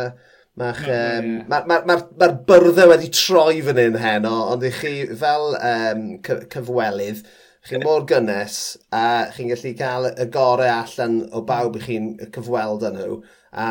ma, 0.56 0.72
um, 0.72 1.32
Mae'r 1.52 1.66
ma, 1.68 1.80
ma, 1.84 2.00
ma 2.16 2.30
byrddau 2.50 2.94
wedi 2.94 3.12
troi 3.14 3.60
fan 3.66 3.82
hyn 3.82 3.98
heno, 4.00 4.36
ond 4.54 4.64
i 4.64 4.72
chi 4.74 4.94
fel 5.20 5.58
um, 5.60 6.06
cyfwelydd, 6.24 7.26
chi'n 7.68 7.84
mor 7.84 8.06
gynnes 8.08 8.60
a 8.96 9.06
chi'n 9.36 9.52
gallu 9.52 9.74
cael 9.78 10.08
y 10.14 10.30
gorau 10.32 10.72
allan 10.72 11.20
o 11.36 11.44
bawb 11.50 11.76
i 11.76 11.84
chi'n 11.84 12.14
cyfweld 12.32 12.88
â 12.88 12.94
nhw. 12.96 13.20
A 13.52 13.68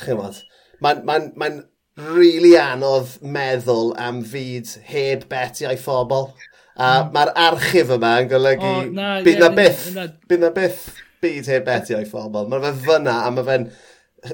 chi'n 0.00 0.16
gwybod, 0.16 0.40
mae'n 0.84 1.02
ma 1.08 1.18
ma, 1.40 1.50
really 1.98 2.54
anodd 2.60 3.16
meddwl 3.22 3.92
am 3.98 4.22
fyd 4.26 4.70
heb 4.92 5.26
beti 5.30 5.66
a'i 5.66 5.78
phobl. 5.80 6.30
A 6.78 6.88
mm. 7.02 7.12
mae'r 7.14 7.32
archif 7.48 7.90
yma 7.96 8.14
yn 8.22 8.30
golygu 8.30 8.68
oh, 8.68 8.82
na, 8.94 9.10
bydd 9.26 9.40
yeah, 9.40 9.44
na 9.44 9.54
byth, 9.56 9.84
na... 9.96 10.06
bydd 10.30 10.44
na 10.44 10.50
byth 10.54 10.84
byd 11.22 11.50
heb 11.50 11.66
beti 11.66 11.96
o'i 11.98 12.06
phobl. 12.08 12.46
Mae 12.50 12.62
fe 12.68 12.74
fyna 12.86 13.20
a 13.26 13.32
mae 13.34 13.46
fe'n... 13.48 13.68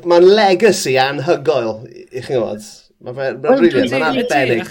Mae'n 0.09 0.27
legacy 0.29 0.95
anhygoel, 1.01 1.75
i 1.93 2.21
chi'n 2.25 2.39
gwybod. 2.39 2.69
Mae 3.05 3.17
fe'n 3.17 3.43
rili, 3.61 3.89
mae'n 3.93 4.07
arbennig. 4.11 4.71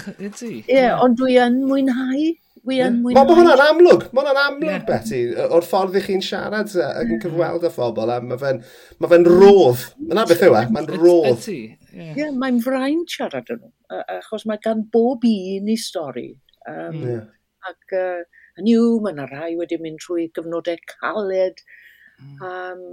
Ie, 0.66 0.86
ond 0.94 1.18
dwi 1.18 1.38
yn 1.42 1.60
mwynhau 1.68 2.32
wi 2.68 2.78
yn 2.84 3.00
mwynhau. 3.02 3.26
Mae 3.28 3.36
hwnna'n 3.38 3.62
amlwg, 3.66 4.06
mae 4.10 4.24
hwnna'n 4.24 4.40
amlwg, 4.42 4.70
yeah. 4.70 4.84
Betty, 4.88 5.20
o'r 5.44 5.66
ffordd 5.66 5.98
i 5.98 6.02
chi'n 6.04 6.24
siarad 6.24 6.72
ac 6.84 7.10
yn 7.12 7.20
cyfweld 7.22 7.66
â 7.68 7.70
phobl, 7.74 8.12
a 8.12 8.20
mae 8.24 8.40
fe'n 8.40 8.62
ma 9.02 9.10
fe 9.10 9.18
rodd. 9.26 9.84
Yna 10.08 10.24
beth 10.30 10.44
yw 10.46 10.56
e, 10.58 10.64
mae'n 10.74 10.90
rodd. 10.94 11.48
Ie, 11.52 11.76
yeah. 11.92 12.32
mae'n 12.32 12.62
frain 12.64 13.04
siarad 13.10 13.52
yn 13.52 13.60
nhw, 13.60 13.72
achos 14.16 14.46
mae 14.48 14.62
gan 14.64 14.84
bob 14.94 15.26
un 15.28 15.70
i 15.70 15.78
stori. 15.80 16.30
Um, 16.70 17.00
yeah. 17.04 17.24
Ac 17.68 17.96
uh, 17.96 18.24
niw, 18.64 18.98
mae 19.04 19.16
yna 19.16 19.28
rai 19.30 19.54
wedi 19.60 19.80
mynd 19.82 20.00
trwy 20.04 20.30
gyfnodau 20.36 20.80
caled, 20.96 21.60
um, 22.40 22.84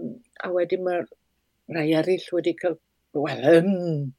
a 0.44 0.52
wedyn 0.52 0.84
mae 0.88 1.06
rai 1.76 1.92
eraill 2.00 2.28
wedi 2.36 2.56
cael, 2.60 2.76
wel, 3.16 3.48
um, 3.62 4.12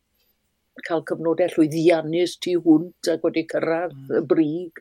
cael 0.86 1.04
cyfnodau 1.08 1.52
llwyddiannus 1.52 2.38
tu 2.40 2.56
hwnt 2.64 3.12
ac 3.12 3.28
wedi 3.28 3.44
cyrraedd 3.52 4.16
y 4.16 4.24
brig 4.32 4.80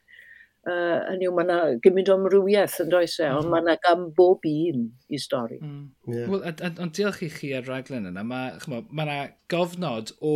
uh, 0.68 1.00
hynny 1.10 1.28
yw, 1.28 1.34
mae 1.38 1.48
yna 1.48 1.58
gymryd 1.84 2.12
o 2.12 2.18
amrywiaeth 2.20 2.78
yn 2.84 2.92
does 2.92 3.18
e, 3.20 3.28
ond 3.30 3.48
mhm. 3.48 3.54
mae 3.54 3.66
yna 3.66 3.78
gan 3.86 4.06
bob 4.18 4.46
un 4.50 4.86
i 5.10 5.20
stori. 5.22 5.60
Mm. 5.62 5.90
Yeah. 6.12 6.30
Wel, 6.32 6.46
ond 6.72 6.96
diolch 6.98 7.24
i 7.26 7.32
chi 7.34 7.52
ar 7.58 7.68
raglen 7.70 8.10
yna, 8.12 8.26
mae 8.28 8.56
yna 8.60 8.84
ma 8.92 9.20
gofnod 9.52 10.14
o 10.20 10.36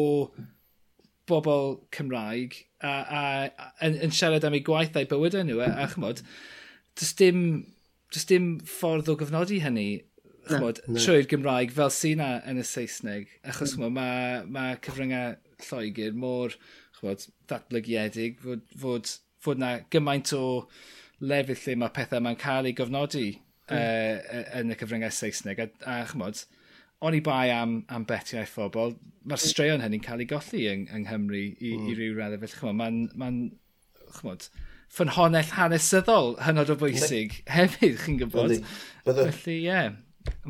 bobl 1.30 1.80
Cymraeg 1.95 2.57
a, 2.82 2.89
a, 2.89 3.21
a, 3.49 3.69
yn, 3.86 3.95
yn 4.05 4.13
siarad 4.13 4.45
am 4.45 4.57
eu 4.57 4.65
gwaithau 4.65 5.07
bywydau 5.09 5.45
nhw, 5.45 5.61
e, 5.61 5.69
a, 5.69 5.86
a 5.86 5.93
chymod, 5.93 6.21
does 6.99 7.13
dim, 7.17 7.39
does 8.13 8.28
dim 8.30 8.55
ffordd 8.69 9.09
o 9.11 9.17
gyfnodi 9.19 9.61
hynny 9.63 9.89
chmod, 10.45 10.82
trwy'r 10.86 11.28
Gymraeg 11.30 11.73
fel 11.73 11.91
sy'n 11.93 12.21
na 12.21 12.30
yn 12.49 12.61
y 12.61 12.65
Saesneg. 12.67 13.30
Achos 13.49 13.76
mm. 13.78 13.95
mae 13.95 14.41
ma 14.45 14.65
cyfryngau 14.86 15.38
Lloegr 15.65 16.17
mor 16.19 16.55
chmod, 16.99 17.26
datblygiedig 17.49 18.38
fod, 18.43 18.61
fod 18.80 19.13
fod 19.45 19.61
na 19.61 19.71
gymaint 19.93 20.33
o 20.37 20.43
lefydd 21.23 21.63
lle 21.63 21.79
mae 21.81 21.95
pethau 21.95 22.23
mae'n 22.25 22.39
cael 22.41 22.69
ei 22.69 22.75
gofnodi 22.77 23.27
mm. 23.35 23.77
uh, 23.77 24.43
yn 24.59 24.75
y 24.75 24.79
cyfryngau 24.81 25.13
Saesneg. 25.15 25.63
A, 25.63 25.69
a 25.87 25.97
chymod, 26.11 26.43
o'n 27.05 27.17
i 27.17 27.23
bai 27.23 27.49
am, 27.55 27.79
am 27.93 28.07
betiau 28.09 28.47
phobl, 28.49 28.95
mae'r 29.25 29.41
straeon 29.41 29.83
hynny'n 29.85 30.03
cael 30.05 30.23
ei 30.25 30.29
golli 30.29 30.65
yng, 30.71 30.87
yng 30.89 31.05
Nghymru 31.07 31.41
i, 31.41 31.75
mm. 31.75 31.89
i 31.91 31.99
ryw 31.99 32.17
raddau. 32.19 32.41
Felly, 32.43 32.61
chymod, 32.61 32.81
mae'n... 32.81 33.03
Ma 33.21 34.15
chymod, 34.15 34.49
ffynhonell 34.95 35.51
hanesyddol 35.57 36.35
hynod 36.45 36.71
o 36.71 36.77
bwysig 36.79 37.39
hefyd, 37.55 37.97
chi'n 38.03 38.19
gwybod. 38.21 38.57
Felly, 39.05 39.55
ie. 39.55 39.61
Yeah. 39.65 39.95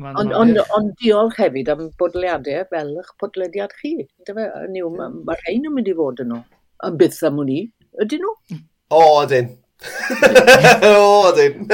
Ond 0.00 0.20
on, 0.22 0.30
on, 0.32 0.52
on 0.72 0.86
diolch 1.02 1.36
hefyd 1.40 1.68
am 1.72 1.82
bodlediadau 2.00 2.62
fel 2.70 2.94
eich 3.02 3.10
podlediad 3.20 3.74
chi. 3.80 3.92
Dyma, 4.28 4.46
mae 4.72 5.10
ma 5.16 5.36
rhain 5.36 5.68
yn 5.68 5.74
mynd 5.74 5.90
i 5.92 5.96
fod 5.98 6.22
yno. 6.24 6.40
Yn 6.86 6.96
byth 7.00 7.20
am 7.28 7.42
hwnni, 7.42 7.58
ydyn 8.04 8.24
nhw? 8.24 8.32
Hmm. 8.52 8.64
O, 8.88 9.22
ydyn. 9.24 9.48
o, 10.86 11.32
ydyn. 11.32 11.64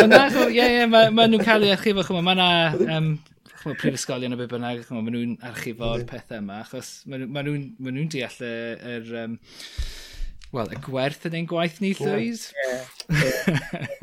ie, 0.49 0.65
ie, 0.65 0.87
mae 0.89 1.11
nhw'n 1.13 1.45
cael 1.45 1.67
eu 1.67 1.75
archifo, 1.75 2.05
chwma, 2.07 2.23
mae 2.25 2.39
yna 2.39 2.95
um, 2.97 3.11
chmod, 3.61 3.77
prifysgolion 3.83 4.33
o 4.33 4.39
be 4.41 4.47
bynnag, 4.49 4.81
chmod, 4.87 5.05
maen 5.05 5.19
nhw'n 5.19 5.35
archifo'r 5.51 6.07
pethau 6.09 6.41
yma, 6.41 6.63
achos 6.65 6.95
maen 7.05 7.29
nhw'n 7.29 7.67
ma 7.77 7.93
nhw 7.93 8.07
deall 8.15 8.41
y, 8.49 8.55
yr... 8.95 9.13
Um, 9.27 9.37
Wel, 10.53 10.69
y 10.69 10.81
gwerth 10.85 11.23
yn 11.31 11.37
ein 11.39 11.47
gwaith 11.49 11.79
ni, 11.81 11.95
Llywys. 11.97 12.43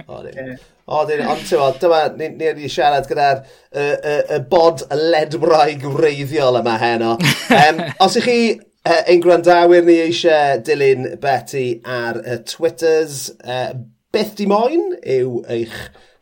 O, 0.10 0.24
dyn, 0.26 1.22
ond 1.22 1.44
ti'n 1.46 1.60
fawr, 1.60 1.76
dyma, 1.78 2.00
ni, 2.18 2.32
ni 2.34 2.48
wedi 2.48 2.70
siarad 2.74 3.06
gyda'r 3.10 3.44
y, 3.44 3.84
y, 3.84 4.16
y 4.34 4.40
bod 4.50 4.82
ledwraig 4.90 5.86
wreiddiol 5.86 6.58
yma 6.62 6.78
heno. 6.82 7.12
Um, 7.60 7.84
os 8.02 8.18
ych 8.18 8.26
chi 8.26 8.40
Uh, 8.88 9.02
ein 9.12 9.20
gwrandawyr 9.20 9.84
ni 9.84 9.98
eisiau 10.06 10.62
dilyn 10.64 11.18
Betty 11.20 11.82
ar 11.84 12.22
y 12.24 12.38
Twitters. 12.48 13.26
Uh, 13.44 13.74
beth 14.16 14.38
di 14.38 14.46
moyn 14.48 14.94
yw 15.04 15.42
eich 15.52 15.76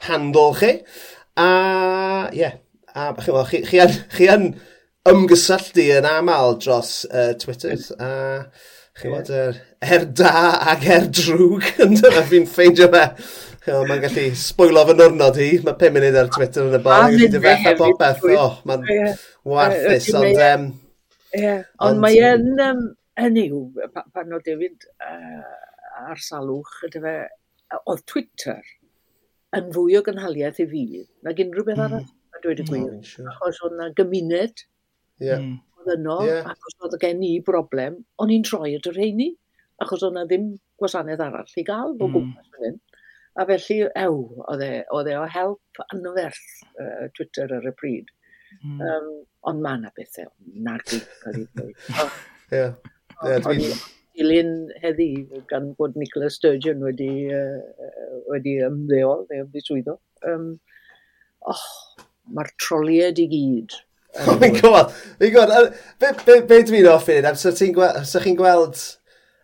handl 0.07 0.55
chi. 0.57 0.71
A, 1.37 1.49
ie, 2.33 2.41
yeah, 2.41 2.55
a 2.97 3.11
chi'n 3.21 3.45
chi, 3.51 3.61
chi, 3.67 3.81
an, 3.83 3.93
chi 4.15 4.29
an 4.33 4.47
ymgysylltu 5.07 5.85
yn 5.99 6.09
aml 6.09 6.57
dros 6.63 7.03
uh, 7.11 7.35
Twitters. 7.37 7.91
A, 8.01 8.09
chi'n 8.97 9.13
bod, 9.13 9.29
yeah. 9.29 9.61
er 9.85 10.07
da 10.17 10.33
ac 10.73 10.89
er 10.97 11.05
drwg, 11.13 11.69
yn 11.85 11.93
dyna 12.01 12.25
fi'n 12.33 12.49
ffeindio 12.49 12.89
fe. 12.95 13.05
Mae'n 13.67 14.01
gallu 14.01 14.25
sbwylo 14.39 14.87
fy 14.87 14.97
nwrnod 14.97 15.37
hi. 15.43 15.51
Mae 15.61 15.77
5 15.77 15.93
munud 15.93 16.19
ar 16.23 16.33
Twitter 16.33 16.65
yn 16.71 16.79
y 16.79 16.81
bol. 16.81 17.05
Mae'n 17.05 17.21
gallu 17.21 17.31
dyfetha 17.37 17.77
popeth. 17.77 18.27
Oh, 18.33 18.59
mae'n 18.65 19.15
warthus. 19.45 20.09
Ond, 20.17 20.43
um, 20.49 20.69
Yeah. 21.35 21.63
ond 21.83 21.99
mae 21.99 22.19
yn, 22.23 22.53
um, 22.63 22.83
hynny 23.19 23.47
yw, 23.51 23.87
pan 23.93 24.35
oedd 24.35 24.45
David 24.47 24.85
uh, 25.03 25.55
ar 26.07 26.21
salwch, 26.21 26.73
fe, 26.93 27.15
oedd 27.83 28.03
Twitter 28.07 28.61
yn 29.57 29.71
fwy 29.75 29.97
o 29.97 30.03
gynhaliaeth 30.05 30.61
i 30.63 30.67
fi, 30.69 30.83
nag 31.25 31.41
unrhyw 31.43 31.65
beth 31.67 31.83
arall, 31.83 32.07
a 32.35 32.41
dweud 32.43 32.61
y 32.63 32.67
gwir. 32.67 32.89
Mm, 32.91 33.03
sure. 33.07 33.27
achos 33.31 33.61
oedd 33.65 33.77
yna 33.77 33.89
gymuned, 33.97 34.63
yeah. 35.23 35.45
oedd 35.79 35.93
yno, 35.97 36.19
yeah. 36.27 36.49
achos 36.51 36.77
oedd 36.83 36.97
gen 37.03 37.23
i 37.25 37.33
broblem, 37.47 38.01
o'n 38.21 38.33
i'n 38.33 38.45
troi 38.47 38.75
at 38.77 38.89
yr 38.91 38.99
heini, 39.01 39.31
achos 39.83 40.03
oedd 40.03 40.15
yna 40.15 40.27
ddim 40.29 40.51
gwasanaeth 40.81 41.23
arall 41.25 41.57
i 41.57 41.65
gael, 41.67 41.95
o 41.95 42.11
gwmpas 42.11 42.51
mm. 42.51 42.61
hyn. 42.65 42.79
A 43.37 43.45
felly, 43.45 43.79
ew, 44.01 44.21
oedd 44.49 44.63
e, 44.65 44.71
e, 44.81 45.17
o 45.17 45.25
help 45.29 45.81
anferth 45.93 46.45
uh, 46.81 47.05
Twitter 47.17 47.51
ar 47.53 47.67
y 47.69 47.73
pryd. 47.77 48.13
Mm. 48.63 48.79
Um, 48.81 49.11
ond 49.49 49.63
mae 49.63 49.79
yna 49.79 49.91
bethau, 49.95 50.31
nag 50.67 50.95
i 50.95 51.01
cael 51.21 51.41
ei 51.41 51.47
ddweud. 51.57 52.09
Ie. 52.57 53.71
Dilyn 54.17 54.53
heddi 54.81 55.11
gan 55.49 55.71
bod 55.77 55.97
Nicola 55.99 56.29
Sturgeon 56.33 56.81
wedi, 56.85 57.11
uh, 57.29 58.21
wedi 58.31 58.57
ymddeol 58.65 59.27
neu 59.29 59.43
ymddiswyddo. 59.43 59.97
Um, 60.27 60.55
oh, 61.45 61.67
mae'r 62.33 62.49
troliad 62.61 63.19
i 63.21 63.27
gyd 63.31 63.75
Oh 64.27 64.37
my 64.39 64.49
god, 64.49 64.93
my 65.19 65.29
god, 65.29 65.73
be, 65.99 66.11
be, 66.25 66.39
be 66.47 66.61
dwi'n 66.65 66.87
offi 66.89 67.19
yn 67.19 67.37
so 67.37 67.51
ti'n 67.53 67.75
gweld, 67.75 67.99
so 68.07 68.21
chi'n 68.23 68.37
gweld 68.39 68.79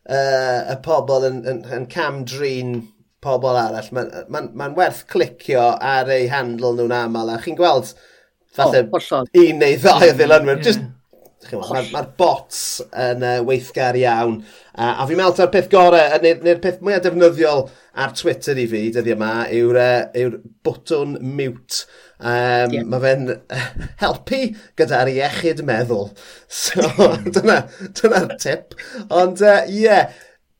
uh, 0.09 0.71
y 0.73 0.77
pobl 0.85 1.27
yn, 1.27 1.43
yn, 1.49 1.59
yn 1.77 1.85
cam 1.91 2.23
drin 2.25 2.79
pobl 3.23 3.53
arall, 3.59 3.91
mae'n 3.93 4.09
ma, 4.33 4.41
ma, 4.41 4.41
ma 4.63 4.69
werth 4.79 5.03
clicio 5.11 5.67
ar 5.77 6.09
eu 6.15 6.25
handle 6.31 6.73
nhw'n 6.79 6.95
aml, 7.03 7.29
a 7.29 7.37
chi'n 7.43 7.59
gweld 7.59 7.93
falle 8.55 8.83
oh, 8.89 9.23
un 9.43 9.63
neu 9.63 9.79
ddau 9.81 10.09
o 10.09 10.17
ddilynwyr. 10.17 10.59
Yeah. 10.59 10.67
Just, 10.69 10.91
Mae'r 11.51 11.89
ma 11.91 12.01
bots 12.17 12.59
yn 12.95 13.23
uh, 13.25 13.41
weithgar 13.43 13.97
iawn. 13.99 14.37
Uh, 14.71 14.93
a 14.95 15.07
fi'n 15.09 15.19
meddwl 15.19 15.35
ta'r 15.37 15.51
peth 15.51 15.69
gorau, 15.71 16.15
neu'r 16.23 16.41
neu 16.45 16.59
peth 16.63 16.79
mwyaf 16.83 17.03
defnyddiol 17.03 17.65
ar 17.99 18.15
Twitter 18.17 18.61
i 18.63 18.65
fi 18.71 18.85
dyddi 18.95 19.13
yma, 19.17 19.33
yw'r 19.53 19.79
uh, 19.81 19.97
yw 20.21 20.37
bwtwn 20.65 21.17
mute. 21.19 21.83
Um, 22.23 22.71
yeah. 22.77 22.87
Mae 22.87 23.03
fe'n 23.03 23.31
helpu 24.01 24.43
gyda'r 24.79 25.11
iechyd 25.17 25.65
meddwl. 25.67 26.13
So, 26.63 26.85
dyna'r 27.25 27.67
dyna 27.99 28.27
tip. 28.39 28.77
Ond, 29.09 29.41
ie, 29.43 29.49
uh, 29.51 29.73
yeah, 29.73 30.13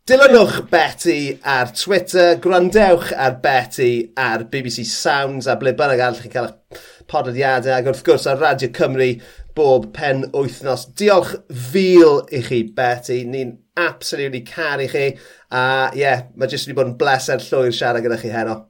dilynwch 0.09 0.65
Betty 0.67 1.37
ar 1.47 1.71
Twitter, 1.77 2.35
gwrandewch 2.43 3.13
ar 3.15 3.37
Betty 3.43 4.09
ar 4.19 4.43
BBC 4.51 4.83
Sounds 4.89 5.47
a 5.47 5.55
ble 5.59 5.71
bynnag 5.79 6.03
all 6.03 6.19
chi'n 6.19 6.33
cael 6.33 6.49
eich 6.51 6.81
podlediadau 7.14 7.78
ac 7.78 7.89
wrth 7.91 8.03
gwrs 8.07 8.28
ar 8.32 8.41
Radio 8.41 8.72
Cymru 8.74 9.09
bob 9.55 9.91
pen 9.93 10.26
wythnos. 10.34 10.88
Diolch 10.97 11.36
fil 11.72 12.24
i 12.34 12.41
chi, 12.45 12.64
Betty. 12.76 13.22
Ni'n 13.30 13.57
absolutely 13.78 14.41
caru 14.47 14.89
chi. 14.89 15.11
A 15.53 15.66
ie, 15.93 16.01
yeah, 16.01 16.26
mae 16.36 16.49
jyst 16.49 16.70
wedi 16.70 16.80
bod 16.80 16.93
yn 16.93 16.97
bleser 16.99 17.43
llwyr 17.43 17.76
siarad 17.76 18.05
gyda 18.05 18.22
chi 18.22 18.34
heno. 18.34 18.64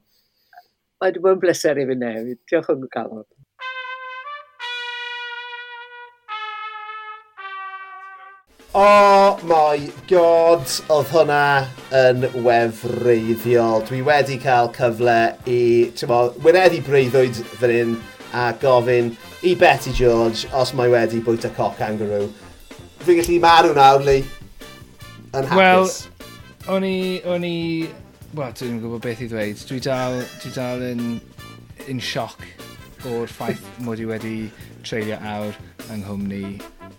Mae 0.99 1.11
wedi 1.11 1.23
bod 1.23 1.37
yn 1.37 1.45
bleser 1.45 1.79
i 1.79 1.87
fi 1.87 1.99
newid. 1.99 2.43
Diolch 2.51 2.75
yn 2.75 2.91
galon. 2.91 3.25
Oh 8.75 9.37
my 9.45 9.77
god, 10.09 10.65
oedd 10.89 11.11
hwnna 11.13 11.41
yn 11.93 12.23
wefreiddiol. 12.41 13.83
Dwi 13.85 13.99
wedi 14.07 14.39
cael 14.41 14.71
cyfle 14.73 15.17
i, 15.45 15.59
ti'n 15.93 16.09
mo, 16.09 16.23
wireddu 16.41 16.79
breuddwyd 16.87 17.37
fan 17.59 17.73
hyn 17.75 17.93
a 18.33 18.53
gofyn 18.59 19.11
i 19.45 19.55
Betty 19.55 19.93
George 19.93 20.47
os 20.57 20.73
mae 20.73 20.89
wedi 20.89 21.21
bwyta 21.21 21.51
coc 21.53 21.77
kangaroo. 21.77 22.31
Fi'n 23.05 23.19
gallu 23.19 23.39
marw 23.43 23.73
nawr, 23.77 24.01
Lee. 24.07 24.23
Yn 25.37 25.49
hapus. 25.51 25.99
Wel, 26.07 26.73
o'n 26.75 26.87
i... 26.87 26.97
O'n 27.29 27.45
i... 27.45 27.57
Wel, 28.33 28.53
dwi'n 28.57 28.79
gwybod 28.81 29.03
beth 29.03 29.21
i 29.21 29.29
ddweud. 29.29 29.61
Dwi 29.69 29.81
dal, 29.85 30.17
dwi 30.41 30.53
dal 30.55 30.85
yn, 30.87 31.03
yn 31.91 32.01
sioc 32.01 32.41
o'r 33.09 33.29
ffaith 33.29 33.65
mod 33.85 34.01
i 34.01 34.07
wedi 34.09 34.37
treulio 34.83 35.19
awr 35.19 35.59
yng 35.93 36.01
Nghymru 36.01 36.55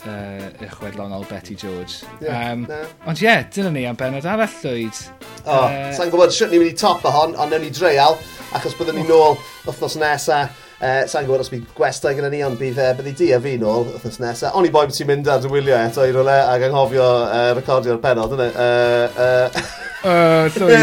uh, 0.07 0.49
y 0.63 0.69
chwedlonol 0.77 1.27
Betty 1.31 1.57
George. 1.59 2.05
Yeah, 2.21 2.53
um, 2.53 2.67
no. 2.69 2.83
Ond 3.09 3.19
ie, 3.19 3.27
yeah, 3.27 3.47
dyna 3.51 3.73
ni 3.75 3.87
am 3.91 3.99
benod 3.99 4.29
arall 4.29 4.61
llwyd. 4.61 5.01
O, 5.45 5.57
oh, 5.57 5.65
uh, 5.67 5.89
sa'n 5.97 6.13
gwybod, 6.13 6.35
sut 6.37 6.53
ni'n 6.53 6.63
mynd 6.63 6.77
i 6.77 6.79
top 6.79 7.03
o 7.09 7.13
hon, 7.15 7.35
ond 7.35 7.51
newn 7.51 7.67
ni 7.67 7.73
dreial, 7.75 8.21
achos 8.55 8.77
byddwn 8.79 9.01
ni 9.01 9.09
oh. 9.09 9.11
nôl 9.11 9.41
wythnos 9.65 9.99
nesaf 9.99 10.61
Uh, 10.85 11.07
Sa'n 11.09 11.25
gwybod 11.25 11.41
os 11.41 11.49
bydd 11.49 11.71
gwestai 11.73 12.11
gyda 12.13 12.29
ni, 12.29 12.43
ond 12.45 12.59
bydd, 12.61 12.77
uh, 12.77 12.91
byddi 12.99 13.15
di 13.17 13.27
a 13.33 13.39
fi 13.41 13.55
nôl 13.57 13.87
wrthnos 13.89 14.19
nesaf. 14.21 14.53
O'n 14.59 14.67
i 14.69 14.71
boi 14.75 14.83
beth 14.85 14.99
ti'n 14.99 15.09
mynd 15.09 15.29
ar 15.33 15.39
dy 15.41 15.49
wylio 15.49 15.79
eto 15.81 16.05
i 16.05 16.13
rolau 16.13 16.51
ac 16.53 16.61
anghofio 16.67 17.07
uh, 17.25 17.53
recordio'r 17.57 18.03
penod, 18.03 18.35
yna. 18.37 18.49
Uh, 18.53 19.07
uh... 19.25 19.47
uh, 20.05 20.45
sorry, 20.53 20.77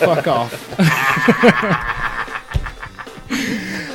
fuck 0.00 0.30
off. 0.32 0.54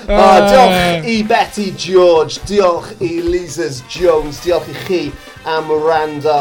uh... 0.05 0.13
oh, 0.13 0.37
diolch 0.45 1.09
i 1.09 1.17
Betty 1.31 1.71
George, 1.73 2.37
diolch 2.45 2.93
i 3.01 3.09
Lizers 3.25 3.81
Jones, 3.89 4.43
diolch 4.45 4.69
i 4.69 4.77
chi 4.83 5.01
am 5.49 5.73
rando. 5.87 6.37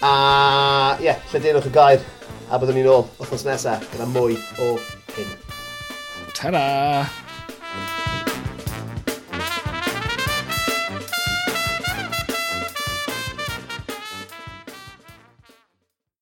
A 0.00 0.14
ie, 1.00 1.08
yeah, 1.08 1.18
lledynwch 1.32 1.66
y 1.66 1.74
gair, 1.74 2.06
a 2.46 2.54
byddwn 2.54 2.78
ni'n 2.78 2.92
ôl 2.92 3.02
wrthnos 3.18 3.42
nesaf 3.50 3.82
gyda 3.90 4.06
mwy 4.14 4.38
o 4.62 4.76
hyn. 5.16 5.34
Ta-da! 6.38 7.19